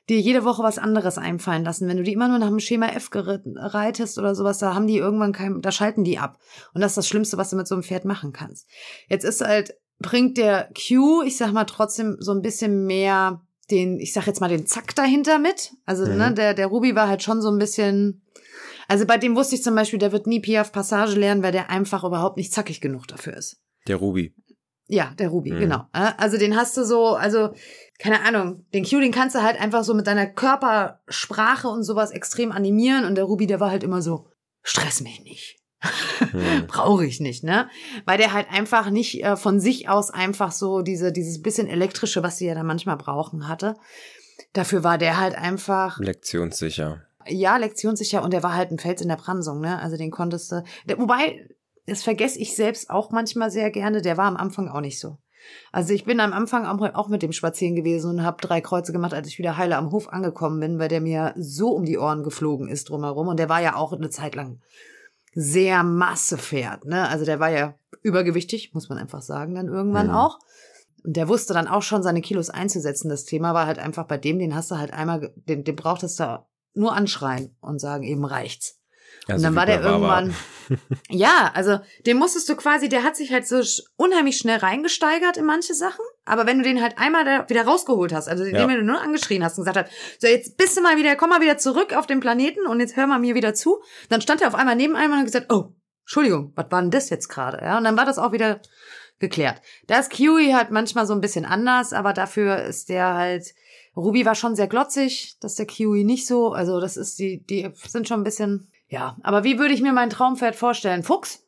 dir 0.08 0.20
jede 0.20 0.44
Woche 0.44 0.62
was 0.62 0.78
anderes 0.78 1.18
einfallen 1.18 1.64
lassen. 1.64 1.88
Wenn 1.88 1.96
du 1.96 2.02
die 2.02 2.12
immer 2.12 2.28
nur 2.28 2.38
nach 2.38 2.48
dem 2.48 2.60
Schema 2.60 2.88
F 2.88 3.10
reitest 3.12 4.18
oder 4.18 4.34
sowas, 4.34 4.58
da 4.58 4.74
haben 4.74 4.86
die 4.86 4.98
irgendwann 4.98 5.32
kein, 5.32 5.60
da 5.60 5.72
schalten 5.72 6.04
die 6.04 6.18
ab. 6.18 6.38
Und 6.74 6.80
das 6.80 6.92
ist 6.92 6.98
das 6.98 7.08
Schlimmste, 7.08 7.36
was 7.36 7.50
du 7.50 7.56
mit 7.56 7.66
so 7.66 7.74
einem 7.74 7.82
Pferd 7.82 8.04
machen 8.04 8.32
kannst. 8.32 8.68
Jetzt 9.08 9.24
ist 9.24 9.40
halt, 9.40 9.74
bringt 9.98 10.38
der 10.38 10.70
Q, 10.74 11.22
ich 11.22 11.36
sag 11.36 11.52
mal 11.52 11.64
trotzdem 11.64 12.16
so 12.20 12.32
ein 12.32 12.42
bisschen 12.42 12.86
mehr 12.86 13.42
den, 13.70 13.98
ich 13.98 14.12
sag 14.12 14.26
jetzt 14.26 14.40
mal 14.40 14.48
den 14.48 14.66
Zack 14.66 14.94
dahinter 14.94 15.38
mit. 15.38 15.72
Also, 15.86 16.06
mhm. 16.06 16.18
ne, 16.18 16.34
der, 16.34 16.54
der 16.54 16.68
Ruby 16.68 16.94
war 16.94 17.08
halt 17.08 17.22
schon 17.22 17.42
so 17.42 17.50
ein 17.50 17.58
bisschen, 17.58 18.22
also 18.88 19.06
bei 19.06 19.18
dem 19.18 19.34
wusste 19.34 19.56
ich 19.56 19.62
zum 19.62 19.74
Beispiel, 19.74 19.98
der 19.98 20.12
wird 20.12 20.26
nie 20.26 20.40
Piaf 20.40 20.70
Passage 20.70 21.18
lernen, 21.18 21.42
weil 21.42 21.52
der 21.52 21.70
einfach 21.70 22.04
überhaupt 22.04 22.36
nicht 22.36 22.52
zackig 22.52 22.80
genug 22.80 23.08
dafür 23.08 23.36
ist. 23.36 23.60
Der 23.88 23.96
Ruby. 23.96 24.34
Ja, 24.88 25.12
der 25.18 25.30
Ruby, 25.30 25.50
mhm. 25.52 25.58
genau. 25.58 25.84
Also 25.92 26.38
den 26.38 26.54
hast 26.54 26.76
du 26.76 26.84
so, 26.84 27.16
also 27.16 27.50
keine 27.98 28.22
Ahnung, 28.22 28.64
den 28.74 28.84
Q, 28.84 29.00
den 29.00 29.12
kannst 29.12 29.34
du 29.34 29.42
halt 29.42 29.60
einfach 29.60 29.84
so 29.84 29.94
mit 29.94 30.06
deiner 30.06 30.26
Körpersprache 30.26 31.68
und 31.68 31.82
sowas 31.82 32.10
extrem 32.10 32.52
animieren 32.52 33.04
und 33.04 33.14
der 33.14 33.24
Ruby, 33.24 33.46
der 33.46 33.60
war 33.60 33.70
halt 33.70 33.82
immer 33.82 34.02
so, 34.02 34.28
stress 34.62 35.00
mich 35.00 35.22
nicht. 35.22 35.58
Hm. 35.80 36.66
Brauche 36.68 37.06
ich 37.06 37.20
nicht, 37.20 37.44
ne? 37.44 37.68
Weil 38.04 38.18
der 38.18 38.32
halt 38.32 38.50
einfach 38.50 38.90
nicht 38.90 39.22
äh, 39.22 39.36
von 39.36 39.60
sich 39.60 39.88
aus 39.88 40.10
einfach 40.10 40.52
so 40.52 40.82
diese, 40.82 41.12
dieses 41.12 41.42
bisschen 41.42 41.68
elektrische, 41.68 42.22
was 42.22 42.38
sie 42.38 42.46
ja 42.46 42.54
da 42.54 42.62
manchmal 42.62 42.96
brauchen 42.96 43.48
hatte. 43.48 43.74
Dafür 44.52 44.84
war 44.84 44.98
der 44.98 45.18
halt 45.18 45.34
einfach. 45.34 45.98
Lektionssicher. 45.98 47.02
Ja, 47.28 47.56
lektionssicher 47.56 48.22
und 48.22 48.32
der 48.32 48.42
war 48.42 48.54
halt 48.54 48.70
ein 48.70 48.78
Fels 48.78 49.00
in 49.02 49.08
der 49.08 49.16
Pransung, 49.16 49.60
ne? 49.60 49.78
Also 49.80 49.96
den 49.96 50.10
konntest 50.10 50.52
du. 50.52 50.62
Der, 50.88 50.98
wobei, 50.98 51.48
das 51.86 52.02
vergesse 52.02 52.38
ich 52.38 52.54
selbst 52.54 52.90
auch 52.90 53.10
manchmal 53.10 53.50
sehr 53.50 53.70
gerne, 53.70 54.02
der 54.02 54.16
war 54.16 54.26
am 54.26 54.36
Anfang 54.36 54.68
auch 54.68 54.80
nicht 54.80 54.98
so. 54.98 55.18
Also 55.72 55.92
ich 55.92 56.04
bin 56.04 56.20
am 56.20 56.32
Anfang 56.32 56.64
auch 56.66 57.08
mit 57.08 57.22
dem 57.22 57.32
Spazieren 57.32 57.76
gewesen 57.76 58.10
und 58.10 58.22
habe 58.22 58.40
drei 58.40 58.60
Kreuze 58.60 58.92
gemacht, 58.92 59.14
als 59.14 59.28
ich 59.28 59.38
wieder 59.38 59.56
heile 59.56 59.76
am 59.76 59.90
Hof 59.90 60.08
angekommen 60.08 60.60
bin, 60.60 60.78
weil 60.78 60.88
der 60.88 61.00
mir 61.00 61.34
so 61.36 61.70
um 61.70 61.84
die 61.84 61.98
Ohren 61.98 62.22
geflogen 62.22 62.68
ist 62.68 62.88
drumherum. 62.88 63.28
Und 63.28 63.38
der 63.38 63.48
war 63.48 63.60
ja 63.60 63.76
auch 63.76 63.92
eine 63.92 64.10
Zeit 64.10 64.34
lang 64.34 64.60
sehr 65.34 65.82
Massepferd, 65.82 66.86
ne? 66.86 67.08
Also 67.08 67.26
der 67.26 67.40
war 67.40 67.50
ja 67.50 67.74
übergewichtig, 68.02 68.72
muss 68.72 68.88
man 68.88 68.96
einfach 68.98 69.20
sagen, 69.20 69.54
dann 69.54 69.68
irgendwann 69.68 70.08
mhm. 70.08 70.14
auch. 70.14 70.38
Und 71.04 71.16
der 71.16 71.28
wusste 71.28 71.52
dann 71.52 71.68
auch 71.68 71.82
schon 71.82 72.02
seine 72.02 72.22
Kilos 72.22 72.50
einzusetzen. 72.50 73.10
Das 73.10 73.24
Thema 73.24 73.52
war 73.52 73.66
halt 73.66 73.78
einfach 73.78 74.06
bei 74.06 74.16
dem, 74.16 74.38
den 74.38 74.54
hast 74.54 74.70
du 74.70 74.76
halt 74.76 74.92
einmal, 74.92 75.32
den, 75.36 75.62
den 75.62 75.76
brauchtest 75.76 76.18
du 76.18 76.44
nur 76.74 76.94
anschreien 76.94 77.54
und 77.60 77.80
sagen, 77.80 78.02
eben 78.02 78.24
reicht's. 78.24 78.80
Ja, 79.28 79.34
und 79.34 79.42
dann 79.42 79.56
war 79.56 79.66
der 79.66 79.82
irgendwann, 79.82 80.34
ja, 81.08 81.50
also 81.54 81.80
den 82.06 82.16
musstest 82.16 82.48
du 82.48 82.54
quasi, 82.54 82.88
der 82.88 83.02
hat 83.02 83.16
sich 83.16 83.32
halt 83.32 83.46
so 83.46 83.60
unheimlich 83.96 84.36
schnell 84.36 84.58
reingesteigert 84.58 85.36
in 85.36 85.44
manche 85.44 85.74
Sachen. 85.74 86.04
Aber 86.24 86.46
wenn 86.46 86.58
du 86.58 86.64
den 86.64 86.80
halt 86.80 86.98
einmal 86.98 87.24
da 87.24 87.48
wieder 87.48 87.64
rausgeholt 87.64 88.12
hast, 88.12 88.28
also 88.28 88.44
ja. 88.44 88.66
den 88.66 88.76
du 88.76 88.82
nur 88.84 89.00
angeschrien 89.00 89.42
hast 89.42 89.58
und 89.58 89.64
gesagt 89.64 89.88
hast, 89.88 90.20
so 90.20 90.28
jetzt 90.28 90.56
bist 90.56 90.76
du 90.76 90.80
mal 90.80 90.96
wieder, 90.96 91.16
komm 91.16 91.30
mal 91.30 91.40
wieder 91.40 91.58
zurück 91.58 91.92
auf 91.96 92.06
den 92.06 92.20
Planeten 92.20 92.66
und 92.66 92.78
jetzt 92.78 92.96
hör 92.96 93.08
mal 93.08 93.18
mir 93.18 93.34
wieder 93.34 93.54
zu, 93.54 93.82
dann 94.08 94.20
stand 94.20 94.42
er 94.42 94.48
auf 94.48 94.54
einmal 94.54 94.76
neben 94.76 94.94
einem 94.94 95.12
und 95.12 95.18
hat 95.18 95.26
gesagt, 95.26 95.52
oh, 95.52 95.72
Entschuldigung, 96.02 96.52
was 96.54 96.70
war 96.70 96.80
denn 96.80 96.92
das 96.92 97.10
jetzt 97.10 97.28
gerade? 97.28 97.58
Ja, 97.62 97.78
und 97.78 97.84
dann 97.84 97.96
war 97.96 98.04
das 98.04 98.18
auch 98.18 98.30
wieder 98.30 98.60
geklärt. 99.18 99.60
Das 99.88 100.08
Kiwi 100.08 100.52
halt 100.52 100.70
manchmal 100.70 101.06
so 101.06 101.14
ein 101.14 101.20
bisschen 101.20 101.44
anders, 101.44 101.92
aber 101.92 102.12
dafür 102.12 102.62
ist 102.62 102.90
der 102.90 103.14
halt, 103.14 103.54
Ruby 103.96 104.24
war 104.24 104.36
schon 104.36 104.54
sehr 104.54 104.68
glotzig, 104.68 105.36
das 105.40 105.52
ist 105.52 105.58
der 105.58 105.66
Kiwi 105.66 106.04
nicht 106.04 106.26
so. 106.26 106.52
Also 106.52 106.80
das 106.80 106.96
ist 106.96 107.18
die, 107.18 107.42
die 107.44 107.70
sind 107.88 108.06
schon 108.06 108.20
ein 108.20 108.24
bisschen 108.24 108.70
ja, 108.88 109.16
aber 109.22 109.44
wie 109.44 109.58
würde 109.58 109.74
ich 109.74 109.82
mir 109.82 109.92
mein 109.92 110.10
Traumpferd 110.10 110.54
vorstellen? 110.54 111.02
Fuchs? 111.02 111.44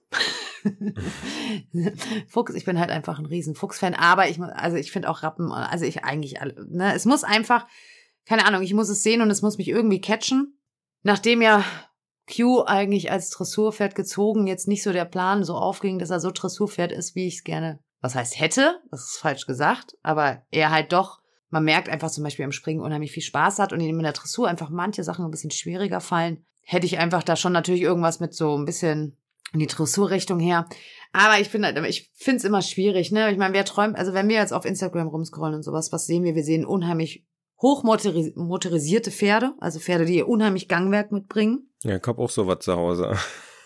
Fuchs, 2.28 2.54
ich 2.54 2.64
bin 2.64 2.78
halt 2.78 2.90
einfach 2.90 3.18
ein 3.18 3.26
riesen 3.26 3.54
Fuchs-Fan, 3.54 3.94
aber 3.94 4.28
ich, 4.28 4.40
also 4.40 4.76
ich 4.76 4.90
finde 4.90 5.08
auch 5.08 5.22
Rappen, 5.22 5.52
also 5.52 5.84
ich 5.84 6.04
eigentlich, 6.04 6.34
ne, 6.68 6.94
es 6.94 7.04
muss 7.04 7.24
einfach, 7.24 7.66
keine 8.26 8.44
Ahnung, 8.44 8.62
ich 8.62 8.74
muss 8.74 8.88
es 8.88 9.02
sehen 9.02 9.22
und 9.22 9.30
es 9.30 9.42
muss 9.42 9.58
mich 9.58 9.68
irgendwie 9.68 10.00
catchen. 10.00 10.58
Nachdem 11.02 11.42
ja 11.42 11.64
Q 12.28 12.64
eigentlich 12.64 13.10
als 13.10 13.30
Dressurpferd 13.30 13.94
gezogen 13.94 14.46
jetzt 14.48 14.66
nicht 14.66 14.82
so 14.82 14.92
der 14.92 15.04
Plan 15.04 15.44
so 15.44 15.54
aufging, 15.54 15.98
dass 15.98 16.10
er 16.10 16.20
so 16.20 16.30
Dressurpferd 16.32 16.90
ist, 16.90 17.14
wie 17.14 17.28
ich 17.28 17.36
es 17.36 17.44
gerne, 17.44 17.78
was 18.00 18.16
heißt 18.16 18.38
hätte, 18.38 18.80
das 18.90 19.04
ist 19.04 19.18
falsch 19.18 19.46
gesagt, 19.46 19.96
aber 20.02 20.42
er 20.50 20.70
halt 20.70 20.92
doch, 20.92 21.20
man 21.50 21.64
merkt 21.64 21.88
einfach 21.88 22.10
zum 22.10 22.24
Beispiel 22.24 22.44
im 22.44 22.52
Springen 22.52 22.82
unheimlich 22.82 23.12
viel 23.12 23.22
Spaß 23.22 23.60
hat 23.60 23.72
und 23.72 23.80
ihm 23.80 23.96
in 23.96 24.02
der 24.02 24.12
Dressur 24.12 24.48
einfach 24.48 24.70
manche 24.70 25.04
Sachen 25.04 25.24
ein 25.24 25.30
bisschen 25.30 25.52
schwieriger 25.52 26.00
fallen 26.00 26.44
hätte 26.68 26.84
ich 26.84 26.98
einfach 26.98 27.22
da 27.22 27.34
schon 27.34 27.52
natürlich 27.52 27.80
irgendwas 27.80 28.20
mit 28.20 28.34
so 28.34 28.54
ein 28.54 28.66
bisschen 28.66 29.16
in 29.54 29.60
die 29.60 29.66
Dressurrichtung 29.66 30.38
her. 30.38 30.68
Aber 31.12 31.40
ich 31.40 31.48
finde, 31.48 31.74
ich 31.88 32.12
finde 32.14 32.36
es 32.36 32.44
immer 32.44 32.60
schwierig, 32.60 33.10
ne? 33.10 33.32
Ich 33.32 33.38
meine, 33.38 33.54
wer 33.54 33.64
träumt, 33.64 33.96
also 33.96 34.12
wenn 34.12 34.28
wir 34.28 34.36
jetzt 34.36 34.52
auf 34.52 34.66
Instagram 34.66 35.08
rumscrollen 35.08 35.54
und 35.54 35.62
sowas, 35.62 35.92
was 35.92 36.04
sehen 36.04 36.24
wir? 36.24 36.34
Wir 36.34 36.44
sehen 36.44 36.66
unheimlich 36.66 37.24
hochmotorisierte 37.62 39.10
Pferde, 39.10 39.54
also 39.60 39.80
Pferde, 39.80 40.04
die 40.04 40.16
ihr 40.16 40.28
unheimlich 40.28 40.68
Gangwerk 40.68 41.10
mitbringen. 41.10 41.70
Ja, 41.84 41.96
ich 41.96 42.02
hab 42.06 42.18
auch 42.18 42.28
sowas 42.28 42.58
zu 42.60 42.76
Hause. 42.76 43.16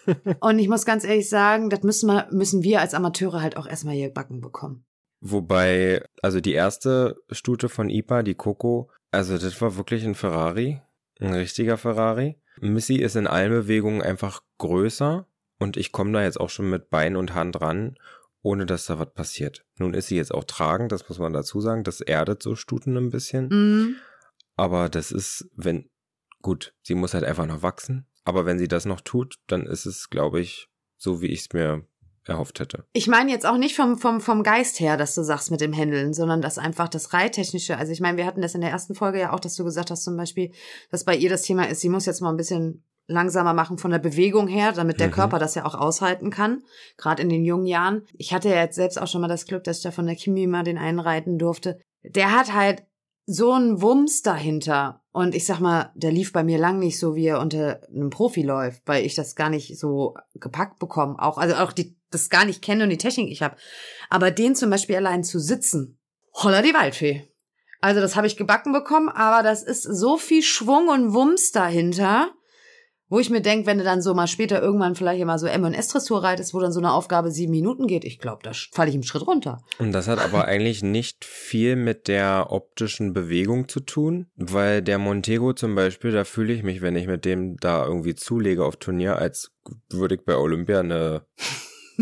und 0.41 0.61
ich 0.61 0.69
muss 0.69 0.87
ganz 0.87 1.03
ehrlich 1.03 1.29
sagen, 1.29 1.71
das 1.71 1.83
müssen 1.83 2.07
wir, 2.07 2.29
müssen 2.31 2.63
wir 2.63 2.81
als 2.81 2.95
Amateure 2.95 3.43
halt 3.43 3.57
auch 3.57 3.67
erstmal 3.67 3.97
hier 3.97 4.11
backen 4.11 4.41
bekommen. 4.41 4.85
Wobei, 5.21 6.05
also 6.23 6.41
die 6.41 6.53
erste 6.53 7.17
Stute 7.33 7.69
von 7.69 7.91
IPA, 7.91 8.23
die 8.23 8.35
Coco, 8.37 8.91
also 9.11 9.39
das 9.39 9.61
war 9.61 9.77
wirklich 9.77 10.05
ein 10.05 10.15
Ferrari. 10.15 10.81
Ein 11.19 11.35
richtiger 11.35 11.77
Ferrari. 11.77 12.39
Missy 12.63 12.97
ist 12.97 13.17
in 13.17 13.27
allen 13.27 13.51
Bewegungen 13.51 14.03
einfach 14.03 14.43
größer 14.59 15.27
und 15.59 15.77
ich 15.77 15.93
komme 15.93 16.13
da 16.13 16.23
jetzt 16.23 16.41
auch 16.41 16.51
schon 16.51 16.71
mit 16.71 16.91
Bein 16.91 17.17
und 17.17 17.35
Hand 17.35 17.61
ran, 17.61 17.97
ohne 18.43 18.67
dass 18.67 18.87
da 18.87 18.99
was 18.99 19.13
passiert. 19.13 19.65
Nun 19.77 19.95
ist 19.95 20.07
sie 20.07 20.17
jetzt 20.17 20.33
auch 20.33 20.45
tragend, 20.45 20.93
das 20.93 21.09
muss 21.09 21.19
man 21.19 21.33
dazu 21.33 21.61
sagen. 21.61 21.85
Das 21.85 22.01
erdet 22.01 22.43
so 22.43 22.55
Stuten 22.55 22.97
ein 22.97 23.11
bisschen. 23.11 23.49
Mhm. 23.49 23.97
Aber 24.57 24.89
das 24.89 25.13
ist, 25.13 25.49
wenn, 25.55 25.91
gut, 26.41 26.75
sie 26.83 26.95
muss 26.95 27.15
halt 27.15 27.25
einfach 27.25 27.47
noch 27.47 27.63
wachsen. 27.63 28.07
Aber 28.25 28.47
wenn 28.47 28.59
sie 28.59 28.69
das 28.69 28.85
noch 28.85 29.01
tut, 29.01 29.37
dann 29.47 29.67
ist 29.67 29.87
es, 29.87 30.11
glaube 30.11 30.41
ich, 30.41 30.69
so 30.97 31.21
wie 31.21 31.27
ich 31.27 31.41
es 31.41 31.53
mir 31.53 31.85
erhofft 32.27 32.61
hätte. 32.61 32.85
Ich 32.93 33.09
meine 33.09 33.31
jetzt 33.31 33.47
auch 33.47 33.57
nicht 33.59 33.75
vom, 33.77 33.99
vom, 33.99 34.21
vom 34.21 34.43
Geist 34.43 34.81
her, 34.81 34.97
dass 34.97 35.15
du 35.15 35.23
sagst 35.23 35.51
mit 35.51 35.61
dem 35.61 35.73
Händeln, 35.73 36.15
sondern 36.15 36.41
dass 36.41 36.59
einfach 36.59 36.89
das 36.89 37.13
Reittechnische, 37.13 37.77
also 37.77 37.93
ich 37.93 38.01
meine, 38.01 38.17
wir 38.17 38.27
hatten 38.27 38.43
das 38.43 38.55
in 38.55 38.61
der 38.61 38.71
ersten 38.71 38.95
Folge 38.95 39.21
ja 39.21 39.33
auch, 39.33 39.41
dass 39.41 39.57
du 39.57 39.65
gesagt 39.65 39.91
hast 39.91 40.05
zum 40.05 40.17
Beispiel, 40.17 40.53
dass 40.91 41.05
bei 41.05 41.17
ihr 41.17 41.31
das 41.31 41.43
Thema 41.43 41.69
ist, 41.69 41.81
sie 41.81 41.89
muss 41.89 42.07
jetzt 42.07 42.21
mal 42.21 42.31
ein 42.31 42.37
bisschen 42.37 42.85
langsamer 43.09 43.53
machen 43.53 43.79
von 43.79 43.91
der 43.91 43.99
Bewegung 43.99 44.47
her, 44.47 44.73
damit 44.73 45.01
der 45.01 45.09
Mhm. 45.09 45.13
Körper 45.13 45.39
das 45.39 45.55
ja 45.55 45.65
auch 45.65 45.75
aushalten 45.75 46.31
kann, 46.31 46.63
gerade 46.97 47.23
in 47.23 47.29
den 47.29 47.45
jungen 47.45 47.67
Jahren. 47.67 48.07
Ich 48.15 48.33
hatte 48.33 48.49
ja 48.49 48.57
jetzt 48.57 48.77
selbst 48.77 49.01
auch 49.01 49.09
schon 49.09 49.21
mal 49.21 49.29
das 49.29 49.47
Glück, 49.47 49.65
dass 49.65 49.79
ich 49.79 49.83
da 49.83 49.91
von 49.91 50.07
der 50.07 50.15
Kimi 50.15 50.47
mal 50.47 50.63
den 50.63 50.79
einreiten 50.79 51.39
durfte. 51.39 51.81
Der 52.05 52.31
hat 52.31 52.55
halt 52.55 52.85
so 53.27 53.53
einen 53.53 53.83
Wumms 53.83 54.23
dahinter. 54.23 55.03
Und 55.13 55.35
ich 55.35 55.45
sag 55.45 55.61
mal, 55.61 55.93
der 55.95 56.11
lief 56.11 56.33
bei 56.33 56.43
mir 56.43 56.59
lang 56.59 56.79
nicht 56.79 56.99
so, 56.99 57.15
wie 57.15 57.27
er 57.27 57.41
unter 57.41 57.81
einem 57.89 58.11
Profi 58.11 58.43
läuft, 58.43 58.83
weil 58.87 59.05
ich 59.05 59.15
das 59.15 59.37
gar 59.37 59.51
nicht 59.51 59.79
so 59.79 60.15
gepackt 60.35 60.79
bekomme. 60.79 61.17
Auch, 61.19 61.39
also 61.39 61.57
auch 61.57 61.73
die, 61.73 61.97
das 62.15 62.31
gar 62.31 62.45
nicht 62.45 62.63
kenne 62.63 62.85
und 62.85 62.91
die 62.91 62.99
Technik 62.99 63.31
ich 63.31 63.43
habe. 63.43 63.57
Aber 64.11 64.31
den 64.31 64.55
zum 64.55 64.71
Beispiel 64.71 64.97
allein 64.97 65.25
zu 65.25 65.39
sitzen, 65.39 65.99
holla 66.35 66.63
die 66.63 66.75
Waldfee. 66.75 67.29
Also 67.81 68.01
das 68.01 68.15
habe 68.15 68.29
ich 68.29 68.37
gebacken 68.37 68.73
bekommen, 68.73 69.09
aber 69.09 69.43
das 69.43 69.63
ist 69.63 69.83
so 69.83 70.17
viel 70.17 70.43
Schwung 70.43 70.89
und 70.89 71.15
Wumms 71.15 71.51
dahinter, 71.51 72.31
wo 73.13 73.21
ich 73.21 73.29
mir 73.29 73.43
denke, 73.43 73.67
wenn 73.67 73.77
du 73.77 73.85
dann 73.85 74.01
so 74.01 74.15
mal 74.15 74.27
später 74.27 74.63
irgendwann 74.63 74.95
vielleicht 74.95 75.21
immer 75.21 75.39
so 75.39 75.47
M&S-Dressur 75.47 76.25
reitest, 76.25 76.55
wo 76.55 76.61
dann 76.61 76.73
so 76.73 76.81
eine 76.81 76.93
Aufgabe 76.93 77.31
sieben 77.31 77.51
Minuten 77.51 77.87
geht, 77.87 78.05
ich 78.05 78.19
glaube, 78.19 78.39
da 78.43 78.53
falle 78.73 78.89
ich 78.89 78.95
im 78.95 79.03
Schritt 79.03 79.27
runter. 79.27 79.61
Und 79.79 79.93
das 79.93 80.09
hat 80.09 80.19
aber 80.19 80.45
eigentlich 80.47 80.83
nicht 80.83 81.27
viel 81.27 81.77
mit 81.77 82.09
der 82.09 82.47
optischen 82.49 83.13
Bewegung 83.13 83.69
zu 83.69 83.81
tun, 83.81 84.29
weil 84.37 84.81
der 84.81 84.97
Montego 84.97 85.53
zum 85.53 85.75
Beispiel, 85.75 86.11
da 86.11 86.25
fühle 86.25 86.55
ich 86.55 86.63
mich, 86.63 86.81
wenn 86.81 86.97
ich 86.97 87.07
mit 87.07 87.27
dem 87.27 87.59
da 87.59 87.85
irgendwie 87.85 88.15
zulege 88.15 88.65
auf 88.65 88.77
Turnier, 88.77 89.17
als 89.17 89.53
würde 89.91 90.15
ich 90.15 90.25
bei 90.25 90.37
Olympia 90.37 90.81
eine, 90.81 91.27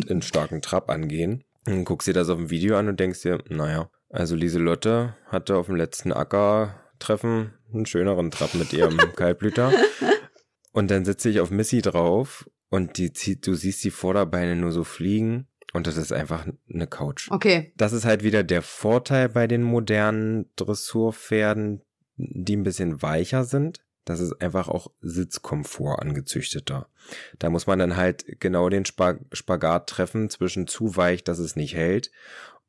einen 0.09 0.23
starken 0.23 0.63
Trab 0.63 0.91
angehen. 0.91 1.45
Und 1.67 1.85
guckst 1.85 2.09
dir 2.09 2.15
das 2.15 2.31
auf 2.31 2.39
dem 2.39 2.51
Video 2.51 2.77
an 2.77 2.89
und 2.89 2.99
denkst 2.99 3.23
dir, 3.23 3.43
naja, 3.49 3.91
also 4.09 4.35
Lieselotte 4.35 5.15
hatte 5.27 5.57
auf 5.57 5.67
dem 5.67 5.77
letzten 5.77 6.13
Acker-Treffen 6.13 7.53
einen 7.73 7.87
schöneren 7.87 8.31
Trab 8.31 8.55
mit 8.55 8.73
ihrem 8.73 8.97
Kaltblüter. 9.17 9.73
Und 10.73 10.91
dann 10.91 11.05
sitze 11.05 11.29
ich 11.29 11.41
auf 11.41 11.51
Missy 11.51 11.83
drauf 11.83 12.49
und 12.71 12.99
die 12.99 13.13
zieht, 13.13 13.47
du 13.47 13.55
siehst 13.55 13.85
die 13.85 13.91
Vorderbeine 13.91 14.57
nur 14.57 14.73
so 14.73 14.85
fliegen 14.85 15.49
und 15.73 15.87
das 15.87 15.97
ist 15.97 16.13
einfach 16.13 16.47
eine 16.73 16.87
Couch. 16.87 17.29
Okay. 17.31 17.73
Das 17.77 17.93
ist 17.93 18.05
halt 18.05 18.23
wieder 18.23 18.43
der 18.43 18.63
Vorteil 18.63 19.29
bei 19.29 19.47
den 19.47 19.63
modernen 19.63 20.51
Dressurpferden, 20.57 21.83
die 22.17 22.57
ein 22.57 22.65
bisschen 22.65 23.03
weicher 23.03 23.45
sind. 23.45 23.81
Das 24.05 24.21
ist 24.21 24.41
einfach 24.41 24.69
auch 24.69 24.91
Sitzkomfort 25.01 26.01
angezüchteter. 26.01 26.89
Da 27.39 27.51
muss 27.51 27.67
man 27.67 27.79
dann 27.79 27.97
halt 27.97 28.41
genau 28.41 28.69
den 28.69 28.85
Spag 28.85 29.21
Spagat 29.33 29.89
treffen 29.89 30.31
zwischen 30.31 30.67
zu 30.67 30.97
weich, 30.97 31.23
dass 31.25 31.39
es 31.39 31.57
nicht 31.57 31.75
hält 31.75 32.11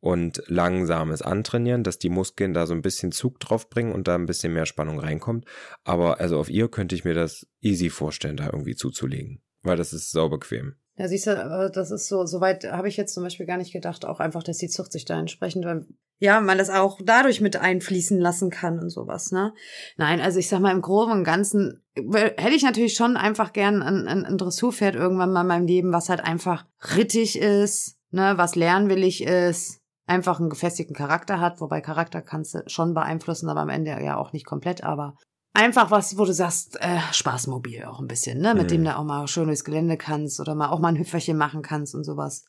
und 0.02 0.44
langsames 0.48 1.22
Antrainieren, 1.22 1.84
dass 1.84 2.00
die 2.00 2.10
Muskeln 2.10 2.54
da 2.54 2.66
so 2.66 2.74
ein 2.74 2.82
bisschen 2.82 3.12
Zug 3.12 3.40
drauf 3.40 3.70
bringen 3.70 3.94
und 3.94 4.08
da 4.08 4.16
ein 4.16 4.26
bisschen 4.26 4.52
mehr 4.54 4.66
Spannung 4.66 5.00
reinkommt. 5.00 5.46
Aber 5.84 6.20
also 6.20 6.40
auf 6.40 6.50
ihr 6.50 6.68
könnte 6.68 6.96
ich 6.96 7.06
mir 7.06 7.14
das 7.14 7.48
easy 7.62 7.90
vorstellen, 7.90 8.38
da 8.38 8.48
irgendwie 8.48 8.76
zuzulegen, 8.76 9.42
weil 9.62 9.78
das 9.78 9.94
ist 9.94 10.12
saubequem. 10.12 10.76
Ja, 11.02 11.08
siehst 11.08 11.26
du, 11.26 11.32
äh, 11.32 11.72
das 11.72 11.90
ist 11.90 12.08
so, 12.08 12.28
soweit 12.28 12.64
habe 12.64 12.88
ich 12.88 12.96
jetzt 12.96 13.16
zum 13.16 13.24
Beispiel 13.24 13.48
gar 13.48 13.58
nicht 13.58 13.74
gedacht, 13.74 14.06
auch 14.06 14.20
einfach, 14.20 14.44
dass 14.44 14.60
die 14.60 14.68
Zucht 14.68 14.92
sich 14.92 15.04
da 15.04 15.20
entsprechend, 15.20 15.66
weil, 15.66 15.88
ja, 16.20 16.40
man 16.42 16.60
das 16.60 16.70
auch 16.70 17.00
dadurch 17.04 17.42
mit 17.42 17.58
einfließen 17.58 18.20
lassen 18.20 18.52
kann 18.52 18.78
und 18.78 18.92
sowas, 18.92 19.32
ne? 19.32 19.52
Nein, 19.98 20.22
also 20.22 20.38
ich 20.38 20.48
sag 20.48 20.60
mal, 20.60 20.70
im 20.70 20.84
Groben 20.84 21.12
und 21.12 21.24
Ganzen 21.24 21.82
äh, 21.96 22.30
hätte 22.38 22.54
ich 22.54 22.62
natürlich 22.62 22.94
schon 22.94 23.18
einfach 23.18 23.52
gern 23.52 23.82
ein, 23.82 24.08
ein, 24.08 24.26
ein 24.26 24.38
Dressurpferd 24.38 24.94
irgendwann 24.94 25.34
mal 25.34 25.42
in 25.42 25.48
meinem 25.48 25.66
Leben, 25.66 25.92
was 25.92 26.08
halt 26.08 26.24
einfach 26.24 26.68
rittig 26.96 27.40
ist, 27.40 27.98
ne, 28.12 28.34
was 28.36 28.54
lernwillig 28.54 29.24
ist, 29.24 29.80
einfach 30.06 30.40
einen 30.40 30.52
gefestigten 30.52 30.96
Charakter 30.96 31.40
hat, 31.40 31.62
wobei 31.62 31.82
Charakter 31.82 32.22
kannst 32.22 32.54
du 32.54 32.62
schon 32.68 32.94
beeinflussen, 32.94 33.50
aber 33.50 33.62
am 33.62 33.70
Ende 33.70 33.90
ja 34.04 34.18
auch 34.18 34.34
nicht 34.34 34.46
komplett, 34.46 34.84
aber 34.84 35.16
einfach 35.54 35.92
was, 35.92 36.18
wo 36.18 36.26
du 36.26 36.34
sagst, 36.34 36.78
äh, 36.82 37.00
Spaßmobil 37.12 37.84
auch 37.86 38.00
ein 38.00 38.08
bisschen, 38.08 38.40
ne? 38.40 38.54
Mit 38.54 38.64
Mhm. 38.66 38.70
dem 38.70 38.84
du 38.86 38.96
auch 38.98 39.04
mal 39.04 39.28
schön 39.28 39.48
durchs 39.48 39.64
Gelände 39.64 39.98
kannst 39.98 40.40
oder 40.40 40.56
mal 40.56 40.70
auch 40.70 40.80
mal 40.80 40.90
ein 40.90 40.98
Hüpferchen 40.98 41.38
machen 41.38 41.62
kannst 41.62 41.96
und 41.96 42.04
sowas. 42.04 42.46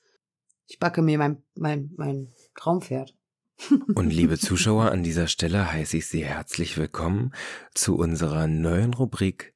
Ich 0.66 0.78
backe 0.78 1.02
mir 1.02 1.18
mein, 1.18 1.42
mein, 1.54 1.90
mein 1.96 2.32
Traumpferd. 2.54 3.14
Und 3.94 4.10
liebe 4.10 4.38
Zuschauer, 4.38 4.90
an 4.90 5.02
dieser 5.02 5.28
Stelle 5.28 5.70
heiße 5.70 5.98
ich 5.98 6.08
Sie 6.08 6.24
herzlich 6.24 6.78
willkommen 6.78 7.32
zu 7.74 7.96
unserer 7.96 8.46
neuen 8.46 8.94
Rubrik 8.94 9.54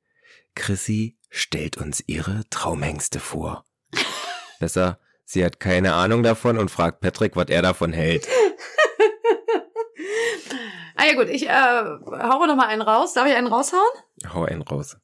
Chrissy 0.54 1.18
stellt 1.30 1.76
uns 1.76 2.02
ihre 2.06 2.42
Traumhengste 2.50 3.18
vor. 3.20 3.64
Besser, 4.61 4.98
sie 5.24 5.44
hat 5.44 5.61
keine 5.61 5.94
Ahnung 5.94 6.22
davon 6.22 6.59
und 6.59 6.70
fragt 6.70 7.00
Patrick, 7.00 7.37
was 7.37 7.48
er 7.48 7.62
davon 7.62 7.92
hält. 7.92 8.26
Ah 10.96 11.04
ja 11.06 11.14
gut, 11.14 11.28
ich 11.28 11.48
äh, 11.48 11.50
haue 11.50 12.46
noch 12.46 12.56
mal 12.56 12.66
einen 12.66 12.82
raus. 12.82 13.14
Darf 13.14 13.26
ich 13.26 13.35
einen 13.35 13.46
raushauen? 13.46 13.82
Hau 14.32 14.44
einen 14.44 14.62
raus. 14.62 14.96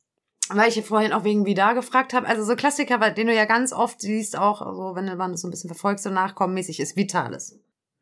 Weil 0.48 0.68
ich 0.68 0.84
vorhin 0.84 1.12
auch 1.12 1.24
wegen 1.24 1.46
Vidar 1.46 1.74
gefragt 1.74 2.12
habe. 2.12 2.26
Also 2.26 2.44
so 2.44 2.56
Klassiker, 2.56 2.98
bei 2.98 3.10
den 3.10 3.28
du 3.28 3.34
ja 3.34 3.44
ganz 3.44 3.72
oft 3.72 4.00
siehst, 4.00 4.36
auch 4.36 4.60
so, 4.60 4.94
wenn 4.94 5.06
du 5.06 5.16
man 5.16 5.32
das 5.32 5.42
so 5.42 5.48
ein 5.48 5.50
bisschen 5.50 5.68
verfolgst, 5.68 6.04
so 6.04 6.10
nachkommenmäßig, 6.10 6.80
ist 6.80 6.96
Vitalis. 6.96 7.58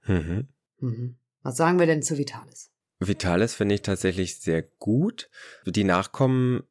Mhm. 0.06 0.48
Mhm. 0.78 1.16
Was 1.42 1.56
sagen 1.56 1.78
wir 1.78 1.86
denn 1.86 2.02
zu 2.02 2.18
Vitalis? 2.18 2.70
Vitalis 2.98 3.54
finde 3.54 3.74
ich 3.74 3.82
tatsächlich 3.82 4.40
sehr 4.40 4.62
gut. 4.62 5.30
Die 5.64 5.84
Nachkommen 5.84 6.62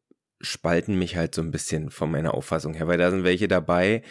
spalten 0.42 0.98
mich 0.98 1.16
halt 1.16 1.36
so 1.36 1.42
ein 1.42 1.52
bisschen 1.52 1.90
von 1.90 2.12
meiner 2.12 2.34
Auffassung 2.34 2.74
her, 2.74 2.88
weil 2.88 2.98
da 2.98 3.12
sind 3.12 3.24
welche 3.24 3.48
dabei, 3.48 4.04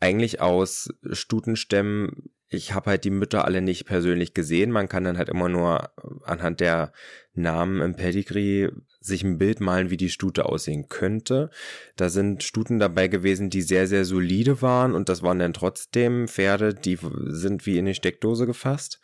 eigentlich 0.00 0.40
aus 0.40 0.88
Stutenstämmen. 1.10 2.30
Ich 2.52 2.74
habe 2.74 2.90
halt 2.90 3.04
die 3.04 3.10
Mütter 3.10 3.44
alle 3.44 3.62
nicht 3.62 3.86
persönlich 3.86 4.34
gesehen. 4.34 4.72
Man 4.72 4.88
kann 4.88 5.04
dann 5.04 5.18
halt 5.18 5.28
immer 5.28 5.48
nur 5.48 5.90
anhand 6.24 6.58
der 6.58 6.92
Namen 7.32 7.80
im 7.80 7.94
Pedigree 7.94 8.70
sich 9.00 9.22
ein 9.22 9.38
Bild 9.38 9.60
malen, 9.60 9.90
wie 9.90 9.96
die 9.96 10.10
Stute 10.10 10.46
aussehen 10.46 10.88
könnte. 10.88 11.50
Da 11.94 12.08
sind 12.10 12.42
Stuten 12.42 12.80
dabei 12.80 13.06
gewesen, 13.06 13.50
die 13.50 13.62
sehr, 13.62 13.86
sehr 13.86 14.04
solide 14.04 14.62
waren 14.62 14.94
und 14.94 15.08
das 15.08 15.22
waren 15.22 15.38
dann 15.38 15.52
trotzdem 15.52 16.26
Pferde, 16.26 16.74
die 16.74 16.98
sind 17.26 17.66
wie 17.66 17.78
in 17.78 17.86
die 17.86 17.94
Steckdose 17.94 18.46
gefasst 18.46 19.00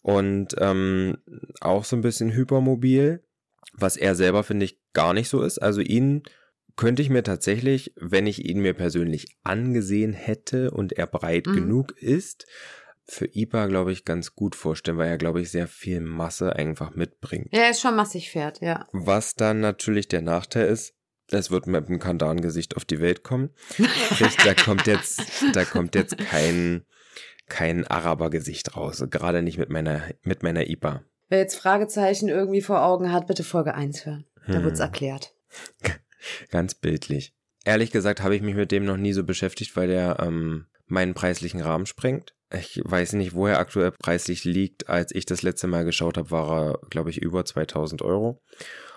und 0.00 0.56
ähm, 0.58 1.18
auch 1.60 1.84
so 1.84 1.94
ein 1.94 2.02
bisschen 2.02 2.32
hypermobil, 2.32 3.22
was 3.74 3.98
er 3.98 4.14
selber, 4.14 4.44
finde 4.44 4.64
ich, 4.64 4.80
gar 4.94 5.12
nicht 5.12 5.28
so 5.28 5.42
ist. 5.42 5.58
Also 5.58 5.82
ihn 5.82 6.22
könnte 6.78 7.02
ich 7.02 7.10
mir 7.10 7.22
tatsächlich, 7.22 7.92
wenn 7.96 8.26
ich 8.26 8.46
ihn 8.48 8.60
mir 8.60 8.72
persönlich 8.72 9.36
angesehen 9.42 10.14
hätte 10.14 10.70
und 10.70 10.94
er 10.94 11.06
breit 11.06 11.46
Mhm. 11.46 11.52
genug 11.54 11.92
ist, 12.00 12.46
für 13.04 13.26
IPA, 13.34 13.66
glaube 13.66 13.92
ich, 13.92 14.04
ganz 14.04 14.34
gut 14.34 14.54
vorstellen, 14.54 14.96
weil 14.98 15.08
er, 15.08 15.18
glaube 15.18 15.40
ich, 15.40 15.50
sehr 15.50 15.66
viel 15.66 16.00
Masse 16.00 16.54
einfach 16.56 16.94
mitbringt. 16.94 17.48
Ja, 17.52 17.60
er 17.64 17.70
ist 17.70 17.80
schon 17.80 17.96
massig 17.96 18.30
Pferd, 18.30 18.60
ja. 18.60 18.86
Was 18.92 19.34
dann 19.34 19.60
natürlich 19.60 20.08
der 20.08 20.20
Nachteil 20.22 20.66
ist, 20.68 20.94
es 21.30 21.50
wird 21.50 21.66
mit 21.66 21.88
einem 21.88 21.98
Kandangesicht 21.98 22.76
auf 22.76 22.84
die 22.84 23.00
Welt 23.00 23.22
kommen. 23.22 23.50
Da 24.44 24.54
kommt 24.54 24.86
jetzt, 24.86 25.20
da 25.54 25.64
kommt 25.64 25.94
jetzt 25.94 26.16
kein, 26.18 26.84
kein 27.48 27.86
Arabergesicht 27.86 28.76
raus. 28.76 29.02
Gerade 29.10 29.42
nicht 29.42 29.58
mit 29.58 29.68
meiner, 29.70 30.02
mit 30.22 30.42
meiner 30.42 30.68
IPA. 30.68 31.02
Wer 31.28 31.38
jetzt 31.38 31.56
Fragezeichen 31.56 32.28
irgendwie 32.28 32.62
vor 32.62 32.82
Augen 32.82 33.12
hat, 33.12 33.26
bitte 33.26 33.42
Folge 33.44 33.74
1 33.74 34.06
hören. 34.06 34.26
Da 34.46 34.54
Hm. 34.54 34.64
wird's 34.64 34.80
erklärt. 34.80 35.34
Ganz 36.50 36.74
bildlich. 36.74 37.34
Ehrlich 37.64 37.90
gesagt 37.90 38.22
habe 38.22 38.34
ich 38.36 38.42
mich 38.42 38.54
mit 38.54 38.72
dem 38.72 38.84
noch 38.84 38.96
nie 38.96 39.12
so 39.12 39.24
beschäftigt, 39.24 39.76
weil 39.76 39.88
der 39.88 40.18
ähm, 40.20 40.66
meinen 40.86 41.14
preislichen 41.14 41.60
Rahmen 41.60 41.86
sprengt. 41.86 42.34
Ich 42.50 42.80
weiß 42.82 43.12
nicht, 43.12 43.34
wo 43.34 43.46
er 43.46 43.58
aktuell 43.58 43.90
preislich 43.92 44.44
liegt. 44.44 44.88
Als 44.88 45.14
ich 45.14 45.26
das 45.26 45.42
letzte 45.42 45.66
Mal 45.66 45.84
geschaut 45.84 46.16
habe, 46.16 46.30
war 46.30 46.50
er, 46.72 46.78
glaube 46.88 47.10
ich, 47.10 47.18
über 47.20 47.44
2000 47.44 48.00
Euro. 48.00 48.40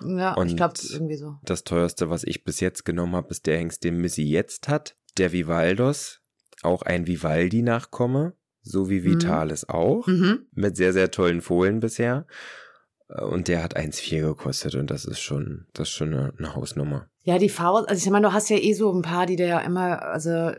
Ja, 0.06 0.32
ich 0.32 0.38
Und- 0.38 0.56
glaube 0.56 0.76
irgendwie 0.90 1.18
so. 1.18 1.36
Das 1.44 1.66
teuerste, 1.66 2.10
was 2.10 2.24
ich 2.24 2.46
bis 2.46 2.62
jetzt 2.62 2.86
genommen 2.86 3.14
habe, 3.16 3.30
ist 3.30 3.46
der 3.48 3.58
Hengst, 3.58 3.84
den 3.84 3.98
Missy 3.98 4.24
jetzt 4.24 4.70
hat. 4.70 4.96
Der 5.18 5.34
Vivaldos, 5.34 6.22
auch 6.64 6.84
ein 6.84 7.08
Vivaldi-Nachkomme, 7.08 8.34
so 8.62 8.90
wie 8.90 9.02
Mhm. 9.02 9.06
Vitalis 9.06 9.68
auch, 9.68 10.08
Mhm. 10.08 10.46
mit 10.54 10.78
sehr, 10.78 10.94
sehr 10.94 11.12
tollen 11.12 11.42
Fohlen 11.42 11.82
bisher. 11.82 12.26
Und 13.10 13.50
der 13.50 13.62
hat 13.64 13.76
1,4 13.76 14.22
gekostet 14.22 14.76
und 14.76 14.90
das 14.90 15.04
ist 15.04 15.20
schon, 15.20 15.68
das 15.74 15.90
ist 15.90 15.94
schon 15.96 16.14
eine, 16.14 16.34
eine 16.38 16.56
Hausnummer. 16.56 17.10
Ja, 17.24 17.38
die 17.38 17.50
Faust, 17.50 17.88
also 17.88 18.04
ich 18.04 18.10
meine, 18.12 18.28
du 18.28 18.34
hast 18.34 18.50
ja 18.50 18.58
eh 18.58 18.74
so 18.74 18.92
ein 18.92 19.04
paar, 19.04 19.28
die 19.28 19.36
da 19.36 19.44
ja 19.44 19.60
immer, 19.60 20.02
also 20.02 20.52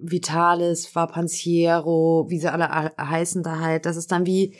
Vitalis, 0.00 0.92
Vapanciero, 0.94 2.26
wie 2.28 2.40
sie 2.40 2.50
alle 2.52 2.64
he- 2.68 3.02
heißen 3.02 3.42
da 3.44 3.60
halt, 3.60 3.86
das 3.86 3.96
ist 3.96 4.10
dann 4.10 4.26
wie, 4.26 4.56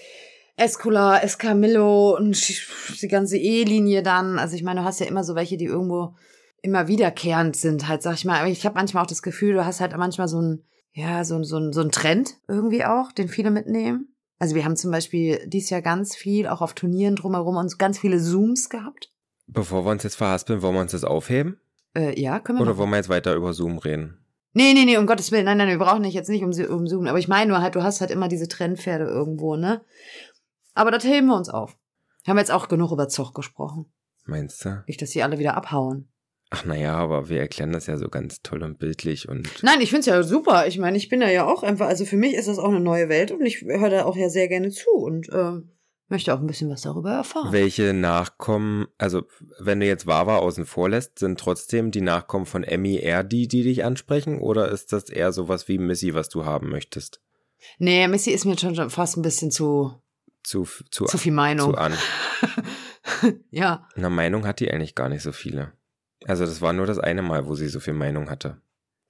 Escola, 0.56 1.18
Escamillo 1.22 2.16
und 2.16 2.36
die 3.00 3.08
ganze 3.08 3.38
E-Linie 3.38 4.02
dann. 4.02 4.38
Also 4.38 4.56
ich 4.56 4.64
meine, 4.64 4.80
du 4.80 4.86
hast 4.86 4.98
ja 5.00 5.06
immer 5.06 5.22
so 5.22 5.34
welche, 5.36 5.56
die 5.56 5.66
irgendwo 5.66 6.16
immer 6.62 6.88
wiederkehrend 6.88 7.54
sind, 7.54 7.86
halt, 7.86 8.02
sag 8.02 8.14
ich 8.14 8.24
mal. 8.24 8.40
Aber 8.40 8.48
ich 8.48 8.66
habe 8.66 8.74
manchmal 8.74 9.04
auch 9.04 9.08
das 9.08 9.22
Gefühl, 9.22 9.54
du 9.54 9.64
hast 9.64 9.80
halt 9.80 9.96
manchmal 9.96 10.26
so 10.26 10.40
ein, 10.40 10.64
ja, 10.92 11.24
so, 11.24 11.40
so, 11.44 11.70
so 11.70 11.80
ein 11.80 11.92
Trend 11.92 12.38
irgendwie 12.48 12.84
auch, 12.84 13.12
den 13.12 13.28
viele 13.28 13.52
mitnehmen. 13.52 14.14
Also 14.40 14.56
wir 14.56 14.64
haben 14.64 14.74
zum 14.76 14.90
Beispiel 14.90 15.40
dieses 15.46 15.70
Jahr 15.70 15.82
ganz 15.82 16.16
viel, 16.16 16.48
auch 16.48 16.60
auf 16.60 16.74
Turnieren 16.74 17.14
drumherum, 17.14 17.56
uns 17.56 17.78
ganz 17.78 17.98
viele 18.00 18.20
Zooms 18.20 18.68
gehabt. 18.68 19.12
Bevor 19.48 19.84
wir 19.84 19.90
uns 19.90 20.02
jetzt 20.02 20.16
verhaspeln, 20.16 20.62
wollen 20.62 20.74
wir 20.74 20.82
uns 20.82 20.92
das 20.92 21.04
aufheben? 21.04 21.58
Äh, 21.94 22.20
ja, 22.20 22.38
können 22.38 22.58
wir 22.58 22.62
Oder 22.62 22.76
wollen 22.76 22.90
wir 22.90 22.96
jetzt 22.96 23.08
weiter 23.08 23.34
über 23.34 23.52
Zoom 23.54 23.78
reden? 23.78 24.18
Nee, 24.52 24.74
nee, 24.74 24.84
nee, 24.84 24.96
um 24.96 25.06
Gottes 25.06 25.32
Willen. 25.32 25.44
Nein, 25.44 25.58
nein, 25.58 25.68
wir 25.68 25.78
brauchen 25.78 26.02
nicht 26.02 26.14
jetzt 26.14 26.28
nicht 26.28 26.42
um, 26.42 26.50
um 26.50 26.86
Zoom. 26.86 27.06
Aber 27.06 27.18
ich 27.18 27.28
meine 27.28 27.50
nur 27.50 27.60
halt, 27.60 27.74
du 27.74 27.82
hast 27.82 28.00
halt 28.00 28.10
immer 28.10 28.28
diese 28.28 28.48
Trendpferde 28.48 29.04
irgendwo, 29.04 29.56
ne? 29.56 29.82
Aber 30.74 30.90
das 30.90 31.04
heben 31.04 31.26
wir 31.26 31.36
uns 31.36 31.48
auf. 31.48 31.76
Haben 32.26 32.36
wir 32.36 32.40
jetzt 32.40 32.52
auch 32.52 32.68
genug 32.68 32.92
über 32.92 33.08
Zoch 33.08 33.32
gesprochen. 33.34 33.86
Meinst 34.24 34.64
du? 34.64 34.84
Nicht, 34.86 35.00
dass 35.00 35.10
die 35.10 35.22
alle 35.22 35.38
wieder 35.38 35.56
abhauen. 35.56 36.08
Ach 36.50 36.64
naja, 36.64 36.94
aber 36.94 37.28
wir 37.28 37.40
erklären 37.40 37.72
das 37.72 37.86
ja 37.86 37.98
so 37.98 38.08
ganz 38.08 38.42
toll 38.42 38.62
und 38.62 38.78
bildlich 38.78 39.28
und 39.28 39.62
Nein, 39.62 39.80
ich 39.80 39.90
find's 39.90 40.06
ja 40.06 40.22
super. 40.22 40.66
Ich 40.66 40.78
meine, 40.78 40.96
ich 40.96 41.08
bin 41.08 41.20
da 41.20 41.28
ja 41.28 41.46
auch 41.46 41.62
einfach, 41.62 41.86
also 41.86 42.06
für 42.06 42.16
mich 42.16 42.34
ist 42.34 42.48
das 42.48 42.58
auch 42.58 42.68
eine 42.68 42.80
neue 42.80 43.08
Welt 43.08 43.32
und 43.32 43.44
ich 43.44 43.62
höre 43.62 43.90
da 43.90 44.04
auch 44.06 44.16
ja 44.16 44.30
sehr 44.30 44.48
gerne 44.48 44.70
zu 44.70 44.90
und 44.90 45.28
äh, 45.28 45.60
möchte 46.08 46.34
auch 46.34 46.40
ein 46.40 46.46
bisschen 46.46 46.70
was 46.70 46.82
darüber 46.82 47.12
erfahren. 47.12 47.52
welche 47.52 47.92
Nachkommen, 47.92 48.86
also 48.98 49.22
wenn 49.60 49.80
du 49.80 49.86
jetzt 49.86 50.06
Wawa 50.06 50.36
außen 50.38 50.66
vor 50.66 50.88
lässt, 50.88 51.18
sind 51.18 51.38
trotzdem 51.38 51.90
die 51.90 52.00
Nachkommen 52.00 52.46
von 52.46 52.64
Emmy 52.64 52.96
eher 52.96 53.22
die, 53.24 53.48
die 53.48 53.62
dich 53.62 53.84
ansprechen 53.84 54.38
oder 54.38 54.68
ist 54.70 54.92
das 54.92 55.10
eher 55.10 55.32
sowas 55.32 55.68
wie 55.68 55.78
Missy, 55.78 56.14
was 56.14 56.28
du 56.28 56.44
haben 56.44 56.70
möchtest? 56.70 57.20
Nee, 57.78 58.06
Missy 58.08 58.30
ist 58.30 58.44
mir 58.44 58.58
schon 58.58 58.90
fast 58.90 59.16
ein 59.16 59.22
bisschen 59.22 59.50
zu, 59.50 59.92
Zu, 60.42 60.66
zu, 60.90 61.04
zu 61.06 61.18
viel 61.18 61.32
Meinung. 61.32 61.72
zu 61.72 61.78
an. 61.78 61.92
ja. 63.50 63.86
Na, 63.96 64.08
Meinung 64.10 64.46
hat 64.46 64.60
die 64.60 64.70
eigentlich 64.70 64.94
gar 64.94 65.08
nicht 65.08 65.22
so 65.22 65.32
viele. 65.32 65.72
Also 66.26 66.44
das 66.44 66.60
war 66.60 66.72
nur 66.72 66.86
das 66.86 66.98
eine 66.98 67.22
Mal, 67.22 67.46
wo 67.46 67.54
sie 67.54 67.68
so 67.68 67.80
viel 67.80 67.94
Meinung 67.94 68.30
hatte. 68.30 68.60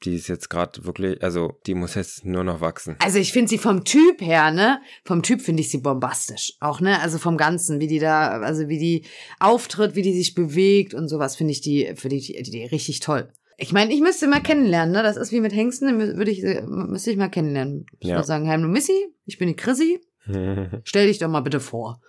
Die 0.04 0.14
ist 0.14 0.28
jetzt 0.28 0.48
gerade 0.48 0.84
wirklich, 0.84 1.22
also 1.22 1.58
die 1.66 1.74
muss 1.74 1.94
jetzt 1.96 2.24
nur 2.24 2.44
noch 2.44 2.60
wachsen. 2.60 2.96
Also 3.02 3.18
ich 3.18 3.32
finde 3.32 3.48
sie 3.48 3.58
vom 3.58 3.84
Typ 3.84 4.20
her, 4.20 4.50
ne? 4.52 4.80
Vom 5.04 5.22
Typ 5.22 5.40
finde 5.40 5.60
ich 5.62 5.70
sie 5.70 5.78
bombastisch. 5.78 6.54
Auch, 6.60 6.80
ne? 6.80 7.00
Also 7.00 7.18
vom 7.18 7.36
Ganzen, 7.36 7.80
wie 7.80 7.88
die 7.88 7.98
da, 7.98 8.40
also 8.40 8.68
wie 8.68 8.78
die 8.78 9.04
auftritt, 9.40 9.96
wie 9.96 10.02
die 10.02 10.14
sich 10.14 10.34
bewegt 10.34 10.94
und 10.94 11.08
sowas, 11.08 11.34
finde 11.36 11.52
ich 11.52 11.60
die, 11.60 11.92
finde 11.96 12.16
ich 12.16 12.28
die, 12.28 12.42
die 12.50 12.64
richtig 12.64 13.00
toll. 13.00 13.28
Ich 13.60 13.72
meine, 13.72 13.92
ich 13.92 14.00
müsste 14.00 14.28
mal 14.28 14.40
kennenlernen, 14.40 14.92
ne? 14.92 15.02
Das 15.02 15.16
ist 15.16 15.32
wie 15.32 15.40
mit 15.40 15.52
Hengsten, 15.52 15.98
würde 16.16 16.30
ich, 16.30 16.44
äh, 16.44 16.62
müsste 16.62 17.10
ich 17.10 17.16
mal 17.16 17.28
kennenlernen. 17.28 17.86
Ich 17.98 18.08
Ja. 18.08 18.14
würde 18.16 18.26
sagen, 18.26 18.48
heim 18.48 18.62
du 18.62 18.68
Missy, 18.68 19.08
ich 19.26 19.36
bin 19.38 19.48
die 19.48 19.56
Chrissy, 19.56 20.00
stell 20.84 21.06
dich 21.06 21.18
doch 21.18 21.28
mal 21.28 21.40
bitte 21.40 21.60
vor. 21.60 22.00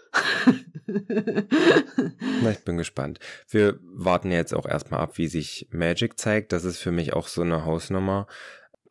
Na, 0.87 2.51
ich 2.51 2.63
bin 2.65 2.77
gespannt. 2.77 3.19
Wir 3.49 3.79
warten 3.81 4.31
jetzt 4.31 4.53
auch 4.53 4.65
erstmal 4.65 4.99
ab, 5.01 5.17
wie 5.17 5.27
sich 5.27 5.67
Magic 5.71 6.19
zeigt. 6.19 6.51
Das 6.51 6.65
ist 6.65 6.79
für 6.79 6.91
mich 6.91 7.13
auch 7.13 7.27
so 7.27 7.41
eine 7.41 7.65
Hausnummer. 7.65 8.27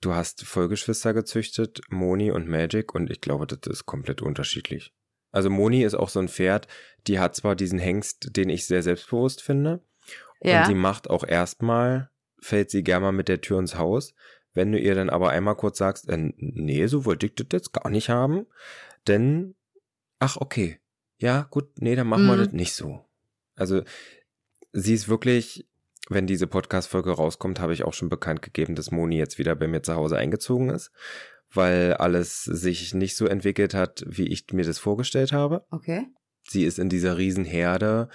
Du 0.01 0.14
hast 0.14 0.45
Vollgeschwister 0.45 1.12
gezüchtet, 1.12 1.81
Moni 1.91 2.31
und 2.31 2.49
Magic, 2.49 2.95
und 2.95 3.11
ich 3.11 3.20
glaube, 3.20 3.47
das 3.47 3.61
ist 3.66 3.87
komplett 3.87 4.22
unterschiedlich. 4.22 4.95
Also 5.33 5.51
Moni 5.51 5.83
ist 5.83 5.95
auch 5.95 6.09
so 6.09 6.20
ein 6.20 6.29
Pferd, 6.29 6.68
die 7.07 7.18
hat 7.18 7.35
zwar 7.35 7.57
diesen 7.57 7.79
Hengst, 7.79 8.37
den 8.37 8.49
ich 8.49 8.66
sehr 8.66 8.83
selbstbewusst 8.83 9.43
finde, 9.43 9.83
ja. 10.41 10.62
und 10.62 10.68
die 10.68 10.74
macht 10.74 11.11
auch 11.11 11.24
erstmal, 11.26 12.11
fällt 12.41 12.70
sie 12.70 12.85
gerne 12.85 13.07
mal 13.07 13.12
mit 13.12 13.29
der 13.29 13.41
Tür 13.41 13.59
ins 13.59 13.76
Haus. 13.76 14.14
Wenn 14.55 14.72
du 14.72 14.79
ihr 14.79 14.95
dann 14.95 15.11
aber 15.11 15.31
einmal 15.31 15.57
kurz 15.57 15.79
sagst, 15.79 16.09
äh, 16.09 16.33
nee, 16.37 16.87
so 16.87 17.05
wollte 17.05 17.26
ich 17.26 17.35
das 17.35 17.47
jetzt 17.53 17.72
gar 17.72 17.91
nicht 17.91 18.09
haben, 18.09 18.47
denn, 19.09 19.55
ach, 20.19 20.37
okay, 20.37 20.79
ja, 21.19 21.43
gut, 21.51 21.81
nee, 21.81 21.97
dann 21.97 22.07
machen 22.09 22.27
wir 22.27 22.37
Mhm. 22.37 22.45
das 22.45 22.53
nicht 22.53 22.75
so. 22.75 23.05
Also, 23.57 23.83
sie 24.73 24.95
ist 24.95 25.09
wirklich, 25.09 25.67
wenn 26.09 26.27
diese 26.27 26.47
Podcast-Folge 26.47 27.11
rauskommt, 27.11 27.61
habe 27.61 27.73
ich 27.73 27.83
auch 27.85 27.95
schon 27.95 28.09
bekannt 28.09 28.43
gegeben, 28.43 28.75
dass 28.75 28.91
Moni 28.91 29.19
jetzt 29.19 29.39
wieder 29.39 29.55
bei 29.57 29.67
mir 29.67 29.83
zu 29.83 29.95
Hause 29.95 30.17
eingezogen 30.17 30.71
ist, 30.71 30.91
weil 31.53 31.95
alles 31.95 32.45
sich 32.45 32.95
nicht 32.95 33.17
so 33.17 33.27
entwickelt 33.27 33.75
hat, 33.75 34.05
wie 34.07 34.29
ich 34.29 34.47
mir 34.53 34.65
das 34.65 34.79
vorgestellt 34.79 35.33
habe 35.33 35.65
Okay. 35.71 36.07
sie 36.49 36.65
ist 36.65 36.79
in 36.79 36.89
dieser 36.89 37.17
Riesenherde 37.19 38.09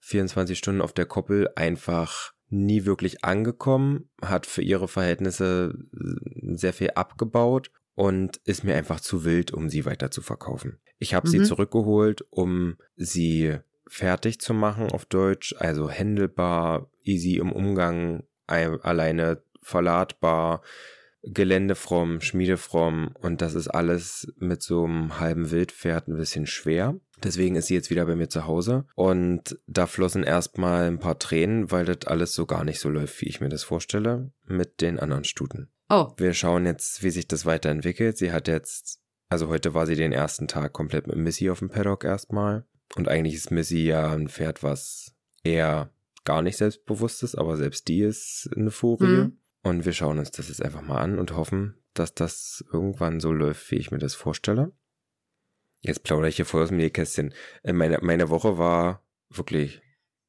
24 0.00 0.58
Stunden 0.58 0.80
auf 0.82 0.92
der 0.92 1.06
Koppel 1.06 1.48
einfach 1.56 2.32
nie 2.50 2.84
wirklich 2.84 3.24
angekommen, 3.24 4.10
hat 4.22 4.44
für 4.46 4.62
ihre 4.62 4.86
Verhältnisse 4.86 5.74
äh, 5.94 6.56
sehr 6.56 6.72
viel 6.74 6.90
abgebaut 6.90 7.70
und 7.94 8.38
ist 8.44 8.64
mir 8.64 8.74
einfach 8.76 9.00
zu 9.00 9.24
wild, 9.24 9.52
um 9.52 9.68
sie 9.68 9.84
weiter 9.84 10.10
zu 10.10 10.22
verkaufen. 10.22 10.78
Ich 10.98 11.14
habe 11.14 11.28
sie 11.28 11.40
Mhm. 11.40 11.44
zurückgeholt, 11.44 12.24
um 12.30 12.76
sie 12.96 13.56
fertig 13.86 14.40
zu 14.40 14.54
machen 14.54 14.90
auf 14.92 15.04
Deutsch, 15.06 15.54
also 15.58 15.90
händelbar, 15.90 16.90
easy 17.02 17.36
im 17.36 17.52
Umgang, 17.52 18.24
ein- 18.46 18.80
alleine 18.82 19.42
verladbar, 19.62 20.62
geländefromm, 21.22 22.20
schmiedefromm 22.20 23.14
und 23.20 23.40
das 23.40 23.54
ist 23.54 23.68
alles 23.68 24.32
mit 24.36 24.62
so 24.62 24.84
einem 24.84 25.18
halben 25.20 25.50
Wildpferd 25.50 26.08
ein 26.08 26.16
bisschen 26.16 26.46
schwer. 26.46 26.96
Deswegen 27.22 27.56
ist 27.56 27.68
sie 27.68 27.74
jetzt 27.74 27.88
wieder 27.90 28.04
bei 28.04 28.14
mir 28.16 28.28
zu 28.28 28.46
Hause 28.46 28.84
und 28.94 29.56
da 29.66 29.86
flossen 29.86 30.22
erstmal 30.24 30.84
ein 30.86 30.98
paar 30.98 31.18
Tränen, 31.18 31.70
weil 31.70 31.86
das 31.86 32.06
alles 32.06 32.34
so 32.34 32.44
gar 32.44 32.64
nicht 32.64 32.78
so 32.80 32.90
läuft, 32.90 33.20
wie 33.22 33.26
ich 33.28 33.40
mir 33.40 33.48
das 33.48 33.64
vorstelle, 33.64 34.32
mit 34.46 34.82
den 34.82 34.98
anderen 34.98 35.24
Stuten. 35.24 35.70
Oh, 35.90 36.12
Wir 36.16 36.32
schauen 36.34 36.66
jetzt, 36.66 37.02
wie 37.02 37.10
sich 37.10 37.28
das 37.28 37.44
weiterentwickelt. 37.46 38.16
Sie 38.16 38.32
hat 38.32 38.48
jetzt, 38.48 39.00
also 39.28 39.48
heute 39.48 39.74
war 39.74 39.86
sie 39.86 39.96
den 39.96 40.12
ersten 40.12 40.48
Tag 40.48 40.72
komplett 40.72 41.06
mit 41.06 41.16
Missy 41.16 41.50
auf 41.50 41.58
dem 41.58 41.68
Paddock 41.68 42.04
erstmal. 42.04 42.64
Und 42.96 43.08
eigentlich 43.08 43.34
ist 43.34 43.50
Missy 43.50 43.84
ja 43.84 44.12
ein 44.12 44.28
Pferd, 44.28 44.62
was 44.62 45.14
eher 45.42 45.90
gar 46.24 46.40
nicht 46.42 46.56
selbstbewusst 46.56 47.22
ist, 47.22 47.34
aber 47.34 47.56
selbst 47.56 47.88
die 47.88 48.00
ist 48.00 48.48
eine 48.56 48.70
Furie. 48.70 49.06
Mhm. 49.06 49.38
Und 49.62 49.84
wir 49.84 49.92
schauen 49.92 50.18
uns 50.18 50.30
das 50.30 50.48
jetzt 50.48 50.62
einfach 50.62 50.82
mal 50.82 51.00
an 51.00 51.18
und 51.18 51.36
hoffen, 51.36 51.74
dass 51.94 52.14
das 52.14 52.64
irgendwann 52.72 53.20
so 53.20 53.32
läuft, 53.32 53.70
wie 53.70 53.76
ich 53.76 53.90
mir 53.90 53.98
das 53.98 54.14
vorstelle. 54.14 54.72
Jetzt 55.80 56.02
plaudere 56.02 56.28
ich 56.28 56.36
hier 56.36 56.46
voll 56.46 56.62
aus 56.62 56.68
dem 56.68 56.78
Nähkästchen. 56.78 57.34
Äh, 57.62 57.72
Meine, 57.74 57.98
meine 58.00 58.30
Woche 58.30 58.56
war 58.56 59.02
wirklich, 59.28 59.82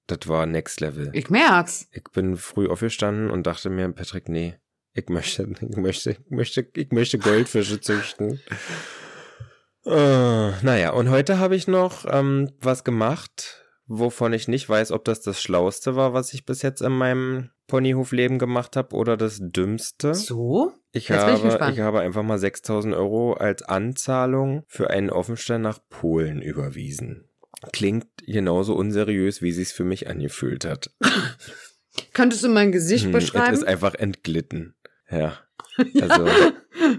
das 0.08 0.28
war 0.28 0.45
Next 0.45 0.82
Level. 0.82 1.12
ich 1.14 1.30
merk's. 1.30 1.88
Ich 1.91 2.03
bin 2.12 2.36
früh 2.36 2.68
aufgestanden 2.68 3.30
und 3.30 3.47
dachte 3.47 3.70
mir, 3.70 3.89
Patrick, 3.91 4.28
nee, 4.28 4.56
ich 4.95 5.09
möchte, 5.09 5.43
ich 5.69 5.77
möchte, 5.77 6.11
ich 6.11 6.29
möchte, 6.31 6.67
ich 6.73 6.91
möchte 6.91 7.19
Goldfische 7.19 7.79
züchten. 7.81 8.39
Äh, 9.85 10.51
naja, 10.63 10.91
und 10.91 11.09
heute 11.09 11.37
habe 11.37 11.55
ich 11.55 11.67
noch 11.67 12.05
ähm, 12.09 12.51
was 12.59 12.83
gemacht, 12.83 13.63
wovon 13.85 14.33
ich 14.33 14.47
nicht 14.47 14.67
weiß, 14.67 14.91
ob 14.91 15.05
das 15.05 15.21
das 15.21 15.41
Schlauste 15.41 15.95
war, 15.95 16.13
was 16.13 16.33
ich 16.33 16.45
bis 16.45 16.61
jetzt 16.63 16.81
in 16.81 16.91
meinem 16.93 17.51
Ponyhofleben 17.67 18.39
gemacht 18.39 18.75
habe 18.75 18.95
oder 18.95 19.17
das 19.17 19.39
Dümmste. 19.41 20.15
So? 20.15 20.71
Ich 20.91 21.09
Jetzt 21.09 21.25
bin 21.25 21.35
ich 21.35 21.41
habe, 21.41 21.49
gespannt. 21.49 21.73
ich 21.75 21.81
habe 21.81 21.99
einfach 21.99 22.23
mal 22.23 22.39
6000 22.39 22.95
Euro 22.95 23.33
als 23.33 23.61
Anzahlung 23.63 24.63
für 24.67 24.89
einen 24.89 25.09
Offenstein 25.09 25.61
nach 25.61 25.79
Polen 25.89 26.41
überwiesen. 26.41 27.29
Klingt 27.73 28.07
genauso 28.25 28.75
unseriös, 28.75 29.41
wie 29.41 29.51
sich's 29.51 29.71
für 29.71 29.83
mich 29.83 30.07
angefühlt 30.07 30.65
hat. 30.65 30.89
Könntest 32.13 32.43
du 32.43 32.49
mein 32.49 32.71
Gesicht 32.71 33.05
Hm, 33.05 33.11
beschreiben? 33.11 33.53
Es 33.53 33.59
ist 33.59 33.67
einfach 33.67 33.93
entglitten. 33.95 34.75
Ja. 35.12 35.38
Also, 36.01 36.26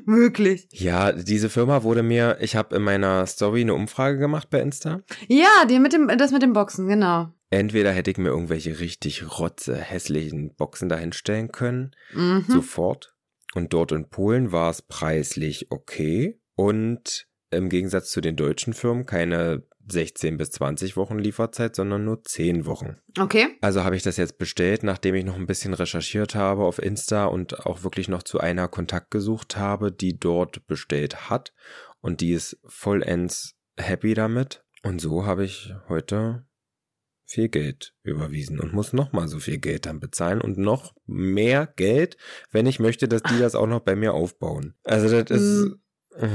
Wirklich. 0.04 0.68
ja, 0.70 1.12
diese 1.12 1.48
Firma 1.48 1.82
wurde 1.82 2.02
mir, 2.02 2.38
ich 2.40 2.56
habe 2.56 2.76
in 2.76 2.82
meiner 2.82 3.26
Story 3.26 3.62
eine 3.62 3.74
Umfrage 3.74 4.18
gemacht 4.18 4.50
bei 4.50 4.60
Insta. 4.60 5.00
Ja, 5.28 5.64
die 5.68 5.78
mit 5.78 5.92
dem, 5.92 6.08
das 6.18 6.30
mit 6.32 6.42
dem 6.42 6.52
Boxen, 6.52 6.86
genau. 6.88 7.28
Entweder 7.50 7.92
hätte 7.92 8.10
ich 8.10 8.18
mir 8.18 8.28
irgendwelche 8.28 8.78
richtig 8.80 9.38
rotze, 9.38 9.76
hässlichen 9.76 10.54
Boxen 10.54 10.88
dahinstellen 10.88 11.52
können, 11.52 11.92
Mhm. 12.12 12.44
sofort. 12.48 13.14
Und 13.54 13.72
dort 13.72 13.92
in 13.92 14.08
Polen 14.08 14.52
war 14.52 14.70
es 14.70 14.82
preislich 14.82 15.70
okay. 15.70 16.38
Und 16.54 17.26
im 17.50 17.68
Gegensatz 17.68 18.10
zu 18.10 18.20
den 18.20 18.36
deutschen 18.36 18.74
Firmen 18.74 19.06
keine 19.06 19.62
16 19.88 20.36
bis 20.36 20.50
20 20.50 20.96
Wochen 20.96 21.18
Lieferzeit, 21.18 21.76
sondern 21.76 22.04
nur 22.04 22.22
10 22.22 22.66
Wochen. 22.66 22.96
Okay. 23.18 23.56
Also 23.60 23.84
habe 23.84 23.96
ich 23.96 24.02
das 24.02 24.16
jetzt 24.16 24.38
bestellt, 24.38 24.82
nachdem 24.82 25.14
ich 25.14 25.24
noch 25.24 25.36
ein 25.36 25.46
bisschen 25.46 25.74
recherchiert 25.74 26.34
habe 26.34 26.64
auf 26.64 26.78
Insta 26.78 27.26
und 27.26 27.66
auch 27.66 27.82
wirklich 27.82 28.08
noch 28.08 28.22
zu 28.22 28.40
einer 28.40 28.68
Kontakt 28.68 29.10
gesucht 29.10 29.56
habe, 29.56 29.92
die 29.92 30.18
dort 30.18 30.66
bestellt 30.66 31.30
hat. 31.30 31.52
Und 32.00 32.20
die 32.20 32.32
ist 32.32 32.58
vollends 32.64 33.56
happy 33.76 34.14
damit. 34.14 34.64
Und 34.82 35.00
so 35.00 35.24
habe 35.24 35.44
ich 35.44 35.72
heute 35.88 36.46
viel 37.26 37.48
Geld 37.48 37.94
überwiesen 38.02 38.60
und 38.60 38.72
muss 38.72 38.92
nochmal 38.92 39.26
so 39.26 39.40
viel 39.40 39.58
Geld 39.58 39.86
dann 39.86 39.98
bezahlen 39.98 40.40
und 40.40 40.58
noch 40.58 40.94
mehr 41.06 41.66
Geld, 41.66 42.16
wenn 42.52 42.66
ich 42.66 42.78
möchte, 42.78 43.08
dass 43.08 43.22
die 43.22 43.38
das 43.38 43.56
auch 43.56 43.66
noch 43.66 43.80
bei 43.80 43.96
mir 43.96 44.14
aufbauen. 44.14 44.74
Also 44.84 45.08
das 45.22 45.30
ist. 45.30 45.76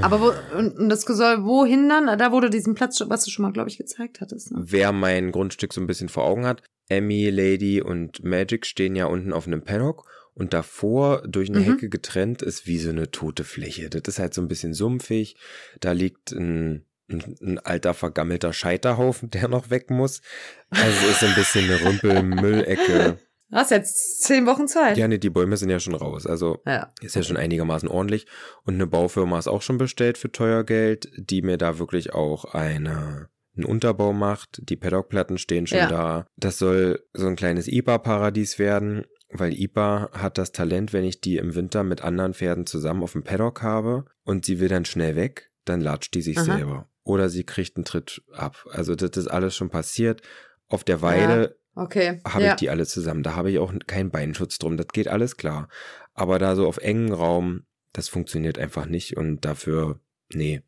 Aber 0.02 0.22
wo, 0.22 0.32
und 0.58 0.90
das 0.90 1.02
soll 1.02 1.44
wohin 1.44 1.90
dann? 1.90 2.18
Da 2.18 2.32
wurde 2.32 2.50
diesen 2.50 2.76
Platz, 2.76 3.02
was 3.08 3.26
du 3.26 3.32
schon 3.32 3.44
mal, 3.44 3.52
glaube 3.52 3.70
ich, 3.70 3.78
gezeigt 3.78 4.22
hattest. 4.22 4.52
Ne? 4.52 4.60
wer 4.66 4.92
mein 4.92 5.32
Grundstück 5.32 5.74
so 5.74 5.82
ein 5.82 5.88
bisschen 5.88 6.10
vor 6.10 6.24
Augen 6.26 6.46
hat, 6.46 6.62
Emmy, 6.90 7.30
Lady 7.30 7.82
und 7.82 8.24
Magic 8.24 8.66
stehen 8.66 8.96
ja 8.96 9.06
unten 9.06 9.34
auf 9.34 9.48
einem 9.48 9.64
Paddock 9.64 10.06
und 10.34 10.54
davor 10.54 11.24
durch 11.28 11.50
eine 11.50 11.60
Mhm. 11.60 11.64
Hecke 11.66 11.90
getrennt 11.90 12.42
ist 12.42 12.68
wie 12.68 12.78
so 12.80 12.90
eine 12.90 13.12
tote 13.12 13.44
Fläche. 13.44 13.90
Das 13.90 14.02
ist 14.08 14.20
halt 14.20 14.34
so 14.34 14.42
ein 14.42 14.48
bisschen 14.48 14.74
sumpfig. 14.74 15.36
Da 15.80 15.94
liegt 15.94 16.32
ein, 16.32 16.86
ein, 17.10 17.36
ein 17.42 17.60
alter 17.60 17.94
vergammelter 17.94 18.54
Scheiterhaufen, 18.54 19.30
der 19.32 19.48
noch 19.48 19.70
weg 19.70 19.90
muss. 19.90 20.22
Also 20.70 21.08
ist 21.08 21.24
ein 21.24 21.36
bisschen 21.36 21.66
eine 21.66 21.84
Rümpel-Müllecke. 21.84 23.18
Du 23.52 23.58
hast 23.58 23.72
jetzt 23.72 24.22
zehn 24.24 24.46
Wochen 24.46 24.68
Zeit. 24.68 24.98
Ja, 24.98 25.08
nee, 25.10 25.18
die 25.18 25.30
Bäume 25.30 25.58
sind 25.58 25.70
ja 25.70 25.80
schon 25.80 25.94
raus. 25.96 26.26
Also 26.26 26.60
Ja. 26.66 26.90
ist 27.02 27.16
ja 27.16 27.22
schon 27.24 27.36
einigermaßen 27.38 27.90
ordentlich. 27.90 28.26
Und 28.64 28.76
eine 28.76 28.88
Baufirma 28.88 29.38
ist 29.38 29.48
auch 29.50 29.62
schon 29.62 29.78
bestellt 29.78 30.18
für 30.18 30.32
teuer 30.32 30.64
Geld, 30.64 31.12
die 31.18 31.42
mir 31.42 31.58
da 31.58 31.78
wirklich 31.78 32.14
auch 32.14 32.46
eine, 32.46 33.28
einen 33.58 33.66
Unterbau 33.66 34.14
macht. 34.14 34.62
Die 34.70 34.78
Paddockplatten 34.78 35.38
stehen 35.38 35.68
schon 35.68 35.80
Ja. 35.80 35.88
da. 35.88 36.26
Das 36.38 36.58
soll 36.60 37.04
so 37.14 37.28
ein 37.28 37.36
kleines 37.36 37.68
IPA-Paradies 37.68 38.58
werden, 38.58 39.06
weil 39.30 39.54
IPA 39.54 40.10
hat 40.14 40.38
das 40.38 40.54
Talent, 40.54 40.94
wenn 40.94 41.04
ich 41.04 41.20
die 41.20 41.36
im 41.38 41.54
Winter 41.54 41.84
mit 41.84 42.02
anderen 42.02 42.34
Pferden 42.34 42.66
zusammen 42.66 43.04
auf 43.04 43.12
dem 43.12 43.24
Paddock 43.24 43.62
habe 43.62 44.06
und 44.24 44.46
sie 44.46 44.62
will 44.62 44.70
dann 44.70 44.86
schnell 44.86 45.18
weg, 45.18 45.52
dann 45.66 45.82
latscht 45.82 46.14
die 46.14 46.22
sich 46.22 46.38
Aha. 46.38 46.46
selber. 46.46 46.88
Oder 47.04 47.28
sie 47.28 47.44
kriegt 47.44 47.76
einen 47.76 47.84
Tritt 47.86 48.22
ab. 48.34 48.66
Also 48.72 48.96
das 48.96 49.12
ist 49.18 49.28
alles 49.28 49.56
schon 49.56 49.70
passiert. 49.70 50.22
Auf 50.70 50.86
der 50.86 51.02
Weide 51.02 51.58
Okay. 51.76 52.22
habe 52.26 52.44
ja. 52.44 52.52
ich 52.52 52.58
die 52.58 52.70
alle 52.70 52.86
zusammen. 52.86 53.24
Da 53.24 53.36
habe 53.36 53.52
ich 53.52 53.60
auch 53.60 53.74
keinen 53.88 54.12
Beinschutz 54.12 54.58
drum. 54.58 54.78
Das 54.78 54.88
geht 54.88 55.08
alles 55.08 55.38
klar. 55.38 55.70
Aber 56.14 56.40
da 56.40 56.56
so 56.56 56.68
auf 56.68 56.78
engen 56.78 57.14
Raum, 57.14 57.64
das 57.94 58.10
funktioniert 58.10 58.58
einfach 58.58 58.86
nicht 58.86 59.18
und 59.18 59.46
dafür, 59.46 60.00
nee, 60.34 60.62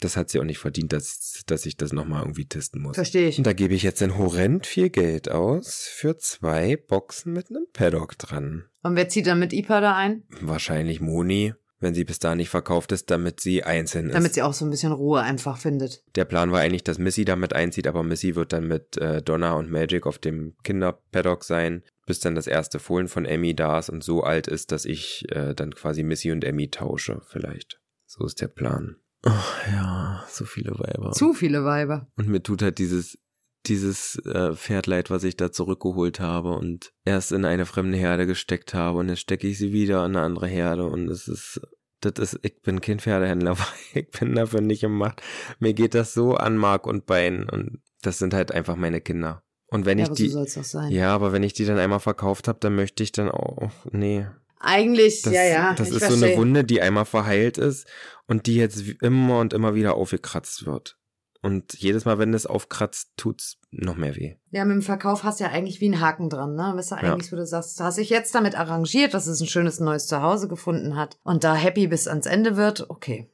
das 0.00 0.16
hat 0.16 0.30
sie 0.30 0.38
auch 0.38 0.44
nicht 0.44 0.58
verdient, 0.58 0.92
dass, 0.92 1.42
dass 1.46 1.66
ich 1.66 1.76
das 1.76 1.92
nochmal 1.92 2.22
irgendwie 2.22 2.46
testen 2.46 2.82
muss. 2.82 2.96
Verstehe 2.96 3.28
ich. 3.28 3.38
Und 3.38 3.46
da 3.46 3.52
gebe 3.52 3.74
ich 3.74 3.82
jetzt 3.82 4.00
dann 4.00 4.18
horrend 4.18 4.66
viel 4.66 4.90
Geld 4.90 5.30
aus 5.30 5.84
für 5.84 6.18
zwei 6.18 6.76
Boxen 6.76 7.32
mit 7.32 7.50
einem 7.50 7.66
Paddock 7.72 8.18
dran. 8.18 8.64
Und 8.82 8.96
wer 8.96 9.08
zieht 9.08 9.26
dann 9.26 9.38
mit 9.38 9.52
IPA 9.52 9.80
da 9.80 9.96
ein? 9.96 10.24
Wahrscheinlich 10.40 11.00
Moni, 11.00 11.54
wenn 11.84 11.94
sie 11.94 12.04
bis 12.04 12.18
da 12.18 12.34
nicht 12.34 12.48
verkauft 12.48 12.90
ist, 12.90 13.10
damit 13.10 13.38
sie 13.38 13.62
einzeln 13.62 14.08
ist. 14.08 14.14
Damit 14.14 14.34
sie 14.34 14.42
auch 14.42 14.52
so 14.52 14.64
ein 14.64 14.70
bisschen 14.70 14.92
Ruhe 14.92 15.20
einfach 15.20 15.58
findet. 15.58 16.02
Der 16.16 16.24
Plan 16.24 16.50
war 16.50 16.60
eigentlich, 16.60 16.82
dass 16.82 16.98
Missy 16.98 17.24
damit 17.24 17.52
einzieht, 17.52 17.86
aber 17.86 18.02
Missy 18.02 18.34
wird 18.34 18.52
dann 18.52 18.66
mit 18.66 18.96
äh, 18.96 19.22
Donna 19.22 19.52
und 19.52 19.70
Magic 19.70 20.06
auf 20.06 20.18
dem 20.18 20.56
Kinderpaddock 20.64 21.44
sein, 21.44 21.84
bis 22.06 22.18
dann 22.18 22.34
das 22.34 22.48
erste 22.48 22.80
Fohlen 22.80 23.06
von 23.06 23.24
Emmy 23.24 23.54
da 23.54 23.78
ist 23.78 23.90
und 23.90 24.02
so 24.02 24.24
alt 24.24 24.48
ist, 24.48 24.72
dass 24.72 24.84
ich 24.84 25.24
äh, 25.30 25.54
dann 25.54 25.74
quasi 25.74 26.02
Missy 26.02 26.32
und 26.32 26.42
Emmy 26.42 26.68
tausche, 26.70 27.20
vielleicht. 27.28 27.80
So 28.06 28.24
ist 28.24 28.40
der 28.40 28.48
Plan. 28.48 28.96
Ach 29.22 29.66
ja, 29.68 30.24
so 30.28 30.44
viele 30.44 30.72
Weiber. 30.72 31.12
Zu 31.12 31.32
viele 31.32 31.64
Weiber. 31.64 32.08
Und 32.16 32.28
mir 32.28 32.42
tut 32.42 32.60
halt 32.60 32.78
dieses 32.78 33.18
dieses 33.66 34.16
äh, 34.26 34.54
Pferd 34.54 34.86
leid, 34.86 35.10
was 35.10 35.24
ich 35.24 35.36
da 35.36 35.50
zurückgeholt 35.52 36.20
habe 36.20 36.50
und 36.52 36.92
erst 37.04 37.32
in 37.32 37.44
eine 37.44 37.66
fremde 37.66 37.96
Herde 37.96 38.26
gesteckt 38.26 38.74
habe 38.74 38.98
und 38.98 39.08
jetzt 39.08 39.20
stecke 39.20 39.46
ich 39.46 39.58
sie 39.58 39.72
wieder 39.72 40.04
in 40.04 40.16
eine 40.16 40.24
andere 40.24 40.46
Herde 40.46 40.84
und 40.86 41.08
es 41.08 41.28
ist 41.28 41.60
das 42.00 42.34
ist, 42.34 42.40
ich 42.42 42.60
bin 42.60 42.80
kein 42.80 43.00
Pferdehändler, 43.00 43.56
ich 43.94 44.10
bin 44.10 44.34
dafür 44.34 44.60
nicht 44.60 44.82
gemacht. 44.82 45.22
Mir 45.58 45.72
geht 45.72 45.94
das 45.94 46.12
so 46.12 46.34
an 46.34 46.56
Mark 46.56 46.86
und 46.86 47.06
Bein 47.06 47.48
und 47.48 47.80
das 48.02 48.18
sind 48.18 48.34
halt 48.34 48.52
einfach 48.52 48.76
meine 48.76 49.00
Kinder. 49.00 49.42
Und 49.68 49.86
wenn 49.86 49.98
Ja, 49.98 50.04
ich 50.04 50.10
die, 50.10 50.28
so 50.28 50.80
ja, 50.90 51.14
aber 51.14 51.32
wenn 51.32 51.42
ich 51.42 51.54
die 51.54 51.64
dann 51.64 51.78
einmal 51.78 52.00
verkauft 52.00 52.46
habe, 52.48 52.58
dann 52.60 52.76
möchte 52.76 53.02
ich 53.02 53.12
dann 53.12 53.30
auch, 53.30 53.70
nee, 53.90 54.26
Eigentlich, 54.60 55.22
das, 55.22 55.32
ja, 55.34 55.44
ja. 55.44 55.74
das 55.74 55.88
ist 55.88 56.00
so 56.00 56.06
verstehe. 56.06 56.28
eine 56.28 56.36
Wunde, 56.38 56.64
die 56.64 56.80
einmal 56.80 57.04
verheilt 57.04 57.58
ist 57.58 57.86
und 58.26 58.46
die 58.46 58.56
jetzt 58.56 58.82
immer 59.02 59.38
und 59.40 59.52
immer 59.52 59.74
wieder 59.74 59.94
aufgekratzt 59.94 60.64
wird. 60.64 60.96
Und 61.44 61.74
jedes 61.74 62.06
Mal, 62.06 62.18
wenn 62.18 62.32
es 62.32 62.46
aufkratzt, 62.46 63.12
tut's 63.18 63.58
noch 63.70 63.96
mehr 63.96 64.16
weh. 64.16 64.36
Ja, 64.50 64.64
mit 64.64 64.76
dem 64.76 64.82
Verkauf 64.82 65.24
hast 65.24 65.40
du 65.40 65.44
ja 65.44 65.50
eigentlich 65.50 65.78
wie 65.82 65.92
einen 65.92 66.00
Haken 66.00 66.30
dran, 66.30 66.54
ne? 66.54 66.72
Weißt 66.74 66.92
du 66.92 66.94
eigentlich, 66.94 67.30
wo 67.30 67.36
du 67.36 67.44
sagst, 67.44 67.78
du 67.78 67.84
hast 67.84 67.98
dich 67.98 68.08
jetzt 68.08 68.34
damit 68.34 68.58
arrangiert, 68.58 69.12
dass 69.12 69.26
es 69.26 69.42
ein 69.42 69.46
schönes 69.46 69.78
neues 69.78 70.06
Zuhause 70.06 70.48
gefunden 70.48 70.96
hat 70.96 71.18
und 71.22 71.44
da 71.44 71.54
happy 71.54 71.86
bis 71.86 72.08
ans 72.08 72.24
Ende 72.24 72.56
wird, 72.56 72.88
okay. 72.88 73.30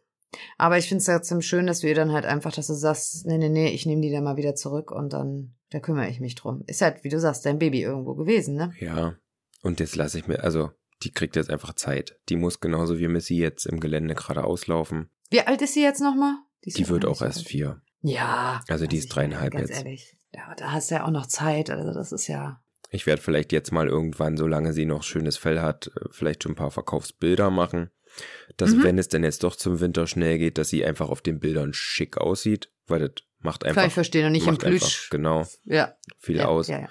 Aber 0.59 0.77
ich 0.77 0.89
finde 0.89 1.03
es 1.03 1.07
trotzdem 1.07 1.41
schön, 1.41 1.69
dass 1.69 1.81
du 1.81 1.87
ihr 1.87 1.95
dann 1.95 2.11
halt 2.11 2.25
einfach, 2.25 2.53
dass 2.53 2.67
du 2.67 2.75
sagst, 2.75 3.27
nee, 3.27 3.39
nee, 3.39 3.49
nee, 3.49 3.69
ich 3.69 3.87
nehme 3.87 4.03
die 4.03 4.11
dann 4.11 4.25
mal 4.25 4.37
wieder 4.37 4.57
zurück 4.57 4.91
und 4.91 5.13
dann, 5.13 5.55
da 5.71 5.79
kümmere 5.79 6.09
ich 6.09 6.19
mich 6.19 6.35
drum. 6.35 6.65
Ist 6.67 6.83
halt, 6.83 7.05
wie 7.05 7.11
du 7.11 7.21
sagst, 7.21 7.47
dein 7.47 7.61
Baby 7.61 7.83
irgendwo 7.83 8.15
gewesen, 8.17 8.57
ne? 8.57 8.73
Ja. 8.81 9.15
Und 9.63 9.79
jetzt 9.79 9.95
lasse 9.95 10.19
ich 10.19 10.27
mir, 10.27 10.43
also, 10.43 10.71
die 11.05 11.13
kriegt 11.13 11.37
jetzt 11.37 11.51
einfach 11.51 11.75
Zeit. 11.75 12.19
Die 12.29 12.37
muss 12.37 12.59
genauso 12.59 12.99
wie 12.99 13.07
Missy 13.07 13.37
jetzt 13.37 13.67
im 13.67 13.79
Gelände 13.79 14.17
gerade 14.17 14.43
auslaufen. 14.43 15.11
Wie 15.31 15.43
alt 15.43 15.63
ist 15.63 15.75
sie 15.75 15.83
jetzt 15.83 16.01
nochmal? 16.01 16.35
Die 16.65 16.83
noch 16.83 16.89
wird 16.89 17.05
auch 17.07 17.23
erst 17.23 17.39
alt. 17.39 17.47
vier. 17.47 17.83
Ja. 18.03 18.63
Also 18.69 18.87
die 18.87 18.97
weiß 18.97 19.05
ist 19.05 19.15
dreieinhalb 19.15 19.53
ganz 19.53 19.69
jetzt. 19.69 19.79
ehrlich. 19.79 20.17
Ja, 20.33 20.55
da 20.57 20.73
hast 20.73 20.91
du 20.91 20.95
ja 20.97 21.05
auch 21.05 21.11
noch 21.11 21.27
Zeit, 21.27 21.71
also 21.71 21.93
das 21.93 22.13
ist 22.13 22.29
ja. 22.29 22.63
Ich 22.91 23.07
werde 23.07 23.23
vielleicht 23.23 23.53
jetzt 23.53 23.73
mal 23.73 23.89
irgendwann, 23.89 24.37
solange 24.37 24.73
sie 24.73 24.85
noch 24.87 25.03
schönes 25.03 25.37
Fell 25.37 25.61
hat, 25.61 25.89
äh, 25.89 26.09
vielleicht 26.11 26.43
schon 26.43 26.53
ein 26.53 26.57
paar 26.57 26.71
Verkaufsbilder 26.71 27.51
machen. 27.51 27.91
Dass, 28.57 28.75
Mhm. 28.75 28.83
wenn 28.83 28.99
es 28.99 29.07
denn 29.09 29.23
jetzt 29.23 29.45
doch 29.45 29.55
zum 29.55 29.79
Winter 29.81 30.07
schnell 30.09 30.39
geht, 30.39 30.59
dass 30.59 30.69
sie 30.69 30.85
einfach 30.85 31.09
auf 31.11 31.21
den 31.23 31.39
Bildern 31.39 31.73
schick 31.73 32.19
aussieht, 32.19 32.73
weil 32.89 32.99
das 33.01 33.25
macht 33.39 33.65
einfach, 33.65 33.87
ich 33.87 33.93
verstehen, 33.93 34.27
und 34.27 34.33
nicht 34.33 34.47
im 34.49 34.59
Plüsch. 34.59 35.09
genau, 35.11 35.47
Ja. 35.65 35.95
viel 36.19 36.39
ja, 36.39 36.47
aus. 36.47 36.67
Ja, 36.69 36.81
ja. 36.81 36.89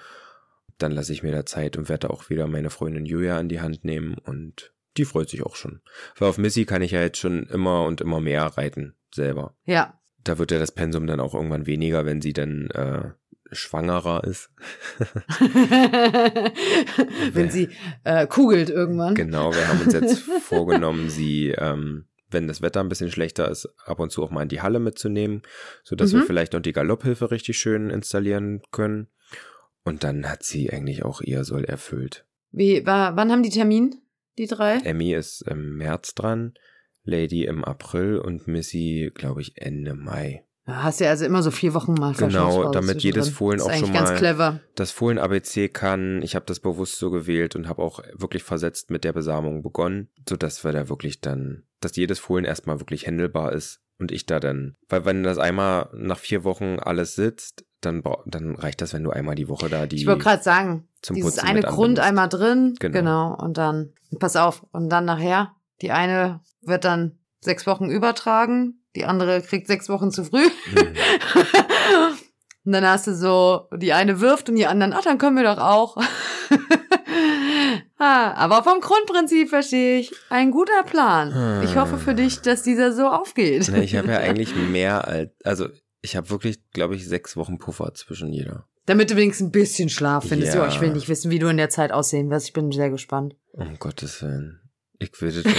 Dann 0.78 0.92
lasse 0.92 1.12
ich 1.12 1.22
mir 1.22 1.32
da 1.32 1.44
Zeit 1.44 1.76
und 1.76 1.90
werde 1.90 2.08
auch 2.08 2.30
wieder 2.30 2.46
meine 2.46 2.70
Freundin 2.70 3.04
Julia 3.04 3.36
an 3.38 3.50
die 3.50 3.60
Hand 3.60 3.84
nehmen 3.84 4.14
und 4.16 4.72
die 4.96 5.04
freut 5.04 5.28
sich 5.28 5.42
auch 5.44 5.56
schon. 5.56 5.82
Weil 6.16 6.30
auf 6.30 6.38
Missy 6.38 6.64
kann 6.64 6.80
ich 6.82 6.92
ja 6.92 7.02
jetzt 7.02 7.18
schon 7.18 7.44
immer 7.48 7.84
und 7.84 8.00
immer 8.00 8.20
mehr 8.20 8.44
reiten, 8.44 8.96
selber. 9.14 9.54
ja. 9.64 9.99
Da 10.24 10.38
wird 10.38 10.50
ja 10.50 10.58
das 10.58 10.72
Pensum 10.72 11.06
dann 11.06 11.20
auch 11.20 11.34
irgendwann 11.34 11.66
weniger, 11.66 12.04
wenn 12.06 12.20
sie 12.20 12.32
dann 12.32 12.68
äh, 12.70 13.10
schwangerer 13.52 14.24
ist. 14.24 14.50
Wenn 17.32 17.50
sie 17.50 17.68
äh, 18.04 18.26
kugelt 18.26 18.70
irgendwann. 18.70 19.14
Genau, 19.14 19.52
wir 19.54 19.68
haben 19.68 19.80
uns 19.80 19.92
jetzt 19.92 20.18
vorgenommen, 20.42 21.08
sie, 21.10 21.48
ähm, 21.56 22.06
wenn 22.30 22.46
das 22.46 22.62
Wetter 22.62 22.80
ein 22.80 22.88
bisschen 22.88 23.10
schlechter 23.10 23.50
ist, 23.50 23.68
ab 23.84 23.98
und 23.98 24.10
zu 24.12 24.22
auch 24.22 24.30
mal 24.30 24.42
in 24.42 24.48
die 24.48 24.60
Halle 24.62 24.78
mitzunehmen, 24.78 25.42
sodass 25.82 26.12
Mhm. 26.12 26.18
wir 26.18 26.26
vielleicht 26.26 26.52
noch 26.52 26.60
die 26.60 26.72
Galopphilfe 26.72 27.30
richtig 27.30 27.58
schön 27.58 27.90
installieren 27.90 28.62
können. 28.70 29.08
Und 29.82 30.04
dann 30.04 30.28
hat 30.28 30.42
sie 30.42 30.70
eigentlich 30.70 31.04
auch 31.04 31.20
ihr 31.22 31.44
Soll 31.44 31.64
erfüllt. 31.64 32.24
Wie, 32.52 32.84
war, 32.86 33.16
wann 33.16 33.32
haben 33.32 33.42
die 33.42 33.50
Termin, 33.50 33.96
die 34.38 34.46
drei? 34.46 34.76
Emmy 34.84 35.14
ist 35.14 35.42
im 35.42 35.76
März 35.76 36.14
dran, 36.14 36.54
Lady 37.04 37.44
im 37.44 37.64
April 37.64 38.18
und 38.18 38.46
Missy, 38.46 39.10
glaube 39.14 39.40
ich, 39.40 39.52
Ende 39.56 39.94
Mai. 39.94 40.44
Da 40.66 40.82
hast 40.84 41.00
du 41.00 41.04
ja 41.04 41.10
also 41.10 41.24
immer 41.24 41.42
so 41.42 41.50
vier 41.50 41.74
Wochen 41.74 41.94
mal 41.94 42.12
Genau, 42.14 42.70
damit 42.70 43.02
jedes. 43.02 43.28
Fohlen 43.30 43.58
das 43.58 43.66
auch 43.66 43.74
schon 43.74 43.92
mal- 43.92 44.14
clever. 44.16 44.60
Das 44.76 44.90
Fohlen-ABC 44.92 45.68
kann, 45.68 46.22
ich 46.22 46.34
habe 46.36 46.44
das 46.46 46.60
bewusst 46.60 46.98
so 46.98 47.10
gewählt 47.10 47.56
und 47.56 47.66
habe 47.68 47.82
auch 47.82 48.00
wirklich 48.14 48.42
versetzt 48.44 48.90
mit 48.90 49.02
der 49.02 49.12
Besamung 49.12 49.62
begonnen, 49.62 50.08
sodass 50.28 50.62
wir 50.62 50.72
da 50.72 50.88
wirklich 50.88 51.20
dann, 51.20 51.64
dass 51.80 51.96
jedes 51.96 52.18
Fohlen 52.18 52.44
erstmal 52.44 52.78
wirklich 52.78 53.06
händelbar 53.06 53.52
ist 53.52 53.80
und 53.98 54.12
ich 54.12 54.26
da 54.26 54.38
dann, 54.38 54.76
weil 54.88 55.04
wenn 55.04 55.22
das 55.24 55.38
einmal 55.38 55.88
nach 55.94 56.18
vier 56.18 56.44
Wochen 56.44 56.78
alles 56.78 57.14
sitzt, 57.16 57.64
dann, 57.80 58.02
dann 58.26 58.54
reicht 58.54 58.82
das, 58.82 58.92
wenn 58.92 59.02
du 59.02 59.10
einmal 59.10 59.34
die 59.34 59.48
Woche 59.48 59.70
da 59.70 59.86
die. 59.86 59.96
Ich 59.96 60.06
wollte 60.06 60.22
gerade 60.22 60.42
sagen, 60.42 60.86
zum 61.00 61.16
dieses 61.16 61.36
Putzen 61.36 61.48
eine 61.48 61.62
Grund 61.62 61.98
einmal 61.98 62.28
drin, 62.28 62.76
Genau. 62.78 62.92
genau. 62.98 63.34
und 63.42 63.56
dann, 63.56 63.94
pass 64.18 64.36
auf, 64.36 64.64
und 64.72 64.90
dann 64.90 65.06
nachher, 65.06 65.54
die 65.82 65.90
eine 65.90 66.40
wird 66.62 66.84
dann 66.84 67.18
sechs 67.40 67.66
Wochen 67.66 67.90
übertragen, 67.90 68.80
die 68.96 69.04
andere 69.04 69.40
kriegt 69.40 69.66
sechs 69.66 69.88
Wochen 69.88 70.10
zu 70.10 70.24
früh. 70.24 70.44
Hm. 70.44 70.76
und 72.64 72.72
dann 72.72 72.86
hast 72.86 73.06
du 73.06 73.14
so, 73.14 73.68
die 73.76 73.92
eine 73.92 74.20
wirft 74.20 74.48
und 74.48 74.56
die 74.56 74.66
anderen, 74.66 74.92
ach, 74.92 75.02
dann 75.02 75.18
können 75.18 75.36
wir 75.36 75.44
doch 75.44 75.58
auch. 75.58 75.96
ah, 77.98 78.32
aber 78.32 78.62
vom 78.62 78.80
Grundprinzip 78.80 79.48
verstehe 79.48 80.00
ich, 80.00 80.12
ein 80.28 80.50
guter 80.50 80.82
Plan. 80.84 81.62
Ich 81.64 81.76
hoffe 81.76 81.98
für 81.98 82.14
dich, 82.14 82.40
dass 82.40 82.62
dieser 82.62 82.92
so 82.92 83.08
aufgeht. 83.08 83.68
Ne, 83.68 83.84
ich 83.84 83.96
habe 83.96 84.08
ja 84.08 84.18
eigentlich 84.18 84.54
mehr 84.54 85.06
als, 85.06 85.30
also 85.44 85.68
ich 86.02 86.16
habe 86.16 86.30
wirklich, 86.30 86.58
glaube 86.72 86.96
ich, 86.96 87.06
sechs 87.06 87.36
Wochen 87.36 87.58
Puffer 87.58 87.94
zwischen 87.94 88.32
jeder. 88.32 88.66
Damit 88.86 89.10
du 89.10 89.16
wenigstens 89.16 89.48
ein 89.48 89.52
bisschen 89.52 89.88
Schlaf 89.88 90.28
findest. 90.28 90.54
Ja. 90.54 90.62
Ja. 90.62 90.68
ich 90.68 90.80
will 90.80 90.92
nicht 90.92 91.08
wissen, 91.08 91.30
wie 91.30 91.38
du 91.38 91.48
in 91.48 91.58
der 91.58 91.68
Zeit 91.68 91.92
aussehen 91.92 92.30
wirst. 92.30 92.48
Ich 92.48 92.52
bin 92.52 92.72
sehr 92.72 92.90
gespannt. 92.90 93.36
Um 93.52 93.78
Gottes 93.78 94.22
Willen. 94.22 94.69
Ich 95.00 95.20
will 95.20 95.32
das 95.32 95.44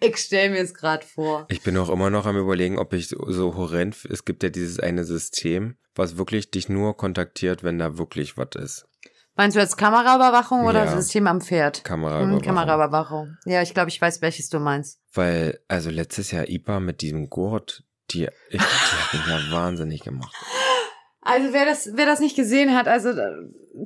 Ich 0.00 0.16
stell 0.16 0.50
mir 0.50 0.60
es 0.62 0.72
gerade 0.74 1.04
vor. 1.04 1.46
Ich 1.48 1.62
bin 1.62 1.76
auch 1.76 1.88
immer 1.88 2.08
noch 2.08 2.24
am 2.26 2.36
überlegen, 2.38 2.78
ob 2.78 2.92
ich 2.92 3.08
so, 3.08 3.30
so 3.30 3.56
horrend, 3.56 4.04
es 4.08 4.24
gibt 4.24 4.44
ja 4.44 4.48
dieses 4.48 4.78
eine 4.78 5.04
System, 5.04 5.76
was 5.94 6.16
wirklich 6.16 6.50
dich 6.50 6.68
nur 6.68 6.96
kontaktiert, 6.96 7.64
wenn 7.64 7.78
da 7.78 7.98
wirklich 7.98 8.36
was 8.38 8.50
ist. 8.56 8.86
Meinst 9.36 9.56
du 9.56 9.60
jetzt 9.60 9.76
Kameraüberwachung 9.76 10.64
oder 10.64 10.84
Ja. 10.84 10.96
System 10.96 11.26
am 11.26 11.40
Pferd? 11.40 11.82
Kameraüberwachung. 11.82 12.38
Hm, 12.38 12.42
Kameraüberwachung. 12.42 13.36
Ja, 13.44 13.62
ich 13.62 13.74
glaube, 13.74 13.88
ich 13.88 14.00
weiß, 14.00 14.22
welches 14.22 14.48
du 14.48 14.60
meinst. 14.60 15.00
Weil, 15.12 15.58
also 15.66 15.90
letztes 15.90 16.30
Jahr 16.30 16.48
IPA 16.48 16.78
mit 16.78 17.00
diesem 17.00 17.28
Gurt, 17.28 17.82
die, 18.12 18.28
ich, 18.50 18.50
die 18.50 18.58
hat 18.60 19.12
mich 19.12 19.26
ja 19.26 19.40
wahnsinnig 19.50 20.02
gemacht. 20.02 20.32
Also 21.24 21.52
wer 21.52 21.64
das, 21.64 21.90
wer 21.94 22.06
das 22.06 22.20
nicht 22.20 22.36
gesehen 22.36 22.74
hat, 22.74 22.86
also 22.86 23.08
äh, 23.10 23.30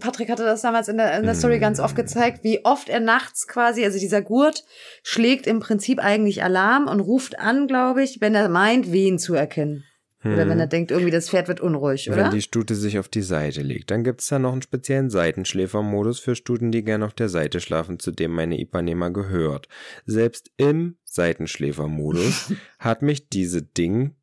Patrick 0.00 0.28
hatte 0.28 0.44
das 0.44 0.62
damals 0.62 0.88
in 0.88 0.96
der, 0.98 1.18
in 1.18 1.24
der 1.24 1.34
Story 1.34 1.58
Mm. 1.58 1.60
ganz 1.60 1.80
oft 1.80 1.96
gezeigt, 1.96 2.44
wie 2.44 2.64
oft 2.64 2.88
er 2.88 3.00
nachts 3.00 3.46
quasi, 3.46 3.84
also 3.84 3.98
dieser 3.98 4.22
Gurt 4.22 4.64
schlägt 5.02 5.46
im 5.46 5.60
Prinzip 5.60 5.98
eigentlich 5.98 6.42
Alarm 6.42 6.88
und 6.88 7.00
ruft 7.00 7.38
an, 7.38 7.66
glaube 7.68 8.02
ich, 8.02 8.20
wenn 8.20 8.34
er 8.34 8.48
meint, 8.48 8.92
Wehen 8.92 9.18
zu 9.18 9.34
erkennen. 9.34 9.84
Oder 10.24 10.48
wenn 10.48 10.58
er 10.58 10.66
denkt, 10.66 10.90
irgendwie 10.90 11.12
das 11.12 11.30
Pferd 11.30 11.46
wird 11.46 11.60
unruhig, 11.60 12.10
oder? 12.10 12.24
Wenn 12.24 12.30
die 12.32 12.42
Stute 12.42 12.74
sich 12.74 12.98
auf 12.98 13.08
die 13.08 13.22
Seite 13.22 13.62
legt. 13.62 13.92
Dann 13.92 14.02
gibt's 14.02 14.26
da 14.26 14.40
noch 14.40 14.50
einen 14.50 14.62
speziellen 14.62 15.10
Seitenschläfermodus 15.10 16.18
für 16.18 16.34
Stuten, 16.34 16.72
die 16.72 16.82
gern 16.82 17.04
auf 17.04 17.14
der 17.14 17.28
Seite 17.28 17.60
schlafen, 17.60 18.00
zu 18.00 18.10
dem 18.10 18.32
meine 18.32 18.58
Ipanema 18.58 19.10
gehört. 19.10 19.68
Selbst 20.06 20.50
im 20.56 20.96
Seitenschläfermodus 21.04 22.52
hat 22.80 23.02
mich 23.02 23.28
diese 23.28 23.62
Ding, 23.62 24.16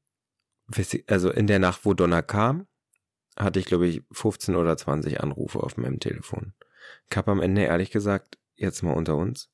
also 1.08 1.32
in 1.32 1.48
der 1.48 1.60
Nacht, 1.60 1.86
wo 1.86 1.94
Donner 1.94 2.22
kam, 2.22 2.68
hatte 3.38 3.60
ich, 3.60 3.66
glaube 3.66 3.88
ich, 3.88 4.02
15 4.12 4.56
oder 4.56 4.78
20 4.78 5.22
Anrufe 5.22 5.60
auf 5.62 5.78
meinem 5.78 6.00
Telefon. 6.00 6.54
Ich 7.10 7.18
habe 7.18 7.32
am 7.32 7.42
Ende 7.42 7.64
ehrlich 7.64 7.92
gesagt, 7.92 8.38
jetzt 8.56 8.84
mal 8.84 8.94
unter 8.94 9.16
uns, 9.16 9.50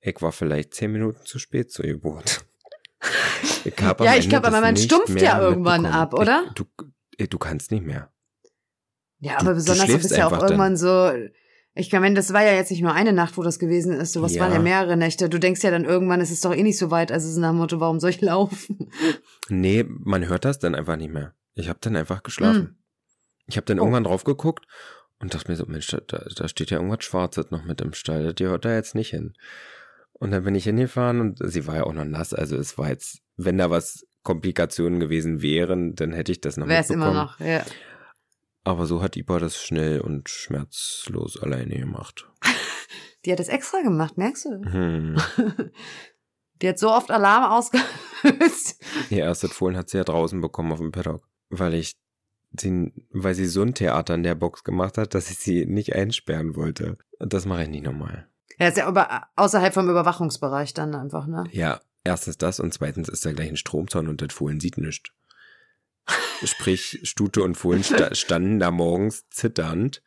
ich 0.00 0.20
war 0.20 0.32
vielleicht 0.32 0.74
10 0.74 0.92
Minuten 0.92 1.24
zu 1.24 1.38
spät 1.38 1.70
zur 1.70 1.86
Geburt. 1.86 2.44
Ich 3.64 3.74
ja, 3.80 4.14
ich 4.14 4.28
glaube, 4.28 4.46
aber 4.46 4.60
man 4.60 4.76
stumpft 4.76 5.20
ja 5.20 5.40
irgendwann 5.40 5.86
ab, 5.86 6.14
oder? 6.14 6.44
Ich, 6.48 6.54
du, 6.54 7.26
du 7.28 7.38
kannst 7.38 7.72
nicht 7.72 7.84
mehr. 7.84 8.12
Ja, 9.18 9.38
aber 9.38 9.50
du, 9.50 9.54
besonders 9.56 9.86
du 9.86 9.98
bist 9.98 10.16
ja 10.16 10.26
auch 10.26 10.32
irgendwann 10.32 10.74
dann. 10.74 10.76
so. 10.76 11.12
Ich 11.74 11.90
meine, 11.92 12.14
das 12.14 12.32
war 12.32 12.44
ja 12.44 12.52
jetzt 12.52 12.70
nicht 12.70 12.82
nur 12.82 12.92
eine 12.92 13.12
Nacht, 13.12 13.36
wo 13.36 13.42
das 13.42 13.58
gewesen 13.58 13.92
ist. 13.92 14.12
Sowas 14.12 14.34
ja. 14.34 14.42
waren 14.42 14.52
ja 14.52 14.58
mehrere 14.58 14.96
Nächte. 14.96 15.28
Du 15.28 15.38
denkst 15.38 15.62
ja 15.62 15.70
dann 15.70 15.84
irgendwann, 15.84 16.20
es 16.20 16.30
ist 16.30 16.44
doch 16.44 16.54
eh 16.54 16.62
nicht 16.62 16.78
so 16.78 16.90
weit. 16.90 17.10
Also 17.10 17.26
es 17.26 17.34
ist 17.34 17.38
nach 17.38 17.50
dem 17.50 17.58
Motto, 17.58 17.80
warum 17.80 17.98
soll 17.98 18.10
ich 18.10 18.20
laufen? 18.20 18.90
Nee, 19.48 19.84
man 19.88 20.28
hört 20.28 20.44
das 20.44 20.58
dann 20.58 20.74
einfach 20.74 20.96
nicht 20.96 21.12
mehr. 21.12 21.34
Ich 21.54 21.68
habe 21.68 21.78
dann 21.80 21.96
einfach 21.96 22.22
geschlafen. 22.22 22.81
Ich 23.46 23.56
habe 23.56 23.64
dann 23.66 23.78
oh. 23.78 23.82
irgendwann 23.82 24.04
drauf 24.04 24.24
geguckt 24.24 24.66
und 25.18 25.34
dachte 25.34 25.50
mir 25.50 25.56
so, 25.56 25.66
Mensch, 25.66 25.86
da, 25.86 26.18
da 26.18 26.48
steht 26.48 26.70
ja 26.70 26.78
irgendwas 26.78 27.04
Schwarzes 27.04 27.50
noch 27.50 27.64
mit 27.64 27.80
im 27.80 27.92
Stall. 27.92 28.34
Die 28.34 28.46
hört 28.46 28.64
da 28.64 28.74
jetzt 28.74 28.94
nicht 28.94 29.10
hin. 29.10 29.34
Und 30.12 30.30
dann 30.30 30.44
bin 30.44 30.54
ich 30.54 30.64
hingefahren 30.64 31.20
und 31.20 31.38
sie 31.42 31.66
war 31.66 31.76
ja 31.76 31.84
auch 31.84 31.92
noch 31.92 32.04
nass. 32.04 32.32
Also 32.32 32.56
es 32.56 32.78
war 32.78 32.88
jetzt, 32.88 33.22
wenn 33.36 33.58
da 33.58 33.70
was 33.70 34.06
Komplikationen 34.22 35.00
gewesen 35.00 35.42
wären, 35.42 35.94
dann 35.94 36.12
hätte 36.12 36.32
ich 36.32 36.40
das 36.40 36.56
noch 36.56 36.68
Wär's 36.68 36.88
mitbekommen. 36.88 37.12
immer 37.12 37.24
noch, 37.24 37.40
ja. 37.40 37.64
Aber 38.64 38.86
so 38.86 39.02
hat 39.02 39.16
Ipa 39.16 39.38
das 39.38 39.60
schnell 39.60 40.00
und 40.00 40.28
schmerzlos 40.28 41.40
alleine 41.40 41.78
gemacht. 41.78 42.28
Die 43.24 43.32
hat 43.32 43.40
das 43.40 43.48
extra 43.48 43.80
gemacht, 43.82 44.18
merkst 44.18 44.44
du? 44.44 44.70
Hm. 44.70 45.16
Die 46.62 46.68
hat 46.68 46.78
so 46.78 46.90
oft 46.90 47.10
Alarm 47.10 47.50
ausgelöst. 47.50 48.80
Ihr 49.10 49.24
erstes 49.24 49.52
Fohlen 49.52 49.76
hat 49.76 49.90
sie 49.90 49.98
ja 49.98 50.04
draußen 50.04 50.40
bekommen 50.40 50.70
auf 50.72 50.78
dem 50.78 50.92
Paddock, 50.92 51.28
weil 51.50 51.74
ich 51.74 51.96
sie, 52.58 52.92
weil 53.10 53.34
sie 53.34 53.46
so 53.46 53.62
ein 53.62 53.74
Theater 53.74 54.14
in 54.14 54.22
der 54.22 54.34
Box 54.34 54.64
gemacht 54.64 54.98
hat, 54.98 55.14
dass 55.14 55.30
ich 55.30 55.38
sie 55.38 55.66
nicht 55.66 55.94
einsperren 55.94 56.56
wollte. 56.56 56.98
Das 57.18 57.46
mache 57.46 57.64
ich 57.64 57.68
nicht 57.68 57.84
nochmal. 57.84 58.26
Ja, 58.58 58.68
ist 58.68 58.76
ja 58.76 58.88
über, 58.88 59.26
außerhalb 59.36 59.72
vom 59.72 59.88
Überwachungsbereich 59.88 60.74
dann 60.74 60.94
einfach, 60.94 61.26
ne? 61.26 61.44
Ja, 61.52 61.80
erstens 62.04 62.38
das 62.38 62.60
und 62.60 62.72
zweitens 62.72 63.08
ist 63.08 63.24
da 63.24 63.32
gleich 63.32 63.48
ein 63.48 63.56
Stromzaun 63.56 64.08
und 64.08 64.20
das 64.22 64.32
Fohlen 64.32 64.60
sieht 64.60 64.78
nichts. 64.78 65.10
Sprich, 66.44 67.00
Stute 67.04 67.42
und 67.42 67.54
Fohlen 67.54 67.84
sta 67.84 68.14
standen 68.14 68.58
da 68.58 68.70
morgens 68.70 69.28
zitternd. 69.30 70.02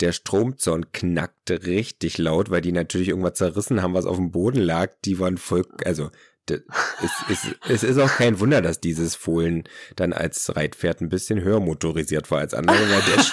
Der 0.00 0.12
Stromzaun 0.12 0.90
knackte 0.92 1.66
richtig 1.66 2.18
laut, 2.18 2.50
weil 2.50 2.60
die 2.60 2.72
natürlich 2.72 3.08
irgendwas 3.08 3.34
zerrissen 3.34 3.82
haben, 3.82 3.94
was 3.94 4.06
auf 4.06 4.16
dem 4.16 4.32
Boden 4.32 4.60
lag. 4.60 4.92
Die 5.04 5.20
waren 5.20 5.38
voll, 5.38 5.64
also 5.84 6.10
es, 6.50 7.10
es, 7.30 7.54
es 7.68 7.82
ist 7.82 7.98
auch 7.98 8.10
kein 8.16 8.40
Wunder, 8.40 8.62
dass 8.62 8.80
dieses 8.80 9.14
Fohlen 9.14 9.64
dann 9.96 10.12
als 10.12 10.54
Reitpferd 10.54 11.00
ein 11.00 11.08
bisschen 11.08 11.40
höher 11.42 11.60
motorisiert 11.60 12.30
war 12.30 12.38
als 12.38 12.54
andere, 12.54 12.78
weil 12.78 13.02
der, 13.02 13.24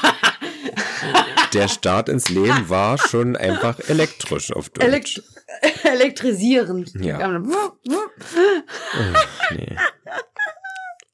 der 1.54 1.68
Start 1.68 2.10
ins 2.10 2.30
Leben 2.30 2.70
war 2.70 2.98
schon 2.98 3.36
einfach 3.36 3.80
elektrisch 3.88 4.52
auf 4.52 4.70
Deutsch. 4.70 4.86
Elekt 4.86 5.24
elektrisierend. 5.84 6.94
Ja. 7.00 7.40
oh, 7.40 7.72
nee. 9.52 9.76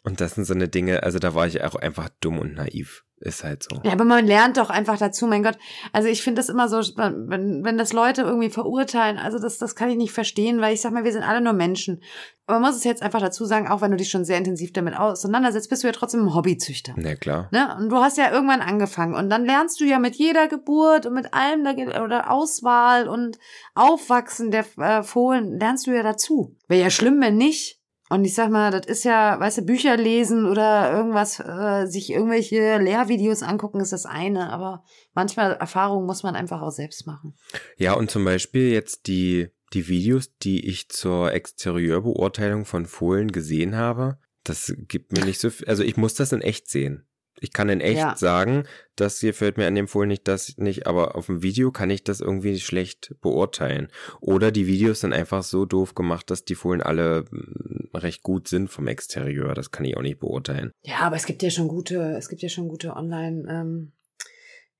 Und 0.09 0.19
das 0.21 0.33
sind 0.33 0.45
so 0.45 0.55
eine 0.55 0.67
Dinge, 0.67 1.03
also 1.03 1.19
da 1.19 1.35
war 1.35 1.45
ich 1.45 1.63
auch 1.63 1.75
einfach 1.75 2.09
dumm 2.19 2.39
und 2.39 2.55
naiv. 2.55 3.03
Ist 3.21 3.43
halt 3.43 3.63
so. 3.63 3.81
Ja, 3.83 3.91
aber 3.91 4.05
man 4.05 4.25
lernt 4.25 4.55
doch 4.55 4.69
einfach 4.69 4.97
dazu, 4.97 5.27
mein 5.27 5.43
Gott. 5.43 5.57
Also 5.91 6.07
ich 6.07 6.23
finde 6.23 6.39
das 6.39 6.47
immer 6.47 6.69
so, 6.69 6.77
wenn, 6.77 7.65
wenn 7.65 7.77
das 7.77 7.91
Leute 7.91 8.21
irgendwie 8.21 8.49
verurteilen, 8.49 9.17
also 9.17 9.37
das, 9.39 9.57
das 9.57 9.75
kann 9.75 9.89
ich 9.89 9.97
nicht 9.97 10.13
verstehen, 10.13 10.61
weil 10.61 10.73
ich 10.73 10.79
sag 10.79 10.93
mal, 10.93 11.03
wir 11.03 11.11
sind 11.11 11.23
alle 11.23 11.41
nur 11.41 11.51
Menschen. 11.51 12.01
Aber 12.47 12.59
man 12.59 12.69
muss 12.69 12.77
es 12.77 12.85
jetzt 12.85 13.03
einfach 13.03 13.19
dazu 13.19 13.43
sagen, 13.43 13.67
auch 13.67 13.81
wenn 13.81 13.91
du 13.91 13.97
dich 13.97 14.09
schon 14.09 14.23
sehr 14.23 14.37
intensiv 14.37 14.71
damit 14.71 14.97
auseinandersetzt, 14.97 15.69
bist 15.69 15.83
du 15.83 15.87
ja 15.87 15.93
trotzdem 15.93 16.21
ein 16.21 16.33
Hobbyzüchter. 16.33 16.93
Na 16.95 17.15
klar. 17.15 17.49
Ne? 17.51 17.75
Und 17.77 17.89
du 17.89 17.97
hast 17.97 18.17
ja 18.17 18.31
irgendwann 18.31 18.61
angefangen. 18.61 19.15
Und 19.15 19.29
dann 19.29 19.45
lernst 19.45 19.81
du 19.81 19.83
ja 19.83 19.99
mit 19.99 20.15
jeder 20.15 20.47
Geburt 20.47 21.05
und 21.05 21.13
mit 21.13 21.33
allem 21.33 21.67
oder 22.01 22.31
Auswahl 22.31 23.09
und 23.09 23.37
Aufwachsen 23.75 24.49
der 24.49 24.65
äh, 24.77 25.03
Fohlen, 25.03 25.59
lernst 25.59 25.87
du 25.87 25.91
ja 25.91 26.03
dazu. 26.03 26.55
Wäre 26.69 26.83
ja 26.83 26.89
schlimm, 26.89 27.19
wenn 27.19 27.35
nicht. 27.35 27.78
Und 28.09 28.25
ich 28.25 28.33
sag 28.33 28.49
mal, 28.49 28.71
das 28.71 28.87
ist 28.87 29.03
ja, 29.03 29.39
weißt 29.39 29.59
du, 29.59 29.61
Bücher 29.61 29.95
lesen 29.95 30.45
oder 30.45 30.91
irgendwas, 30.91 31.39
äh, 31.39 31.85
sich 31.85 32.11
irgendwelche 32.11 32.79
Lehrvideos 32.79 33.43
angucken, 33.43 33.79
ist 33.79 33.93
das 33.93 34.07
eine, 34.07 34.51
aber 34.51 34.83
manchmal 35.13 35.53
Erfahrungen 35.53 36.07
muss 36.07 36.23
man 36.23 36.35
einfach 36.35 36.61
auch 36.61 36.71
selbst 36.71 37.05
machen. 37.05 37.35
Ja, 37.77 37.93
und 37.93 38.09
zum 38.09 38.25
Beispiel 38.25 38.71
jetzt 38.71 39.05
die, 39.05 39.49
die 39.73 39.87
Videos, 39.87 40.35
die 40.37 40.67
ich 40.67 40.89
zur 40.89 41.31
Exterieurbeurteilung 41.33 42.65
von 42.65 42.87
Fohlen 42.87 43.31
gesehen 43.31 43.75
habe, 43.75 44.17
das 44.43 44.73
gibt 44.87 45.13
mir 45.13 45.23
nicht 45.23 45.39
so 45.39 45.51
viel, 45.51 45.67
also 45.67 45.83
ich 45.83 45.95
muss 45.95 46.15
das 46.15 46.31
in 46.31 46.41
echt 46.41 46.67
sehen. 46.67 47.07
Ich 47.41 47.53
kann 47.53 47.69
in 47.69 47.81
echt 47.81 47.97
ja. 47.97 48.15
sagen, 48.15 48.63
das 48.95 49.19
hier 49.19 49.33
fällt 49.33 49.57
mir 49.57 49.67
an 49.67 49.75
dem 49.75 49.87
Fohlen 49.87 50.09
nicht, 50.09 50.27
das 50.27 50.57
nicht, 50.57 50.87
aber 50.87 51.15
auf 51.15 51.27
dem 51.27 51.41
Video 51.41 51.71
kann 51.71 51.89
ich 51.89 52.03
das 52.03 52.19
irgendwie 52.19 52.59
schlecht 52.59 53.15
beurteilen. 53.21 53.89
Oder 54.19 54.51
die 54.51 54.67
Videos 54.67 55.01
sind 55.01 55.13
einfach 55.13 55.43
so 55.43 55.65
doof 55.65 55.95
gemacht, 55.95 56.29
dass 56.29 56.45
die 56.45 56.55
Fohlen 56.55 56.81
alle 56.81 57.25
mm, 57.31 57.95
recht 57.95 58.23
gut 58.23 58.47
sind 58.47 58.69
vom 58.69 58.87
Exterieur. 58.87 59.53
Das 59.53 59.71
kann 59.71 59.85
ich 59.85 59.95
auch 59.97 60.01
nicht 60.01 60.19
beurteilen. 60.19 60.71
Ja, 60.83 60.99
aber 60.99 61.15
es 61.15 61.25
gibt 61.25 61.43
ja 61.43 61.49
schon 61.49 61.67
gute, 61.67 62.15
es 62.17 62.29
gibt 62.29 62.41
ja 62.41 62.49
schon 62.49 62.67
gute 62.67 62.95
Online, 62.95 63.45
ähm, 63.49 63.91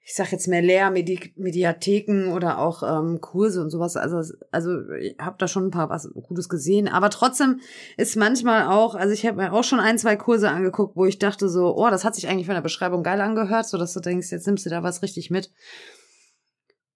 ich 0.10 0.16
sag 0.16 0.32
jetzt 0.32 0.48
mehr 0.48 0.64
Lehrmediatheken 0.64 2.34
oder 2.34 2.58
auch 2.58 2.82
ähm, 2.82 3.22
Kurse 3.22 3.62
und 3.62 3.70
sowas. 3.70 3.96
Also, 3.96 4.24
also 4.50 4.90
ich 5.00 5.16
habe 5.20 5.36
da 5.38 5.48
schon 5.48 5.68
ein 5.68 5.72
paar 5.72 5.92
was 5.92 6.10
Gutes 6.12 6.50
gesehen. 6.50 6.88
Aber 6.88 7.12
trotzdem 7.12 7.60
ist 7.96 8.16
manchmal 8.16 8.70
auch, 8.70 8.96
also 8.96 9.14
ich 9.14 9.24
habe 9.28 9.38
mir 9.38 9.54
auch 9.54 9.64
schon 9.64 9.80
ein, 9.80 10.00
zwei 10.00 10.16
Kurse 10.16 10.50
angeguckt, 10.50 10.98
wo 10.98 11.06
ich 11.06 11.20
dachte 11.20 11.48
so, 11.48 11.78
oh, 11.78 11.92
das 11.92 12.06
hat 12.06 12.16
sich 12.16 12.28
eigentlich 12.28 12.48
von 12.48 12.56
der 12.56 12.64
Beschreibung 12.64 13.04
geil 13.04 13.22
angehört, 13.22 13.68
so 13.68 13.78
dass 13.78 13.94
du 13.94 14.00
denkst, 14.00 14.32
jetzt 14.32 14.48
nimmst 14.48 14.66
du 14.66 14.72
da 14.72 14.82
was 14.82 15.04
richtig 15.04 15.30
mit. 15.30 15.52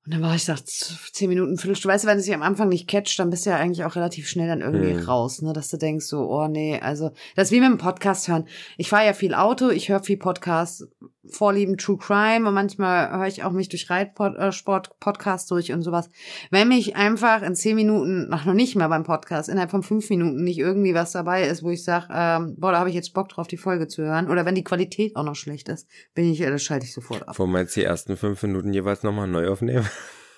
Und 0.06 0.16
dann 0.16 0.22
war 0.22 0.36
ich, 0.36 0.46
dachte, 0.46 0.66
zehn 0.66 1.30
Minuten, 1.30 1.58
Viertelstunde. 1.58 1.94
Weißt 1.94 2.04
du, 2.04 2.10
wenn 2.10 2.18
es 2.18 2.26
sich 2.26 2.34
am 2.34 2.42
Anfang 2.42 2.68
nicht 2.68 2.90
catcht, 2.90 3.20
dann 3.20 3.30
bist 3.30 3.46
du 3.46 3.52
ja 3.52 3.58
eigentlich 3.58 3.86
auch 3.86 3.96
relativ 3.96 4.28
schnell 4.28 4.50
dann 4.50 4.60
irgendwie 4.60 4.96
mhm. 4.96 5.04
raus, 5.04 5.42
ne? 5.42 5.54
Dass 5.54 5.70
du 5.70 5.78
denkst 5.78 6.08
so, 6.08 6.30
oh 6.30 6.48
nee, 6.48 6.78
also 6.82 7.12
das 7.36 7.50
ist 7.50 7.52
wie 7.52 7.62
mit 7.62 7.70
dem 7.70 7.78
Podcast 7.78 8.28
hören. 8.28 8.46
Ich 8.78 8.90
fahre 8.90 9.06
ja 9.06 9.14
viel 9.14 9.34
Auto, 9.34 9.70
ich 9.70 9.88
höre 9.88 10.04
viel 10.04 10.18
Podcast, 10.18 10.88
Vorlieben 11.30 11.78
True 11.78 11.98
Crime 11.98 12.48
und 12.48 12.54
manchmal 12.54 13.12
höre 13.12 13.28
ich 13.28 13.44
auch 13.44 13.52
mich 13.52 13.70
durch 13.70 13.90
Reitsport-Podcast 13.90 15.50
durch 15.52 15.72
und 15.72 15.82
sowas. 15.82 16.10
Wenn 16.52 16.68
mich 16.68 16.96
einfach 16.96 17.42
in 17.42 17.56
zehn 17.56 17.76
Minuten, 17.76 18.30
noch 18.30 18.46
nicht 18.46 18.76
mal 18.76 18.88
beim 18.88 19.04
Podcast, 19.04 19.50
innerhalb 19.50 19.72
von 19.72 19.84
fünf 19.84 20.10
Minuten 20.10 20.44
nicht 20.44 20.60
irgendwie 20.60 20.94
was 20.94 21.12
dabei 21.12 21.48
ist, 21.48 21.64
wo 21.64 21.70
ich 21.70 21.84
sage, 21.84 22.08
ähm, 22.12 22.56
boah, 22.58 22.72
da 22.72 22.80
habe 22.80 22.90
ich 22.90 22.96
jetzt 22.96 23.14
Bock 23.14 23.30
drauf, 23.30 23.48
die 23.48 23.58
Folge 23.58 23.88
zu 23.88 24.04
hören. 24.04 24.30
Oder 24.30 24.46
wenn 24.46 24.56
die 24.56 24.64
Qualität 24.64 25.16
auch 25.16 25.24
noch 25.24 25.36
schlecht 25.36 25.70
ist, 25.70 25.88
bin 26.14 26.32
ich, 26.32 26.40
das 26.40 26.64
schalte 26.64 26.86
ich 26.86 26.94
sofort 26.94 27.28
ab. 27.28 27.40
Wo 27.40 27.46
meinst 27.46 27.76
du 27.76 27.82
die 27.82 27.86
ersten 27.86 28.18
fünf 28.18 28.44
Minuten 28.44 28.74
jeweils 28.74 29.04
nochmal 29.04 29.28
neu 29.28 29.50
aufnehmen? 29.50 29.88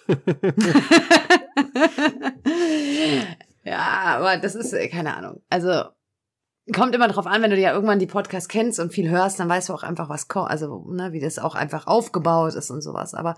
ja, 3.63 4.17
aber 4.17 4.37
das 4.37 4.55
ist, 4.55 4.73
äh, 4.73 4.87
keine 4.89 5.15
Ahnung. 5.15 5.41
Also, 5.49 5.83
kommt 6.73 6.95
immer 6.95 7.07
drauf 7.07 7.27
an, 7.27 7.41
wenn 7.41 7.51
du 7.51 7.59
ja 7.59 7.73
irgendwann 7.73 7.99
die 7.99 8.07
Podcasts 8.07 8.49
kennst 8.49 8.79
und 8.79 8.91
viel 8.91 9.09
hörst, 9.09 9.39
dann 9.39 9.49
weißt 9.49 9.69
du 9.69 9.73
auch 9.73 9.83
einfach, 9.83 10.09
was 10.09 10.27
kommt, 10.27 10.49
also, 10.49 10.85
ne, 10.91 11.11
wie 11.11 11.19
das 11.19 11.39
auch 11.39 11.55
einfach 11.55 11.87
aufgebaut 11.87 12.55
ist 12.55 12.71
und 12.71 12.81
sowas. 12.81 13.13
Aber 13.13 13.35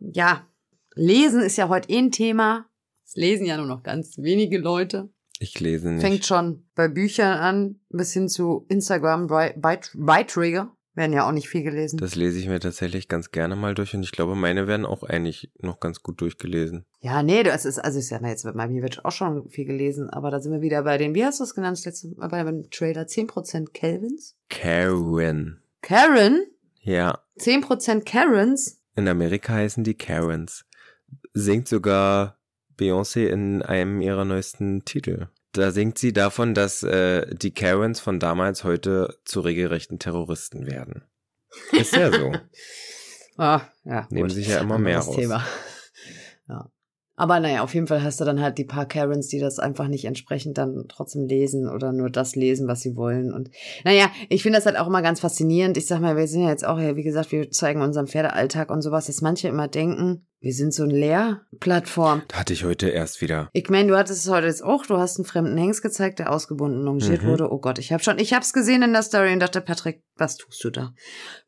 ja, 0.00 0.46
lesen 0.94 1.40
ist 1.40 1.56
ja 1.56 1.68
heute 1.68 1.90
eh 1.90 1.98
ein 1.98 2.10
Thema. 2.10 2.66
Es 3.06 3.14
lesen 3.16 3.46
ja 3.46 3.56
nur 3.56 3.66
noch 3.66 3.82
ganz 3.82 4.18
wenige 4.18 4.58
Leute. 4.58 5.10
Ich 5.38 5.58
lese 5.60 5.90
nicht. 5.90 6.00
Fängt 6.00 6.24
schon 6.24 6.66
bei 6.74 6.88
Büchern 6.88 7.38
an, 7.38 7.80
bis 7.90 8.12
hin 8.12 8.28
zu 8.28 8.66
Instagram, 8.68 9.26
Beiträge. 9.26 10.68
Werden 10.94 11.12
ja 11.12 11.26
auch 11.26 11.32
nicht 11.32 11.48
viel 11.48 11.64
gelesen. 11.64 11.98
Das 11.98 12.14
lese 12.14 12.38
ich 12.38 12.46
mir 12.46 12.60
tatsächlich 12.60 13.08
ganz 13.08 13.32
gerne 13.32 13.56
mal 13.56 13.74
durch 13.74 13.94
und 13.94 14.04
ich 14.04 14.12
glaube, 14.12 14.36
meine 14.36 14.68
werden 14.68 14.86
auch 14.86 15.02
eigentlich 15.02 15.50
noch 15.58 15.80
ganz 15.80 16.02
gut 16.02 16.20
durchgelesen. 16.20 16.84
Ja, 17.00 17.22
nee, 17.24 17.42
das 17.42 17.64
ist, 17.64 17.78
also 17.78 17.98
ich 17.98 18.06
sag 18.06 18.22
mal 18.22 18.30
jetzt, 18.30 18.44
bei 18.44 18.68
mir 18.68 18.82
wird 18.82 19.04
auch 19.04 19.10
schon 19.10 19.50
viel 19.50 19.64
gelesen, 19.64 20.08
aber 20.08 20.30
da 20.30 20.40
sind 20.40 20.52
wir 20.52 20.60
wieder 20.60 20.84
bei 20.84 20.96
den, 20.96 21.14
wie 21.14 21.24
hast 21.24 21.40
du 21.40 21.44
es 21.44 21.54
genannt, 21.54 21.78
das 21.78 21.84
letzte 21.84 22.08
Mal 22.16 22.28
bei 22.28 22.44
dem 22.44 22.70
Trailer? 22.70 23.02
10% 23.02 23.72
Kelvins? 23.72 24.36
Karen. 24.48 25.60
Karen? 25.82 26.46
Ja. 26.80 27.18
10% 27.40 28.04
Karens? 28.04 28.80
In 28.94 29.08
Amerika 29.08 29.54
heißen 29.54 29.82
die 29.82 29.94
Karens. 29.94 30.64
Singt 31.32 31.66
sogar 31.66 32.38
Beyoncé 32.78 33.26
in 33.26 33.62
einem 33.62 34.00
ihrer 34.00 34.24
neuesten 34.24 34.84
Titel. 34.84 35.28
Da 35.54 35.70
singt 35.70 35.98
sie 35.98 36.12
davon, 36.12 36.52
dass 36.52 36.82
äh, 36.82 37.32
die 37.32 37.54
Karens 37.54 38.00
von 38.00 38.18
damals 38.18 38.64
heute 38.64 39.16
zu 39.24 39.40
regelrechten 39.40 40.00
Terroristen 40.00 40.66
werden. 40.66 41.04
Ist 41.70 41.94
ja 41.94 42.10
so. 42.10 42.32
ah, 43.38 43.62
ja. 43.84 44.08
Nehmen 44.10 44.28
gut. 44.28 44.34
sich 44.34 44.48
ja 44.48 44.58
immer 44.58 44.78
mehr 44.78 44.98
raus. 44.98 45.16
Thema. 45.16 45.44
Ja. 46.46 46.70
Aber 47.16 47.38
naja, 47.38 47.62
auf 47.62 47.74
jeden 47.74 47.86
Fall 47.86 48.02
hast 48.02 48.20
du 48.20 48.24
dann 48.24 48.40
halt 48.40 48.58
die 48.58 48.64
paar 48.64 48.86
Karens, 48.86 49.28
die 49.28 49.38
das 49.38 49.58
einfach 49.60 49.86
nicht 49.88 50.04
entsprechend 50.04 50.58
dann 50.58 50.86
trotzdem 50.88 51.26
lesen 51.26 51.68
oder 51.68 51.92
nur 51.92 52.10
das 52.10 52.34
lesen, 52.34 52.66
was 52.66 52.80
sie 52.80 52.96
wollen. 52.96 53.32
Und 53.32 53.50
naja, 53.84 54.10
ich 54.28 54.42
finde 54.42 54.58
das 54.58 54.66
halt 54.66 54.76
auch 54.78 54.88
immer 54.88 55.00
ganz 55.02 55.20
faszinierend. 55.20 55.76
Ich 55.76 55.86
sag 55.86 56.00
mal, 56.00 56.16
wir 56.16 56.26
sind 56.26 56.42
ja 56.42 56.48
jetzt 56.50 56.66
auch, 56.66 56.78
ja, 56.78 56.96
wie 56.96 57.04
gesagt, 57.04 57.30
wir 57.30 57.50
zeigen 57.50 57.82
unseren 57.82 58.08
Pferdealltag 58.08 58.70
und 58.70 58.82
sowas, 58.82 59.06
dass 59.06 59.20
manche 59.20 59.46
immer 59.48 59.68
denken, 59.68 60.26
wir 60.40 60.52
sind 60.52 60.74
so 60.74 60.82
eine 60.82 60.92
Lehrplattform. 60.94 62.22
Hatte 62.32 62.52
ich 62.52 62.64
heute 62.64 62.88
erst 62.88 63.20
wieder. 63.20 63.48
Ich 63.52 63.70
meine, 63.70 63.88
du 63.88 63.96
hattest 63.96 64.24
es 64.26 64.30
heute 64.30 64.46
jetzt 64.46 64.62
auch, 64.62 64.84
du 64.84 64.98
hast 64.98 65.16
einen 65.18 65.24
fremden 65.24 65.56
Hengst 65.56 65.82
gezeigt, 65.82 66.18
der 66.18 66.30
ausgebunden 66.32 66.82
longiert 66.82 67.22
Mhm. 67.22 67.26
wurde. 67.28 67.50
Oh 67.50 67.58
Gott, 67.58 67.78
ich 67.78 67.92
habe 67.92 68.02
schon, 68.02 68.18
ich 68.18 68.34
hab's 68.34 68.52
gesehen 68.52 68.82
in 68.82 68.92
der 68.92 69.02
Story 69.02 69.32
und 69.32 69.40
dachte, 69.40 69.60
Patrick, 69.60 70.02
was 70.16 70.36
tust 70.36 70.62
du 70.64 70.70
da? 70.70 70.92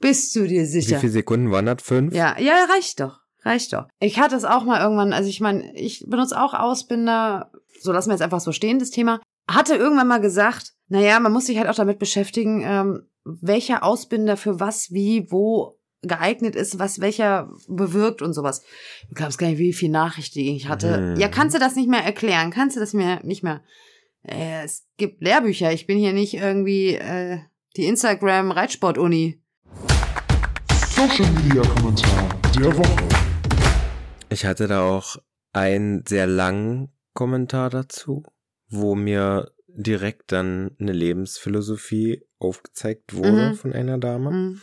Bist 0.01 0.35
du 0.37 0.47
dir 0.47 0.63
Wie 0.63 0.67
sicher? 0.67 0.99
viele 1.01 1.13
Sekunden 1.13 1.51
waren 1.51 1.67
das? 1.67 1.83
Fünf? 1.83 2.15
Ja, 2.15 2.37
ja, 2.39 2.67
reicht 2.73 3.01
doch. 3.01 3.19
Reicht 3.47 3.73
doch. 3.73 3.87
Ich 4.01 4.19
hatte 4.19 4.35
es 4.35 4.45
auch 4.45 4.65
mal 4.65 4.81
irgendwann, 4.81 5.13
also 5.13 5.31
ich 5.31 5.41
meine, 5.41 5.73
ich 5.77 6.05
benutze 6.09 6.41
auch 6.43 6.53
Ausbinder, 6.53 7.53
so 7.81 7.93
lassen 7.93 8.09
wir 8.11 8.15
jetzt 8.15 8.23
einfach 8.23 8.41
so 8.41 8.51
stehen, 8.51 8.81
das 8.81 8.91
Thema. 8.91 9.21
Hatte 9.49 9.77
irgendwann 9.77 10.09
mal 10.09 10.21
gesagt, 10.21 10.73
naja, 10.89 11.21
man 11.21 11.33
muss 11.33 11.47
sich 11.47 11.57
halt 11.57 11.69
auch 11.69 11.77
damit 11.77 12.01
beschäftigen, 12.01 12.63
ähm, 12.65 13.07
welcher 13.25 13.85
Ausbinder 13.85 14.37
für 14.37 14.59
was, 14.59 14.91
wie, 14.91 15.31
wo 15.31 15.79
geeignet 16.03 16.57
ist, 16.57 16.81
was 16.81 17.01
welcher 17.01 17.49
bewirkt 17.69 18.21
und 18.21 18.33
sowas. 18.33 18.63
Du 19.09 19.15
glaubst 19.15 19.39
gar 19.39 19.47
nicht, 19.47 19.59
wie 19.59 19.73
viel 19.73 19.91
Nachrichten 19.91 20.41
ich 20.41 20.69
hatte. 20.69 21.15
Mhm. 21.15 21.21
Ja, 21.21 21.29
kannst 21.29 21.55
du 21.55 21.61
das 21.61 21.77
nicht 21.77 21.89
mehr 21.89 22.03
erklären? 22.05 22.51
Kannst 22.51 22.75
du 22.75 22.81
das 22.81 22.95
mir 22.95 23.21
nicht 23.23 23.45
mehr? 23.45 23.63
Äh, 24.25 24.65
es 24.65 24.89
gibt 24.97 25.23
Lehrbücher. 25.23 25.73
Ich 25.73 25.87
bin 25.87 25.99
hier 25.99 26.13
nicht 26.13 26.35
irgendwie 26.35 26.97
äh, 26.97 27.39
die 27.77 27.87
Instagram-Reitsport-Uni. 27.87 29.41
Social 30.97 31.31
Media 31.31 31.63
Kommentar 31.63 32.29
der 32.57 32.77
Woche. 32.77 33.26
Ich 34.29 34.45
hatte 34.45 34.67
da 34.67 34.83
auch 34.89 35.17
einen 35.53 36.05
sehr 36.07 36.27
langen 36.27 36.93
Kommentar 37.15 37.71
dazu, 37.71 38.23
wo 38.69 38.95
mir 38.95 39.53
direkt 39.69 40.33
dann 40.33 40.73
eine 40.79 40.93
Lebensphilosophie 40.93 42.27
aufgezeigt 42.39 43.15
wurde 43.15 43.51
Mhm. 43.51 43.55
von 43.55 43.73
einer 43.73 43.99
Dame, 43.99 44.31
Mhm. 44.31 44.61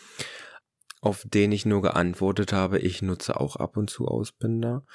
auf 1.01 1.24
den 1.28 1.51
ich 1.51 1.66
nur 1.66 1.82
geantwortet 1.82 2.53
habe, 2.53 2.80
ich 2.80 3.01
nutze 3.01 3.39
auch 3.39 3.55
ab 3.55 3.78
und 3.78 3.89
zu 3.89 4.07
Ausbinder 4.07 4.86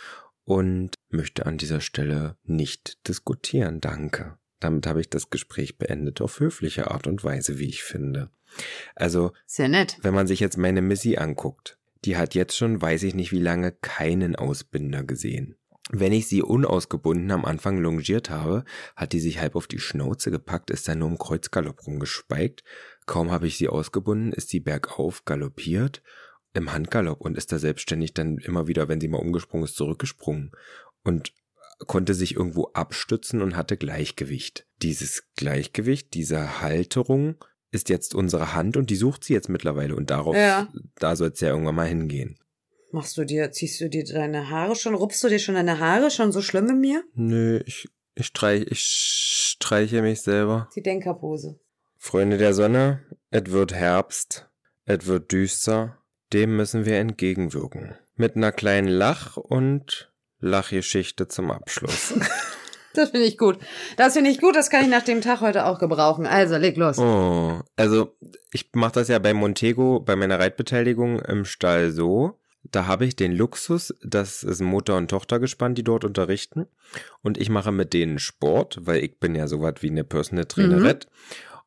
und 0.45 0.95
möchte 1.09 1.47
an 1.47 1.59
dieser 1.59 1.81
Stelle 1.81 2.37
nicht 2.45 3.07
diskutieren. 3.09 3.81
Danke. 3.81 4.39
Damit 4.61 4.87
habe 4.89 5.01
ich 5.01 5.09
das 5.09 5.31
Gespräch 5.31 5.79
beendet 5.79 6.21
auf 6.21 6.41
höfliche 6.41 6.91
Art 6.91 7.07
und 7.07 7.23
Weise, 7.23 7.59
wie 7.59 7.69
ich 7.69 7.83
finde. 7.85 8.31
Also 8.97 9.33
Sehr 9.47 9.69
nett. 9.69 9.99
wenn 10.03 10.15
man 10.15 10.27
sich 10.27 10.41
jetzt 10.41 10.57
meine 10.57 10.83
Missy 10.83 11.17
anguckt, 11.17 11.78
die 12.05 12.17
hat 12.17 12.35
jetzt 12.35 12.57
schon, 12.57 12.81
weiß 12.81 13.03
ich 13.03 13.15
nicht 13.15 13.33
wie 13.33 13.41
lange, 13.41 13.73
keinen 13.73 14.37
Ausbinder 14.37 15.05
gesehen. 15.05 15.57
Wenn 15.91 16.13
ich 16.13 16.29
sie 16.29 16.43
unausgebunden 16.43 17.31
am 17.31 17.47
Anfang 17.47 17.79
longiert 17.79 18.29
habe, 18.29 18.65
hat 18.95 19.15
die 19.15 19.21
sich 19.21 19.41
halb 19.41 19.57
auf 19.57 19.67
die 19.67 19.79
Schnauze 19.79 20.31
gepackt, 20.31 20.71
ist 20.71 20.87
dann 20.87 20.99
nur 20.99 21.09
im 21.09 21.19
Kreuzgalopp 21.19 21.87
rumgespeikt. 21.87 22.63
Kaum 23.07 23.31
habe 23.31 23.47
ich 23.47 23.57
sie 23.57 23.69
ausgebunden, 23.69 24.33
ist 24.33 24.51
sie 24.51 24.61
bergauf 24.61 25.25
galoppiert 25.25 26.03
im 26.53 26.73
Handgalopp 26.73 27.21
und 27.21 27.39
ist 27.39 27.53
da 27.53 27.59
selbstständig 27.59 28.13
dann 28.13 28.39
immer 28.39 28.67
wieder, 28.67 28.89
wenn 28.89 29.01
sie 29.01 29.09
mal 29.09 29.19
umgesprungen 29.19 29.65
ist, 29.65 29.77
zurückgesprungen 29.77 30.53
und 31.05 31.33
konnte 31.87 32.15
sich 32.15 32.35
irgendwo 32.35 32.65
abstützen 32.75 33.41
und 33.41 33.57
hatte 33.57 33.77
Gleichgewicht. 33.77 34.67
Dieses 34.83 35.25
Gleichgewicht, 35.37 36.13
diese 36.15 36.61
Halterung 36.61 37.37
ist 37.71 37.89
jetzt 37.89 38.15
unsere 38.15 38.55
Hand 38.55 38.77
und 38.77 38.91
die 38.91 38.97
sucht 38.97 39.25
sie 39.25 39.35
jetzt 39.35 39.49
mittlerweile 39.49 39.95
und 39.97 40.11
darauf, 40.11 40.35
Ja. 40.37 40.69
da 40.97 41.17
soll 41.17 41.29
es 41.29 41.41
ja 41.41 41.49
irgendwann 41.49 41.75
mal 41.75 41.87
hingehen. 41.89 42.39
Machst 42.91 43.19
du 43.19 43.25
dir, 43.25 43.51
ziehst 43.53 43.81
du 43.81 43.89
dir 43.91 44.05
deine 44.05 44.49
Haare 44.49 44.75
schon, 44.75 44.95
rupfst 44.95 45.23
du 45.23 45.29
dir 45.29 45.39
schon 45.39 45.55
deine 45.57 45.79
Haare 45.79 46.11
schon 46.11 46.33
so 46.33 46.41
schlimm 46.41 46.69
in 46.71 46.81
mir? 46.81 47.05
Nö, 47.15 47.61
ich, 47.67 47.87
ich, 48.15 48.27
streich, 48.27 48.63
ich 48.71 48.81
streiche 48.81 50.01
mich 50.01 50.23
selber. 50.23 50.71
Die 50.75 50.83
Denkerpose. 50.83 51.61
Freunde 51.99 52.39
der 52.39 52.55
Sonne, 52.55 53.03
es 53.31 53.51
wird 53.51 53.75
Herbst, 53.75 54.49
es 54.87 55.05
wird 55.07 55.31
düster, 55.33 55.99
dem 56.33 56.57
müssen 56.57 56.87
wir 56.87 56.97
entgegenwirken. 56.99 57.95
Mit 58.15 58.37
einer 58.37 58.53
kleinen 58.53 58.89
Lach- 58.89 59.37
und 59.37 60.11
Lachgeschichte 60.41 61.29
zum 61.29 61.51
Abschluss. 61.51 62.15
Das 62.95 63.11
finde 63.11 63.27
ich 63.27 63.39
gut. 63.39 63.59
Das 63.97 64.15
finde 64.15 64.31
ich 64.31 64.41
gut, 64.41 64.57
das 64.57 64.71
kann 64.71 64.83
ich 64.83 64.91
nach 64.91 65.03
dem 65.03 65.21
Tag 65.21 65.41
heute 65.41 65.67
auch 65.67 65.79
gebrauchen. 65.79 66.27
Also, 66.27 66.57
leg 66.57 66.77
los. 66.77 66.99
Oh, 66.99 67.61
also 67.77 68.17
ich 68.53 68.71
mache 68.75 68.93
das 68.93 69.09
ja 69.09 69.19
bei 69.19 69.35
Montego, 69.35 70.01
bei 70.01 70.17
meiner 70.17 70.39
Reitbeteiligung 70.39 71.21
im 71.21 71.45
Stall 71.45 71.91
so. 71.91 72.39
Da 72.71 72.87
habe 72.87 73.07
ich 73.07 73.17
den 73.17 73.33
Luxus, 73.33 73.95
das 74.03 74.43
ist 74.43 74.61
Mutter 74.61 74.97
und 74.97 75.09
Tochter 75.09 75.39
gespannt, 75.39 75.79
die 75.79 75.85
dort 75.85 76.05
unterrichten. 76.05 76.67
Und 77.23 77.39
ich 77.39 77.51
mache 77.51 77.73
mit 77.73 77.93
denen 77.93 78.19
Sport, 78.19 78.81
weil 78.83 79.03
ich 79.05 79.19
bin 79.19 79.35
ja 79.35 79.47
so 79.47 79.63
was 79.63 79.77
wie 79.81 79.91
eine 79.91 80.05
Personal 80.05 80.45
Trainerin. 80.45 80.99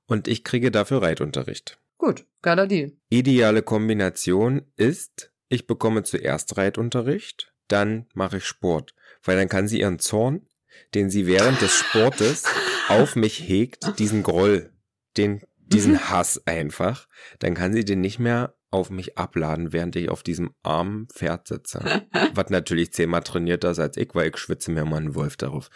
Und 0.06 0.28
ich 0.28 0.44
kriege 0.44 0.70
dafür 0.70 1.02
Reitunterricht. 1.02 1.80
Gut, 1.98 2.26
geiler 2.42 2.68
Deal. 2.68 2.92
Ideale 3.10 3.62
Kombination 3.62 4.64
ist, 4.76 5.32
ich 5.50 5.68
bekomme 5.68 6.04
zuerst 6.04 6.58
Reitunterricht, 6.58 7.54
dann 7.68 8.08
mache 8.14 8.38
ich 8.38 8.46
Sport. 8.46 8.94
Weil 9.24 9.38
dann 9.38 9.50
kann 9.50 9.68
sie 9.68 9.80
ihren 9.80 10.00
Zorn, 10.00 10.46
den 10.94 11.10
sie 11.10 11.28
während 11.28 11.62
des 11.62 11.74
Sportes 11.74 12.44
auf 12.88 13.16
mich 13.16 13.40
hegt, 13.48 14.00
diesen 14.00 14.24
Groll, 14.24 14.72
den, 15.18 15.42
diesen 15.60 16.10
Hass 16.10 16.46
einfach, 16.46 17.08
dann 17.40 17.54
kann 17.54 17.74
sie 17.74 17.86
den 17.86 18.02
nicht 18.02 18.20
mehr 18.20 18.56
auf 18.70 18.90
mich 18.90 19.18
abladen, 19.18 19.74
während 19.74 19.96
ich 19.96 20.10
auf 20.10 20.24
diesem 20.24 20.54
armen 20.64 21.08
Pferd 21.10 21.48
sitze. 21.48 22.08
Was 22.34 22.50
natürlich 22.50 22.94
zehnmal 22.94 23.22
trainierter 23.22 23.72
ist 23.72 23.80
als 23.80 23.98
ich, 23.98 24.16
weil 24.16 24.30
ich 24.30 24.38
schwitze 24.38 24.72
mir 24.72 24.86
mal 24.86 24.98
einen 24.98 25.16
Wolf 25.16 25.36
darauf. 25.38 25.70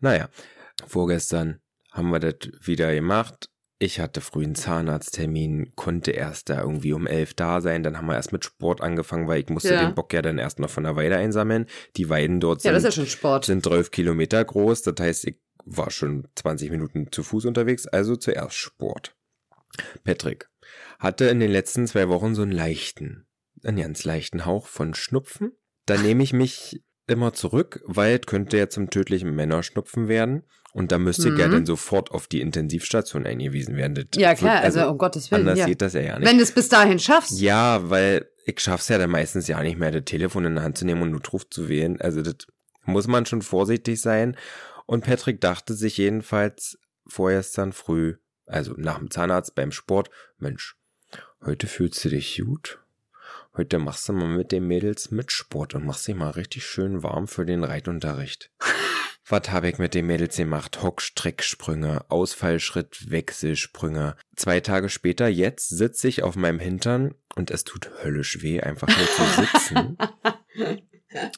Naja, 0.00 0.28
vorgestern 0.86 1.60
haben 1.92 2.10
wir 2.10 2.18
das 2.18 2.50
wieder 2.60 2.92
gemacht. 2.94 3.49
Ich 3.82 3.98
hatte 3.98 4.20
früh 4.20 4.44
einen 4.44 4.54
Zahnarzttermin, 4.54 5.72
konnte 5.74 6.10
erst 6.10 6.50
da 6.50 6.60
irgendwie 6.60 6.92
um 6.92 7.06
elf 7.06 7.32
da 7.32 7.62
sein. 7.62 7.82
Dann 7.82 7.96
haben 7.96 8.06
wir 8.06 8.14
erst 8.14 8.30
mit 8.30 8.44
Sport 8.44 8.82
angefangen, 8.82 9.26
weil 9.26 9.40
ich 9.40 9.48
musste 9.48 9.72
Ja. 9.72 9.86
den 9.86 9.94
Bock 9.94 10.12
ja 10.12 10.20
dann 10.20 10.36
erst 10.36 10.58
noch 10.58 10.68
von 10.68 10.84
der 10.84 10.96
Weide 10.96 11.16
einsammeln. 11.16 11.64
Die 11.96 12.10
Weiden 12.10 12.40
dort 12.40 12.60
sind, 12.60 12.68
ja 12.72 12.74
sind 13.46 13.64
12 13.64 13.90
Kilometer 13.90 14.44
groß. 14.44 14.82
Das 14.82 14.96
heißt, 15.00 15.26
ich 15.28 15.40
war 15.64 15.90
schon 15.90 16.28
20 16.34 16.70
Minuten 16.70 17.10
zu 17.10 17.22
Fuß 17.22 17.46
unterwegs, 17.46 17.86
also 17.86 18.16
zuerst 18.16 18.54
Sport. 18.56 19.16
Patrick 20.04 20.50
hatte 20.98 21.26
in 21.26 21.40
den 21.40 21.50
letzten 21.50 21.86
zwei 21.86 22.10
Wochen 22.10 22.34
so 22.34 22.42
einen 22.42 22.52
leichten, 22.52 23.26
einen 23.64 23.78
ganz 23.78 24.04
leichten 24.04 24.44
Hauch 24.44 24.66
von 24.66 24.92
Schnupfen. 24.92 25.52
Da 25.86 25.96
nehme 25.96 26.22
ich 26.22 26.34
mich 26.34 26.82
immer 27.06 27.32
zurück, 27.32 27.80
weil 27.86 28.16
es 28.20 28.26
könnte 28.26 28.58
ja 28.58 28.68
zum 28.68 28.90
tödlichen 28.90 29.34
Männerschnupfen 29.34 30.06
werden. 30.08 30.42
Und 30.72 30.92
da 30.92 30.98
müsste 30.98 31.30
ich 31.30 31.38
ja 31.38 31.48
Mhm. 31.48 31.52
dann 31.52 31.66
sofort 31.66 32.10
auf 32.12 32.26
die 32.28 32.40
Intensivstation 32.40 33.26
eingewiesen 33.26 33.76
werden. 33.76 33.94
Das 33.94 34.20
Ja, 34.20 34.34
klar, 34.34 34.54
wird- 34.62 34.64
also, 34.64 34.88
um 34.88 34.98
Gottes 34.98 35.30
Willen. 35.30 35.40
anders 35.42 35.58
Ja. 35.58 35.66
geht 35.66 35.82
das 35.82 35.94
ja, 35.94 36.00
ja 36.00 36.18
nicht. 36.18 36.28
Wenn 36.28 36.36
du 36.36 36.42
es 36.44 36.52
bis 36.52 36.68
dahin 36.68 36.98
schaffst. 36.98 37.40
Ja, 37.40 37.90
weil 37.90 38.28
ich 38.46 38.60
schaff's 38.60 38.88
ja 38.88 38.98
dann 38.98 39.10
meistens 39.10 39.48
ja 39.48 39.60
nicht 39.62 39.78
mehr, 39.78 39.90
das 39.90 40.04
Telefon 40.04 40.44
in 40.44 40.54
der 40.54 40.64
Hand 40.64 40.78
zu 40.78 40.84
nehmen 40.84 41.02
und 41.02 41.10
Notruf 41.10 41.48
zu 41.50 41.68
wählen. 41.68 42.00
Also 42.00 42.22
das 42.22 42.36
muss 42.84 43.06
man 43.08 43.26
schon 43.26 43.42
vorsichtig 43.42 44.00
sein. 44.00 44.36
Und 44.86 45.04
Patrick 45.04 45.40
dachte 45.40 45.74
sich 45.74 45.96
jedenfalls 45.98 46.78
vorgestern 47.06 47.72
früh, 47.72 48.16
also 48.46 48.74
nach 48.76 48.98
dem 48.98 49.10
Zahnarzt 49.10 49.54
beim 49.54 49.72
Sport, 49.72 50.10
Mensch, 50.38 50.76
heute 51.44 51.66
fühlst 51.66 52.04
du 52.04 52.08
dich 52.10 52.40
gut. 52.44 52.78
Heute 53.56 53.78
machst 53.80 54.08
du 54.08 54.12
mal 54.12 54.28
mit 54.28 54.52
den 54.52 54.66
Mädels 54.68 55.10
mit 55.10 55.32
Sport 55.32 55.74
und 55.74 55.84
machst 55.84 56.06
dich 56.06 56.14
mal 56.14 56.30
richtig 56.30 56.64
schön 56.64 57.02
warm 57.02 57.26
für 57.26 57.44
den 57.44 57.64
Reitunterricht. 57.64 58.50
Was 59.30 59.50
habe 59.50 59.68
ich 59.68 59.78
mit 59.78 59.94
den 59.94 60.06
Mädels 60.06 60.36
gemacht? 60.36 60.82
Hockstrecksprünge, 60.82 62.04
Ausfallschritt, 62.08 63.10
Wechselsprünge. 63.10 64.16
Zwei 64.34 64.58
Tage 64.58 64.88
später, 64.88 65.28
jetzt 65.28 65.68
sitze 65.68 66.08
ich 66.08 66.24
auf 66.24 66.34
meinem 66.34 66.58
Hintern 66.58 67.14
und 67.36 67.52
es 67.52 67.62
tut 67.62 67.90
höllisch 68.02 68.42
weh, 68.42 68.60
einfach 68.60 68.88
nur 68.88 69.06
zu 69.06 69.22
sitzen. 69.42 69.98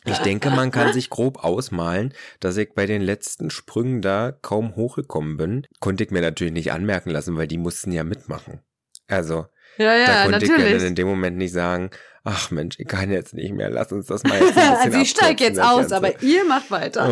Ich 0.04 0.18
denke, 0.18 0.50
man 0.50 0.70
kann 0.70 0.92
sich 0.92 1.10
grob 1.10 1.44
ausmalen, 1.44 2.12
dass 2.40 2.56
ich 2.56 2.74
bei 2.74 2.86
den 2.86 3.00
letzten 3.02 3.50
Sprüngen 3.50 4.02
da 4.02 4.32
kaum 4.32 4.76
hochgekommen 4.76 5.36
bin. 5.36 5.66
Konnte 5.80 6.04
ich 6.04 6.10
mir 6.10 6.20
natürlich 6.20 6.52
nicht 6.52 6.72
anmerken 6.72 7.10
lassen, 7.10 7.36
weil 7.36 7.46
die 7.46 7.58
mussten 7.58 7.92
ja 7.92 8.04
mitmachen. 8.04 8.60
Also, 9.08 9.46
Ja, 9.78 9.94
ja, 9.96 10.06
da 10.06 10.22
konnte 10.24 10.44
ich 10.44 10.50
ja 10.50 10.56
dann 10.56 10.64
natürlich. 10.64 10.88
in 10.88 10.94
dem 10.94 11.08
Moment 11.08 11.36
nicht 11.38 11.52
sagen, 11.52 11.90
ach 12.24 12.50
Mensch, 12.50 12.76
ich 12.78 12.86
kann 12.86 13.10
jetzt 13.10 13.34
nicht 13.34 13.52
mehr, 13.52 13.70
lass 13.70 13.92
uns 13.92 14.06
das 14.06 14.22
mal 14.24 14.38
jetzt 14.40 14.56
ein 14.56 14.74
bisschen 14.90 14.92
Sie 14.92 15.06
steigt 15.06 15.40
abkürzen, 15.40 15.54
jetzt 15.54 15.60
aus, 15.60 15.80
Ganze. 15.90 15.96
aber 15.96 16.22
ihr 16.22 16.44
macht 16.44 16.70
weiter. 16.70 17.08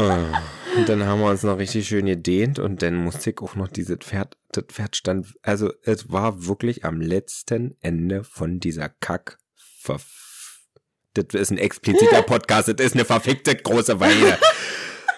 Oh. 0.74 0.78
Und 0.78 0.88
dann 0.88 1.04
haben 1.04 1.20
wir 1.20 1.28
uns 1.30 1.42
noch 1.42 1.58
richtig 1.58 1.88
schön 1.88 2.06
gedehnt 2.06 2.58
und 2.58 2.82
dann 2.82 2.94
musste 2.96 3.30
ich 3.30 3.38
auch 3.40 3.56
noch 3.56 3.68
dieses 3.68 3.98
Pferd, 3.98 4.36
das 4.52 4.64
Pferd 4.68 4.94
stand, 4.96 5.26
also 5.42 5.72
es 5.82 6.10
war 6.12 6.46
wirklich 6.46 6.84
am 6.84 7.00
letzten 7.00 7.76
Ende 7.80 8.22
von 8.24 8.60
dieser 8.60 8.88
Kack, 8.88 9.38
das 11.14 11.24
ist 11.34 11.50
ein 11.50 11.58
expliziter 11.58 12.22
Podcast, 12.26 12.68
das 12.68 12.76
ist 12.86 12.94
eine 12.94 13.04
verfickte 13.04 13.56
große 13.56 13.98
Weile. 13.98 14.38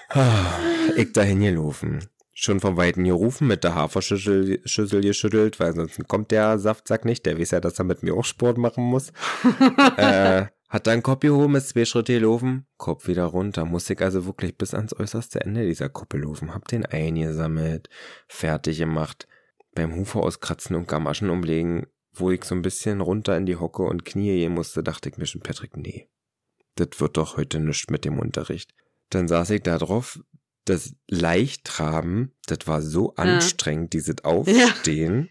Ah, 0.09 0.59
Ich 0.97 1.13
dahin 1.13 1.41
gelaufen. 1.41 2.07
Schon 2.35 2.61
vom 2.61 2.79
Weiten 2.79 3.05
gerufen, 3.05 3.47
mit 3.47 3.63
der 3.63 3.75
Haferschüssel 3.75 4.63
Schüssel 4.65 5.03
geschüttelt, 5.03 5.61
weil 5.61 5.75
sonst 5.75 6.09
kommt 6.09 6.31
der 6.31 6.59
Saftsack 6.59 7.05
nicht. 7.05 7.27
Der 7.27 7.39
weiß 7.39 7.51
ja, 7.51 7.61
dass 7.61 7.79
er 7.79 7.85
mit 7.85 8.03
mir 8.03 8.15
auch 8.15 8.25
Sport 8.25 8.57
machen 8.57 8.85
muss. 8.85 9.13
äh, 9.99 10.47
hat 10.73 10.87
dann 10.87 11.03
Kopf 11.03 11.21
gehoben, 11.21 11.57
ist 11.57 11.69
zwei 11.69 11.85
Schritte 11.85 12.15
gelaufen, 12.15 12.67
Kopf 12.79 13.07
wieder 13.07 13.27
runter. 13.27 13.67
Muss 13.67 13.91
ich 13.91 14.01
also 14.01 14.25
wirklich 14.25 14.57
bis 14.57 14.73
ans 14.73 14.99
äußerste 14.99 15.43
Ende 15.43 15.67
dieser 15.67 15.91
Kuppel 15.91 16.23
laufen. 16.23 16.55
Hab 16.55 16.67
den 16.69 16.87
eingesammelt, 16.87 17.91
fertig 18.29 18.79
gemacht. 18.79 19.29
Beim 19.75 19.95
Hufer 19.95 20.21
auskratzen 20.21 20.75
und 20.75 20.89
Gamaschen 20.89 21.29
umlegen, 21.29 21.87
wo 22.15 22.31
ich 22.31 22.45
so 22.45 22.55
ein 22.55 22.63
bisschen 22.63 23.03
runter 23.03 23.37
in 23.37 23.45
die 23.45 23.57
Hocke 23.57 23.83
und 23.83 24.07
Knie 24.07 24.39
gehen 24.39 24.55
musste, 24.55 24.83
dachte 24.83 25.11
ich 25.11 25.19
mir 25.19 25.27
schon, 25.27 25.43
Patrick, 25.43 25.77
nee. 25.77 26.09
Das 26.77 26.89
wird 26.99 27.19
doch 27.19 27.37
heute 27.37 27.61
nichts 27.61 27.91
mit 27.91 28.07
dem 28.07 28.19
Unterricht. 28.19 28.73
Dann 29.11 29.29
saß 29.29 29.51
ich 29.51 29.63
da 29.63 29.77
drauf, 29.77 30.21
das 30.65 30.95
Leichttraben, 31.09 32.33
das 32.47 32.67
war 32.67 32.83
so 32.83 33.15
anstrengend, 33.17 33.93
dieses 33.93 34.25
Aufstehen. 34.25 35.29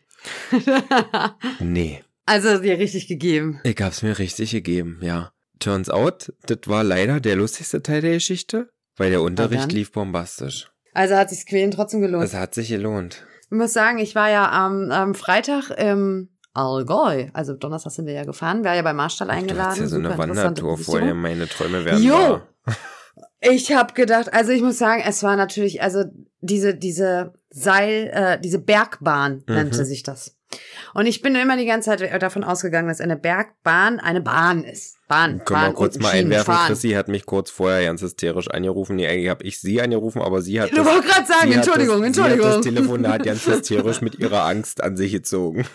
Nee. 1.60 2.04
also 2.26 2.60
dir 2.60 2.78
richtig 2.78 3.08
gegeben. 3.08 3.60
Ich 3.64 3.82
hab's 3.82 4.04
mir 4.04 4.20
richtig 4.20 4.52
gegeben, 4.52 5.00
ja. 5.02 5.32
Turns 5.60 5.90
out, 5.90 6.32
das 6.46 6.60
war 6.66 6.84
leider 6.84 7.20
der 7.20 7.36
lustigste 7.36 7.82
Teil 7.82 8.02
der 8.02 8.14
Geschichte, 8.14 8.70
weil 8.98 9.10
der 9.12 9.22
Unterricht 9.22 9.72
lief 9.72 9.92
bombastisch. 9.92 10.72
Also 10.94 11.16
hat 11.16 11.30
sich 11.30 11.46
Quälen 11.46 11.72
trotzdem 11.72 12.02
gelohnt. 12.02 12.24
Es 12.26 12.34
hat 12.34 12.54
sich 12.54 12.70
gelohnt. 12.70 13.26
Ich 13.46 13.58
muss 13.58 13.74
sagen, 13.74 13.98
ich 14.00 14.14
war 14.16 14.30
ja 14.30 14.50
am, 14.52 14.92
am 14.92 15.16
Freitag 15.16 15.70
im 15.72 16.30
Allgäu, 16.54 17.30
also 17.34 17.54
Donnerstag 17.54 17.92
sind 17.94 18.06
wir 18.08 18.14
ja 18.14 18.26
gefahren, 18.26 18.64
war 18.64 18.76
ja 18.76 18.82
bei 18.82 18.94
Marstall 18.94 19.28
Du 19.30 19.34
eingeladen. 19.34 19.72
hast 19.72 19.80
ja 19.80 19.88
so 19.88 19.96
eine 19.98 20.18
Wandertour 20.18 20.78
vorher, 20.78 21.14
meine 21.14 21.48
Träume 21.48 21.86
werden 21.86 22.04
Jo! 22.04 22.14
wahr. 22.14 22.48
Ich 23.42 23.74
habe 23.74 23.94
gedacht, 23.94 24.34
also 24.34 24.52
ich 24.52 24.62
muss 24.62 24.78
sagen, 24.78 25.02
es 25.06 25.24
war 25.24 25.36
natürlich, 25.36 25.82
also 25.82 26.04
diese, 26.42 26.76
diese 26.76 27.34
Seil, 27.50 28.10
äh, 28.14 28.40
diese 28.40 28.60
Bergbahn 28.60 29.44
Mhm. 29.48 29.56
nannte 29.56 29.84
sich 29.86 30.04
das. 30.04 30.38
Und 30.94 31.06
ich 31.06 31.22
bin 31.22 31.34
immer 31.36 31.56
die 31.56 31.66
ganze 31.66 31.96
Zeit 31.98 32.22
davon 32.22 32.44
ausgegangen, 32.44 32.90
dass 32.90 33.00
eine 33.00 33.16
Bergbahn 33.16 34.00
eine 34.02 34.20
Bahn 34.22 34.64
ist. 34.66 34.98
Bahn. 35.08 35.44
Können 35.46 35.62
Bahn 35.62 35.70
wir 35.72 35.76
kurz 35.76 35.98
mal 35.98 36.10
Schienen 36.12 36.26
einwerfen, 36.26 36.54
fahren. 36.54 36.68
Chrissy 36.68 36.90
hat 36.92 37.08
mich 37.08 37.26
kurz 37.26 37.50
vorher 37.50 37.84
ganz 37.84 38.02
hysterisch 38.02 38.50
angerufen. 38.50 38.98
Nee, 38.98 39.08
eigentlich 39.08 39.30
habe 39.30 39.44
ich 39.46 39.60
sie 39.62 39.82
angerufen, 39.82 40.22
aber 40.22 40.42
sie 40.42 40.60
hat 40.60 40.72
Du 40.72 40.84
wolltest 40.86 41.14
gerade 41.14 41.26
sagen, 41.28 41.52
Entschuldigung, 41.54 42.00
das, 42.00 42.08
Entschuldigung. 42.08 42.44
Sie 42.44 42.50
hat 42.50 42.58
das 42.58 42.66
Telefonat 42.66 43.24
ganz 43.24 43.48
hysterisch 43.48 44.02
mit 44.02 44.16
ihrer 44.20 44.46
Angst 44.46 44.84
an 44.84 44.98
sich 44.98 45.12
gezogen. 45.14 45.66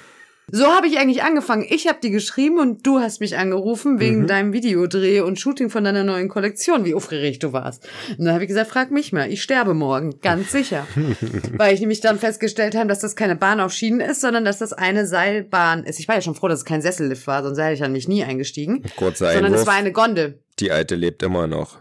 So 0.53 0.67
habe 0.67 0.87
ich 0.87 0.99
eigentlich 0.99 1.25
angefangen. 1.25 1.67
Ich 1.69 1.89
habe 1.89 1.99
die 2.01 2.11
geschrieben 2.11 2.61
und 2.61 2.87
du 2.87 3.01
hast 3.01 3.21
mich 3.21 3.37
angerufen 3.37 3.99
wegen 3.99 4.21
Mhm. 4.23 4.27
deinem 4.29 4.53
Videodreh 4.53 5.21
und 5.21 5.41
Shooting 5.41 5.71
von 5.71 5.83
deiner 5.83 6.05
neuen 6.05 6.29
Kollektion, 6.29 6.85
wie 6.85 6.95
aufgeregt 6.95 7.43
du 7.43 7.53
warst. 7.53 7.89
Und 8.17 8.25
dann 8.27 8.33
habe 8.35 8.45
ich 8.45 8.49
gesagt, 8.49 8.71
frag 8.71 8.93
mich 8.93 9.13
mal, 9.13 9.29
ich 9.31 9.43
sterbe 9.43 9.75
morgen, 9.75 10.21
ganz 10.21 10.53
sicher. 10.53 10.87
Weil 11.57 11.75
ich 11.75 11.81
nämlich 11.81 12.01
dann 12.01 12.21
festgestellt 12.21 12.77
habe, 12.77 12.87
dass 12.87 13.01
das 13.01 13.17
keine 13.17 13.35
Bahn 13.35 13.59
auf 13.59 13.73
Schienen 13.73 14.01
ist, 14.01 14.21
sondern 14.21 14.45
dass 14.45 14.59
das 14.59 14.73
eine 14.73 15.07
Seilbahn 15.09 15.83
ist. 15.83 15.99
Ich 15.99 16.07
war 16.07 16.15
ja 16.15 16.21
schon 16.23 16.37
froh, 16.37 16.47
dass 16.47 16.61
es 16.61 16.65
kein 16.65 16.81
Sessellift 16.81 17.27
war, 17.27 17.43
sonst 17.43 17.57
wäre 17.59 17.73
ich 17.73 17.83
an 17.83 17.91
mich 17.93 18.07
nie 18.07 18.23
eingestiegen. 18.23 18.85
Kurzer 18.97 19.33
Sondern 19.33 19.47
es 19.53 19.61
Einwurf, 19.63 19.67
war 19.67 19.75
eine 19.81 19.93
Gondel. 19.93 20.39
die 20.61 20.71
alte 20.71 20.95
lebt 20.95 21.25
immer 21.25 21.49
noch. 21.49 21.79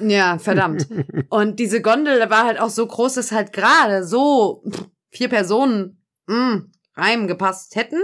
Ja, 0.00 0.38
verdammt. 0.38 0.86
Und 1.28 1.58
diese 1.60 1.82
Gondel 1.82 2.20
war 2.30 2.44
halt 2.46 2.58
auch 2.58 2.70
so 2.70 2.86
groß, 2.86 3.14
dass 3.14 3.32
halt 3.32 3.52
gerade 3.52 4.02
so 4.04 4.64
vier 5.10 5.28
Personen 5.28 6.00
mh, 6.26 6.62
reingepasst 6.96 7.76
hätten. 7.76 8.00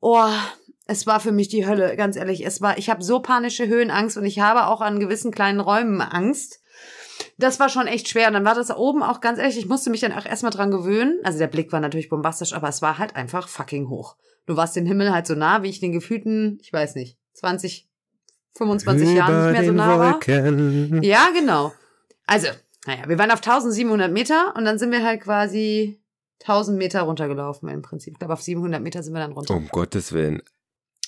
Oh, 0.00 0.28
es 0.86 1.06
war 1.06 1.20
für 1.20 1.32
mich 1.32 1.48
die 1.48 1.66
Hölle, 1.66 1.96
ganz 1.96 2.16
ehrlich. 2.16 2.44
Es 2.44 2.60
war, 2.60 2.78
ich 2.78 2.90
habe 2.90 3.04
so 3.04 3.20
panische 3.20 3.68
Höhenangst 3.68 4.16
und 4.16 4.24
ich 4.24 4.40
habe 4.40 4.66
auch 4.66 4.80
an 4.80 4.98
gewissen 4.98 5.30
kleinen 5.30 5.60
Räumen 5.60 6.00
Angst. 6.00 6.60
Das 7.38 7.60
war 7.60 7.68
schon 7.68 7.86
echt 7.86 8.08
schwer. 8.08 8.28
Und 8.28 8.34
dann 8.34 8.44
war 8.44 8.54
das 8.54 8.74
oben 8.74 9.02
auch 9.02 9.20
ganz 9.20 9.38
ehrlich, 9.38 9.58
ich 9.58 9.68
musste 9.68 9.90
mich 9.90 10.00
dann 10.00 10.12
auch 10.12 10.24
erstmal 10.24 10.52
dran 10.52 10.70
gewöhnen. 10.70 11.20
Also 11.22 11.38
der 11.38 11.46
Blick 11.46 11.70
war 11.72 11.80
natürlich 11.80 12.08
bombastisch, 12.08 12.54
aber 12.54 12.68
es 12.68 12.82
war 12.82 12.98
halt 12.98 13.14
einfach 13.14 13.48
fucking 13.48 13.88
hoch. 13.88 14.16
Du 14.46 14.56
warst 14.56 14.74
dem 14.74 14.86
Himmel 14.86 15.12
halt 15.12 15.26
so 15.26 15.34
nah, 15.34 15.62
wie 15.62 15.68
ich 15.68 15.80
den 15.80 15.92
gefühlten, 15.92 16.58
ich 16.62 16.72
weiß 16.72 16.96
nicht, 16.96 17.18
20, 17.34 17.88
25 18.56 19.14
Jahren 19.14 19.44
nicht 19.44 19.52
mehr 19.52 19.64
so 19.64 19.70
den 19.70 19.76
nah 19.76 19.98
war. 19.98 20.12
Wolken. 20.14 21.02
Ja, 21.02 21.28
genau. 21.32 21.72
Also, 22.26 22.48
naja, 22.86 23.08
wir 23.08 23.18
waren 23.18 23.30
auf 23.30 23.38
1700 23.38 24.10
Meter 24.10 24.54
und 24.56 24.64
dann 24.64 24.78
sind 24.78 24.90
wir 24.90 25.04
halt 25.04 25.20
quasi 25.20 26.00
1000 26.42 26.78
Meter 26.78 27.02
runtergelaufen 27.02 27.68
im 27.68 27.82
Prinzip. 27.82 28.14
Ich 28.14 28.18
glaube, 28.18 28.34
auf 28.34 28.42
700 28.42 28.82
Meter 28.82 29.02
sind 29.02 29.12
wir 29.14 29.20
dann 29.20 29.32
runter. 29.32 29.54
Um 29.54 29.68
Gottes 29.68 30.12
Willen. 30.12 30.42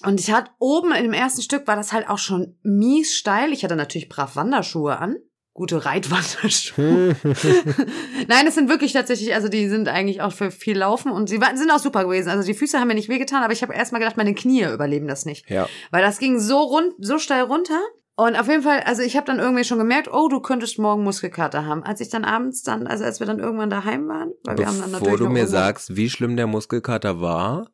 Und 0.04 0.20
ich 0.20 0.32
hatte 0.32 0.50
oben 0.58 0.92
im 0.92 1.12
ersten 1.12 1.42
Stück 1.42 1.66
war 1.66 1.76
das 1.76 1.92
halt 1.92 2.08
auch 2.08 2.18
schon 2.18 2.56
mies 2.62 3.14
steil. 3.14 3.52
Ich 3.52 3.64
hatte 3.64 3.76
natürlich 3.76 4.08
brav 4.08 4.36
Wanderschuhe 4.36 4.98
an. 4.98 5.16
Gute 5.54 5.84
Reitwanderschuhe. 5.84 7.14
Nein, 8.26 8.46
es 8.46 8.54
sind 8.54 8.70
wirklich 8.70 8.94
tatsächlich, 8.94 9.34
also 9.34 9.48
die 9.48 9.68
sind 9.68 9.86
eigentlich 9.86 10.22
auch 10.22 10.32
für 10.32 10.50
viel 10.50 10.78
Laufen 10.78 11.12
und 11.12 11.28
sie 11.28 11.42
waren, 11.42 11.58
sind 11.58 11.70
auch 11.70 11.78
super 11.78 12.04
gewesen. 12.04 12.30
Also 12.30 12.46
die 12.46 12.54
Füße 12.54 12.80
haben 12.80 12.88
mir 12.88 12.94
nicht 12.94 13.10
wehgetan, 13.10 13.42
aber 13.42 13.52
ich 13.52 13.62
habe 13.62 13.74
erstmal 13.74 14.00
gedacht, 14.00 14.16
meine 14.16 14.34
Knie 14.34 14.62
überleben 14.64 15.08
das 15.08 15.26
nicht. 15.26 15.48
ja. 15.50 15.68
Weil 15.90 16.02
das 16.02 16.18
ging 16.18 16.38
so 16.38 16.58
rund, 16.58 16.94
so 16.98 17.18
steil 17.18 17.42
runter. 17.42 17.78
Und 18.14 18.36
auf 18.36 18.46
jeden 18.46 18.62
Fall, 18.62 18.80
also 18.80 19.02
ich 19.02 19.16
habe 19.16 19.26
dann 19.26 19.38
irgendwie 19.38 19.64
schon 19.64 19.78
gemerkt, 19.78 20.08
oh, 20.12 20.28
du 20.28 20.40
könntest 20.40 20.78
morgen 20.78 21.02
Muskelkater 21.02 21.64
haben. 21.64 21.82
Als 21.82 22.00
ich 22.00 22.10
dann 22.10 22.24
abends 22.24 22.62
dann, 22.62 22.86
also 22.86 23.04
als 23.04 23.20
wir 23.20 23.26
dann 23.26 23.38
irgendwann 23.38 23.70
daheim 23.70 24.06
waren, 24.08 24.32
weil 24.44 24.58
wir 24.58 24.66
haben 24.66 24.78
dann 24.78 24.90
Bevor 24.90 25.00
natürlich 25.00 25.18
du 25.18 25.24
noch 25.24 25.32
mir 25.32 25.46
sagst, 25.46 25.96
wie 25.96 26.10
schlimm 26.10 26.36
der 26.36 26.46
Muskelkater 26.46 27.20
war, 27.20 27.70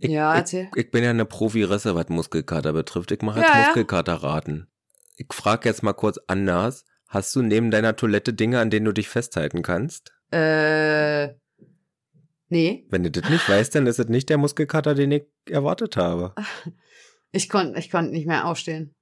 ich, 0.00 0.10
Ja, 0.10 0.34
ich, 0.34 0.38
erzähl. 0.40 0.68
ich 0.74 0.90
bin 0.90 1.04
ja 1.04 1.10
eine 1.10 1.24
Profi-Risse, 1.24 1.94
was 1.94 2.08
Muskelkater 2.08 2.72
betrifft. 2.72 3.12
Ich 3.12 3.22
mache 3.22 3.40
jetzt 3.40 3.54
ja. 3.54 3.66
Muskelkaterraten. 3.66 4.68
Ich 5.16 5.28
frage 5.32 5.68
jetzt 5.68 5.82
mal 5.82 5.92
kurz 5.92 6.18
anders. 6.26 6.84
Hast 7.06 7.34
du 7.34 7.42
neben 7.42 7.70
deiner 7.70 7.96
Toilette 7.96 8.34
Dinge, 8.34 8.60
an 8.60 8.70
denen 8.70 8.84
du 8.84 8.92
dich 8.92 9.08
festhalten 9.08 9.62
kannst? 9.62 10.12
Äh, 10.30 11.28
nee, 12.48 12.86
Wenn 12.90 13.02
du 13.02 13.10
das 13.10 13.30
nicht 13.30 13.48
weißt, 13.48 13.74
dann 13.74 13.86
ist 13.86 13.98
es 13.98 14.08
nicht 14.08 14.28
der 14.28 14.38
Muskelkater, 14.38 14.94
den 14.94 15.12
ich 15.12 15.24
erwartet 15.48 15.96
habe. 15.96 16.34
ich 17.32 17.48
konnte 17.48 17.78
ich 17.78 17.90
konnte 17.90 18.10
nicht 18.12 18.26
mehr 18.26 18.46
aufstehen. 18.46 18.94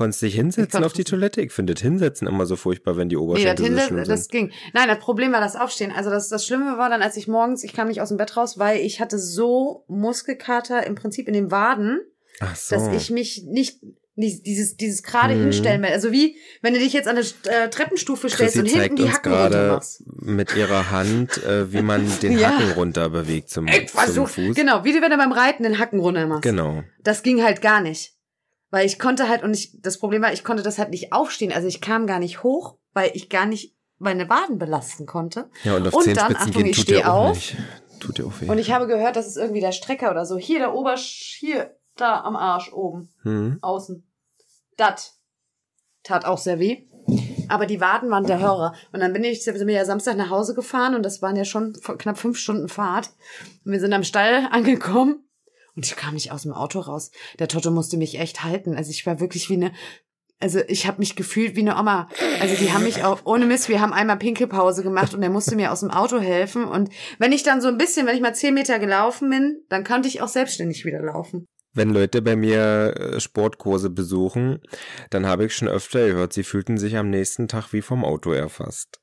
Konntest 0.00 0.22
dich 0.22 0.30
Ich 0.32 0.36
hinsetzen 0.36 0.82
auf 0.82 0.94
die. 0.94 1.04
Toilette? 1.04 1.42
Ich 1.42 1.52
finde 1.52 1.74
das 1.74 1.82
Hinsetzen 1.82 2.26
immer 2.26 2.46
so 2.46 2.56
furchtbar, 2.56 2.96
wenn 2.96 3.10
die 3.10 3.16
Nee, 3.16 3.20
das, 3.20 3.28
Oberschenkel 3.28 3.66
so 3.76 3.80
schlimm 3.86 3.96
das 3.98 4.08
sind. 4.24 4.30
ging. 4.32 4.52
Nein, 4.72 4.88
das 4.88 4.98
Problem 4.98 5.30
war 5.32 5.42
das 5.42 5.56
Aufstehen. 5.56 5.92
Also 5.92 6.08
das, 6.08 6.30
das 6.30 6.46
Schlimme 6.46 6.78
war 6.78 6.88
dann, 6.88 7.02
als 7.02 7.18
ich 7.18 7.28
morgens, 7.28 7.62
ich 7.64 7.74
kam 7.74 7.88
nicht 7.88 8.00
aus 8.00 8.08
dem 8.08 8.16
Bett 8.16 8.34
raus, 8.34 8.58
weil 8.58 8.80
ich 8.80 8.98
hatte 9.02 9.18
so 9.18 9.84
Muskelkater 9.88 10.86
im 10.86 10.94
Prinzip 10.94 11.28
in 11.28 11.34
den 11.34 11.50
Waden, 11.50 12.00
Ach 12.40 12.56
so. 12.56 12.76
dass 12.76 12.88
ich 12.94 13.10
mich 13.10 13.44
nicht, 13.46 13.80
dieses, 14.16 14.76
dieses 14.76 15.02
gerade 15.02 15.34
Mhm. 15.34 15.42
hinstellen 15.42 15.82
will. 15.82 15.90
Also 15.90 16.12
wie, 16.12 16.36
wenn 16.62 16.72
du 16.72 16.80
dich 16.80 16.94
jetzt 16.94 17.06
an 17.06 17.16
eine 17.18 17.26
äh, 17.44 17.68
Treppenstufe 17.68 18.30
stellst 18.30 18.54
Chrissy 18.56 18.74
und 18.74 18.80
hinten 18.82 18.96
die 18.96 19.10
Hacken 19.12 19.32
runter 19.32 19.48
gerade 19.50 19.72
machst. 19.72 20.02
mit 20.06 20.56
ihrer 20.56 20.90
Hand, 20.90 21.42
äh, 21.44 21.72
wie 21.72 21.82
man 21.82 22.06
den 22.22 22.38
Ja. 22.38 22.50
Hacken 22.56 22.72
runter 22.72 23.10
bewegt 23.10 23.50
zum, 23.50 23.66
Ich 23.68 23.92
zum 23.92 24.26
Fuß. 24.26 24.54
genau, 24.56 24.82
wie 24.84 24.92
du, 24.92 25.02
wenn 25.02 25.10
du 25.10 25.16
beim 25.18 25.32
Reiten 25.32 25.62
den 25.62 25.78
Hacken 25.78 26.00
runter 26.00 26.26
machst. 26.26 26.42
Genau. 26.42 26.82
Das 27.02 27.22
ging 27.22 27.42
halt 27.42 27.60
gar 27.62 27.80
nicht. 27.82 28.14
Weil 28.70 28.86
ich 28.86 28.98
konnte 28.98 29.28
halt, 29.28 29.42
und 29.42 29.52
ich, 29.52 29.80
das 29.80 29.98
Problem 29.98 30.22
war, 30.22 30.32
ich 30.32 30.44
konnte 30.44 30.62
das 30.62 30.78
halt 30.78 30.90
nicht 30.90 31.12
aufstehen. 31.12 31.52
Also 31.52 31.66
ich 31.66 31.80
kam 31.80 32.06
gar 32.06 32.20
nicht 32.20 32.42
hoch, 32.42 32.78
weil 32.92 33.10
ich 33.14 33.28
gar 33.28 33.46
nicht 33.46 33.76
meine 33.98 34.28
Waden 34.28 34.58
belasten 34.58 35.06
konnte. 35.06 35.50
Ja, 35.64 35.76
und 35.76 35.88
auf 35.88 35.94
Und 35.94 36.16
dann, 36.16 36.36
Achtung, 36.36 36.52
gehen 36.52 36.66
ich 36.66 36.76
tut 36.76 36.84
steh 36.84 37.00
ja 37.00 37.12
auch 37.12 37.30
auf. 37.30 37.36
nicht. 37.36 37.56
Tut 37.98 38.18
ja 38.18 38.24
auch 38.24 38.40
weh. 38.40 38.48
Und 38.48 38.58
ich 38.58 38.72
habe 38.72 38.86
gehört, 38.86 39.16
das 39.16 39.26
ist 39.26 39.36
irgendwie 39.36 39.60
der 39.60 39.72
Strecker 39.72 40.10
oder 40.10 40.24
so. 40.24 40.38
Hier, 40.38 40.58
der 40.58 40.74
Obersch, 40.74 41.36
hier, 41.38 41.76
da 41.96 42.20
am 42.22 42.36
Arsch 42.36 42.72
oben, 42.72 43.12
hm? 43.22 43.58
außen. 43.60 44.06
Dat. 44.76 45.12
Tat 46.02 46.24
auch 46.24 46.38
sehr 46.38 46.58
weh. 46.58 46.86
Aber 47.48 47.66
die 47.66 47.80
Waden 47.80 48.10
waren 48.10 48.24
der 48.24 48.38
Hörer. 48.38 48.74
Und 48.92 49.00
dann 49.00 49.12
bin 49.12 49.24
ich, 49.24 49.44
sind 49.44 49.66
wir 49.66 49.74
ja 49.74 49.84
Samstag 49.84 50.16
nach 50.16 50.30
Hause 50.30 50.54
gefahren 50.54 50.94
und 50.94 51.02
das 51.02 51.20
waren 51.20 51.36
ja 51.36 51.44
schon 51.44 51.74
knapp 51.98 52.16
fünf 52.16 52.38
Stunden 52.38 52.68
Fahrt. 52.68 53.10
Und 53.64 53.72
wir 53.72 53.80
sind 53.80 53.92
am 53.92 54.04
Stall 54.04 54.48
angekommen 54.50 55.24
und 55.80 55.86
ich 55.86 55.96
kam 55.96 56.12
nicht 56.12 56.30
aus 56.30 56.42
dem 56.42 56.52
Auto 56.52 56.78
raus. 56.78 57.10
Der 57.38 57.48
Toto 57.48 57.70
musste 57.70 57.96
mich 57.96 58.18
echt 58.18 58.44
halten. 58.44 58.76
Also 58.76 58.90
ich 58.90 59.06
war 59.06 59.18
wirklich 59.18 59.48
wie 59.48 59.54
eine, 59.54 59.72
also 60.38 60.60
ich 60.68 60.86
habe 60.86 60.98
mich 60.98 61.16
gefühlt 61.16 61.56
wie 61.56 61.60
eine 61.60 61.78
Oma. 61.78 62.10
Also 62.38 62.54
die 62.54 62.70
haben 62.70 62.84
mich 62.84 63.02
auch, 63.02 63.20
ohne 63.24 63.46
Mist, 63.46 63.70
wir 63.70 63.80
haben 63.80 63.94
einmal 63.94 64.18
Pinkelpause 64.18 64.82
gemacht 64.82 65.14
und 65.14 65.22
er 65.22 65.30
musste 65.30 65.56
mir 65.56 65.72
aus 65.72 65.80
dem 65.80 65.90
Auto 65.90 66.20
helfen. 66.20 66.64
Und 66.64 66.90
wenn 67.18 67.32
ich 67.32 67.44
dann 67.44 67.62
so 67.62 67.68
ein 67.68 67.78
bisschen, 67.78 68.06
wenn 68.06 68.14
ich 68.14 68.20
mal 68.20 68.34
zehn 68.34 68.52
Meter 68.52 68.78
gelaufen 68.78 69.30
bin, 69.30 69.64
dann 69.70 69.82
konnte 69.82 70.06
ich 70.06 70.20
auch 70.20 70.28
selbstständig 70.28 70.84
wieder 70.84 71.00
laufen. 71.00 71.46
Wenn 71.72 71.88
Leute 71.88 72.20
bei 72.20 72.36
mir 72.36 72.94
äh, 72.98 73.20
Sportkurse 73.20 73.88
besuchen, 73.88 74.60
dann 75.08 75.24
habe 75.24 75.46
ich 75.46 75.56
schon 75.56 75.68
öfter 75.68 76.08
gehört, 76.08 76.34
sie 76.34 76.44
fühlten 76.44 76.76
sich 76.76 76.98
am 76.98 77.08
nächsten 77.08 77.48
Tag 77.48 77.72
wie 77.72 77.80
vom 77.80 78.04
Auto 78.04 78.32
erfasst. 78.32 79.00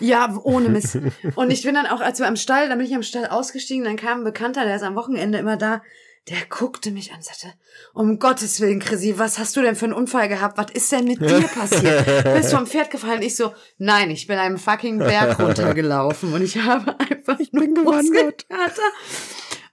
Ja, 0.00 0.36
ohne 0.44 0.68
Mist. 0.68 0.98
Und 1.34 1.50
ich 1.50 1.62
bin 1.62 1.74
dann 1.74 1.86
auch, 1.86 2.00
als 2.00 2.18
wir 2.18 2.26
am 2.26 2.36
Stall, 2.36 2.68
dann 2.68 2.78
bin 2.78 2.86
ich 2.86 2.94
am 2.94 3.02
Stall 3.02 3.26
ausgestiegen, 3.26 3.84
dann 3.84 3.96
kam 3.96 4.18
ein 4.20 4.24
Bekannter, 4.24 4.64
der 4.64 4.76
ist 4.76 4.82
am 4.82 4.94
Wochenende 4.96 5.38
immer 5.38 5.56
da, 5.56 5.82
der 6.28 6.38
guckte 6.48 6.90
mich 6.90 7.10
an 7.10 7.18
und 7.18 7.24
sagte, 7.24 7.48
um 7.92 8.18
Gottes 8.18 8.58
Willen, 8.60 8.80
Chrissy, 8.80 9.18
was 9.18 9.38
hast 9.38 9.54
du 9.56 9.60
denn 9.62 9.76
für 9.76 9.84
einen 9.84 9.92
Unfall 9.92 10.26
gehabt? 10.28 10.56
Was 10.56 10.70
ist 10.72 10.90
denn 10.90 11.04
mit 11.04 11.20
dir 11.20 11.42
passiert? 11.48 12.24
Bist 12.34 12.50
du 12.50 12.56
vom 12.56 12.66
Pferd 12.66 12.90
gefallen? 12.90 13.20
Ich 13.20 13.36
so, 13.36 13.52
nein, 13.76 14.10
ich 14.10 14.26
bin 14.26 14.38
einen 14.38 14.56
fucking 14.56 14.98
Berg 15.00 15.38
runtergelaufen 15.38 16.32
und 16.32 16.40
ich 16.42 16.56
habe 16.56 16.98
einfach 16.98 17.38
ich 17.38 17.50
bin 17.50 17.74
gewandert. 17.74 18.46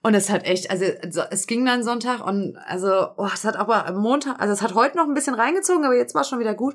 Und 0.04 0.14
es 0.14 0.28
hat 0.30 0.44
echt, 0.44 0.70
also 0.70 0.84
so- 1.10 1.22
es 1.30 1.46
ging 1.46 1.64
dann 1.64 1.84
Sonntag 1.84 2.26
und 2.26 2.56
also, 2.66 3.06
oh, 3.16 3.28
es 3.32 3.44
hat 3.44 3.56
aber 3.56 3.86
am 3.86 3.96
Montag, 3.98 4.40
also 4.40 4.52
es 4.52 4.60
hat 4.60 4.74
heute 4.74 4.96
noch 4.96 5.06
ein 5.06 5.14
bisschen 5.14 5.34
reingezogen, 5.34 5.84
aber 5.84 5.94
jetzt 5.96 6.14
war 6.14 6.22
es 6.22 6.28
schon 6.28 6.40
wieder 6.40 6.54
gut. 6.54 6.74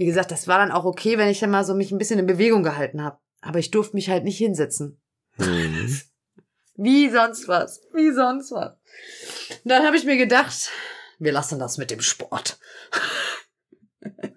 Wie 0.00 0.06
gesagt, 0.06 0.30
das 0.30 0.48
war 0.48 0.56
dann 0.56 0.72
auch 0.72 0.86
okay, 0.86 1.18
wenn 1.18 1.28
ich 1.28 1.40
dann 1.40 1.50
mal 1.50 1.62
so 1.62 1.74
mich 1.74 1.92
ein 1.92 1.98
bisschen 1.98 2.18
in 2.18 2.24
Bewegung 2.24 2.62
gehalten 2.62 3.02
habe. 3.02 3.18
Aber 3.42 3.58
ich 3.58 3.70
durfte 3.70 3.94
mich 3.94 4.08
halt 4.08 4.24
nicht 4.24 4.38
hinsetzen. 4.38 4.98
Hm. 5.32 6.00
Wie 6.76 7.10
sonst 7.10 7.48
was. 7.48 7.82
Wie 7.92 8.10
sonst 8.10 8.50
was. 8.50 8.78
Dann 9.64 9.84
habe 9.84 9.98
ich 9.98 10.06
mir 10.06 10.16
gedacht, 10.16 10.70
wir 11.18 11.32
lassen 11.32 11.58
das 11.58 11.76
mit 11.76 11.90
dem 11.90 12.00
Sport. 12.00 12.58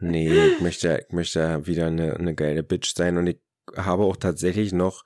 Nee, 0.01 0.47
ich 0.47 0.59
möchte, 0.59 1.05
ich 1.07 1.13
möchte 1.13 1.65
wieder 1.65 1.87
eine, 1.87 2.13
eine 2.13 2.35
geile 2.35 2.63
Bitch 2.63 2.93
sein 2.93 3.17
und 3.17 3.27
ich 3.27 3.39
habe 3.77 4.03
auch 4.03 4.17
tatsächlich 4.17 4.73
noch 4.73 5.05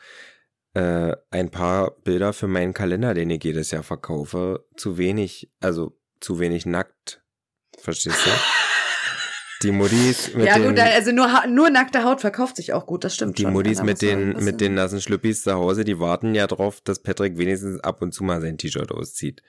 äh, 0.74 1.16
ein 1.30 1.51
paar 1.51 1.91
Bilder 2.01 2.34
für 2.34 2.47
meinen 2.47 2.74
Kalender, 2.74 3.14
den 3.14 3.30
ich 3.30 3.43
jedes 3.43 3.70
Jahr 3.70 3.84
verkaufe, 3.84 4.66
zu 4.76 4.97
wenig, 4.97 5.51
also 5.60 5.99
zu 6.20 6.39
wenig 6.39 6.66
nackt. 6.66 7.22
Verstehst 7.78 8.26
du? 8.26 8.32
Die 9.64 9.72
Muddis 9.72 10.34
mit 10.36 10.45
ja 10.45 10.60
den, 10.60 10.70
gut, 10.70 10.80
also 10.80 11.12
nur, 11.12 11.28
nur 11.47 11.70
nackte 11.70 12.03
Haut 12.03 12.22
verkauft 12.22 12.58
sich 12.58 12.74
auch 12.74 12.86
gut, 12.86 13.03
das 13.03 13.16
stimmt 13.16 13.38
die 13.38 13.43
schon. 13.43 13.53
Muddis 13.53 13.80
Da 13.80 13.84
mit 13.84 14.01
den, 14.01 14.43
mit 14.43 14.62
den 14.62 14.76
nassen 14.76 15.01
Schlüppis 15.01 15.43
zu 15.43 15.53
Hause, 15.53 15.84
die 15.84 15.99
warten 15.99 16.36
ja 16.36 16.45
drauf, 16.45 16.82
dass 16.82 16.99
Patrick 16.99 17.38
wenigstens 17.38 17.80
ab 17.80 18.01
und 18.01 18.14
zu 18.14 18.24
mal 18.24 18.39
sein 18.41 18.58
T-Shirt 18.58 18.91
auszieht. 18.91 19.41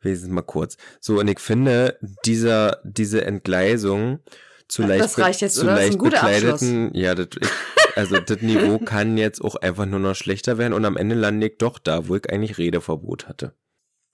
Wenigstens 0.00 0.30
mal 0.30 0.42
kurz. 0.42 0.76
So, 1.00 1.20
und 1.20 1.28
ich 1.28 1.38
finde, 1.38 1.98
dieser, 2.24 2.80
diese 2.84 3.24
Entgleisung 3.24 4.20
zu 4.66 4.82
leicht, 4.82 5.04
das 5.04 5.18
reicht 5.18 5.40
jetzt, 5.40 5.54
zu 5.54 5.62
oder? 5.62 5.76
Leicht 5.76 5.98
bekleideten, 5.98 6.94
ja, 6.94 7.14
das, 7.14 7.28
ich, 7.40 7.48
also 7.96 8.18
das 8.18 8.40
Niveau 8.42 8.78
kann 8.84 9.18
jetzt 9.18 9.40
auch 9.40 9.56
einfach 9.56 9.86
nur 9.86 10.00
noch 10.00 10.14
schlechter 10.14 10.58
werden 10.58 10.72
und 10.72 10.84
am 10.84 10.96
Ende 10.96 11.14
lande 11.14 11.48
ich 11.48 11.58
doch 11.58 11.78
da, 11.78 12.08
wo 12.08 12.16
ich 12.16 12.30
eigentlich 12.30 12.58
Redeverbot 12.58 13.28
hatte. 13.28 13.54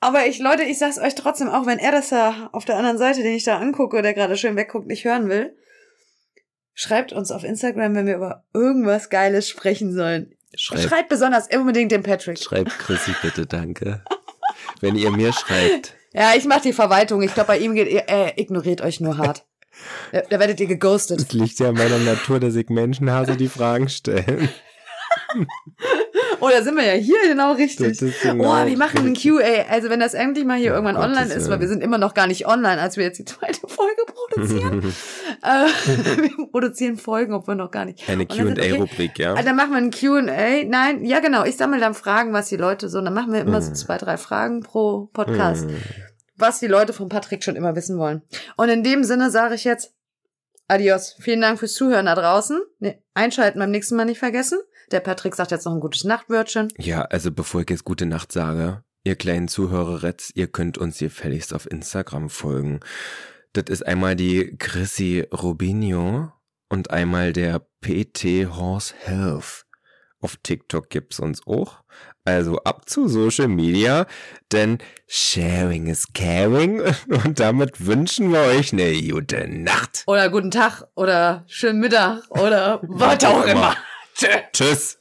Aber 0.05 0.27
ich, 0.27 0.39
Leute, 0.39 0.65
ich 0.65 0.79
sag's 0.79 0.99
euch 0.99 1.15
trotzdem, 1.15 1.49
auch 1.49 1.65
wenn 1.65 1.79
er 1.79 1.91
das 1.91 2.11
da 2.11 2.51
auf 2.53 2.67
der 2.67 2.77
anderen 2.77 2.99
Seite, 2.99 3.23
den 3.23 3.33
ich 3.35 3.45
da 3.45 3.57
angucke, 3.57 4.03
der 4.03 4.13
gerade 4.13 4.37
schön 4.37 4.55
wegguckt, 4.55 4.87
nicht 4.87 5.07
hören 5.07 5.31
will, 5.31 5.57
schreibt 6.75 7.15
uns 7.15 7.31
auf 7.31 7.43
Instagram, 7.43 7.95
wenn 7.95 8.07
wir 8.07 8.17
über 8.17 8.45
irgendwas 8.53 9.09
Geiles 9.09 9.49
sprechen 9.49 9.95
sollen. 9.95 10.35
Schreibt, 10.55 10.83
Schreibt 10.83 11.09
besonders 11.09 11.49
unbedingt 11.57 11.91
den 11.91 12.03
Patrick. 12.03 12.39
schreibt 12.39 12.79
Chrissy 12.79 13.15
bitte, 13.23 13.47
danke. 13.47 14.05
Wenn 14.83 14.95
ihr 14.95 15.11
mir 15.11 15.33
schreibt, 15.33 15.95
Ja, 16.13 16.35
ich 16.37 16.45
mach 16.45 16.61
die 16.61 16.75
Verwaltung. 16.75 17.23
Ich 17.23 17.33
glaube, 17.33 17.47
bei 17.47 17.59
ihm 17.59 17.75
geht, 17.75 17.89
er 17.89 18.37
ignoriert 18.39 18.83
euch 18.83 19.01
nur 19.01 19.17
hart. 19.17 19.47
Da, 20.13 20.21
da 20.21 20.39
werdet 20.39 20.61
ihr 20.61 20.67
geghostet. 20.67 21.19
es 21.23 21.33
liegt 21.33 21.59
ja 21.61 21.71
in 21.71 21.77
meiner 21.77 21.99
Natur, 21.99 22.41
dass 22.41 22.55
ich 22.57 22.69
Menschen 22.69 23.11
hasse, 23.11 23.39
die 23.39 23.49
Fragen 23.49 23.89
stellen. 23.89 24.51
Oh, 26.45 26.51
da 26.51 26.63
sind 26.63 26.77
wir 26.77 26.85
ja 26.85 26.93
hier 26.93 27.17
genau 27.27 27.53
richtig. 27.53 27.99
Genau 28.23 28.45
oh, 28.63 28.67
wir 28.67 28.77
machen 28.77 29.07
ein. 29.07 29.15
QA. 29.15 29.65
Also 29.71 29.89
wenn 29.89 30.01
das 30.01 30.13
endlich 30.15 30.45
mal 30.45 30.57
hier 30.59 30.67
Ja, 30.67 30.73
irgendwann 30.75 30.97
Gottes 30.97 31.11
online 31.19 31.33
ist, 31.35 31.49
weil 31.49 31.61
wir 31.61 31.69
sind 31.69 31.83
immer 31.83 31.97
noch 31.99 32.13
gar 32.15 32.27
nicht 32.27 32.47
online, 32.47 32.81
als 32.81 32.97
wir 32.97 33.05
jetzt 33.05 33.19
die 33.19 33.25
zweite 33.25 33.61
Folge 33.67 34.03
produzieren. 34.07 34.95
äh, 35.43 35.67
wir 36.39 36.47
produzieren 36.51 36.97
Folgen, 36.99 37.33
obwohl 37.33 37.55
noch 37.55 37.71
gar 37.71 37.85
nicht. 37.87 38.09
Eine 38.09 38.27
sind- 38.31 38.59
okay, 38.59 38.71
Q&A-Rubrik, 38.73 39.19
ja? 39.19 39.33
Also 39.33 39.45
dann 39.45 39.57
machen 39.57 39.71
wir 39.71 39.79
ein 39.79 39.91
Q&A. 39.91 40.65
Nein, 40.69 41.05
ja 41.05 41.21
genau. 41.21 41.45
Ich 41.45 41.57
sammle 41.57 41.81
dann 41.81 41.95
Fragen, 41.95 42.33
was 42.33 42.49
die 42.49 42.57
Leute 42.57 42.89
so. 42.89 43.01
Dann 43.01 43.15
machen 43.15 43.33
wir 43.33 43.41
immer 43.41 43.63
so 43.63 43.71
Mhm. 43.71 43.75
zwei, 43.77 43.97
drei 43.99 44.17
Fragen 44.19 44.61
pro 44.63 45.07
Podcast, 45.13 45.65
Hm. 45.69 45.77
was 46.37 46.61
die 46.61 46.67
Leute 46.67 46.93
von 46.93 47.09
Patrick 47.09 47.43
schon 47.43 47.57
immer 47.57 47.75
wissen 47.77 47.99
wollen. 47.99 48.23
Und 48.57 48.69
in 48.69 48.83
dem 48.83 49.05
Sinne 49.05 49.31
sage 49.31 49.55
ich 49.55 49.65
jetzt 49.65 49.95
Adios. 50.69 51.17
Vielen 51.21 51.41
Dank 51.41 51.59
fürs 51.59 51.75
Zuhören 51.75 52.07
da 52.07 52.15
draußen. 52.15 52.61
Nee, 52.79 53.03
einschalten 53.15 53.59
beim 53.59 53.71
nächsten 53.71 53.97
Mal 53.97 54.05
nicht 54.07 54.19
vergessen. 54.19 54.59
Der 54.91 55.01
Patrick 55.01 55.35
sagt 55.35 55.51
jetzt 55.51 55.65
noch 55.65 55.73
ein 55.75 55.81
gutes 55.81 56.05
Nachtwörtchen. 56.05 56.69
Ja, 56.79 57.03
also 57.03 57.31
bevor 57.31 57.63
ich 57.63 57.71
jetzt 57.71 57.85
gute 57.85 58.07
Nacht 58.07 58.33
sage, 58.33 58.83
ihr 59.05 59.17
kleinen 59.17 59.49
Zuhöreretz, 59.49 60.31
ihr 60.35 60.47
könnt 60.47 60.79
uns 60.79 60.99
gefälligst 60.99 61.55
auf 61.55 61.71
Instagram 61.71 62.31
folgen. 62.31 62.81
Das 63.53 63.65
ist 63.69 63.87
einmal 63.87 64.17
die 64.17 64.57
Chrissy 64.59 65.27
Rubinho 65.33 66.33
und 66.69 66.91
einmal 66.91 67.33
der 67.33 67.61
PT 67.81 68.49
Horse 68.57 68.95
Health. 68.99 69.65
Auf 70.21 70.37
TikTok 70.43 70.89
gibt's 70.89 71.21
uns 71.21 71.47
auch. 71.47 71.83
Also 72.25 72.59
ab 72.61 72.89
zu 72.89 73.09
Social 73.09 73.49
Media, 73.49 74.07
denn 74.51 74.79
Sharing 75.07 75.87
is 75.89 76.15
Caring 76.15 76.81
und 77.25 77.39
damit 77.39 77.87
wünschen 77.87 78.33
wir 78.33 78.41
euch 78.41 78.73
eine 78.73 78.95
gute 79.03 79.47
Nacht. 79.47 80.05
Oder 80.07 80.31
guten 80.31 80.51
Tag 80.51 80.85
oder 80.95 81.45
schönen 81.47 81.81
Mittag 81.81 82.23
oder 82.31 82.81
was 82.83 83.23
auch 83.25 83.45
immer. 83.45 83.77
Tschüss. 84.15 84.99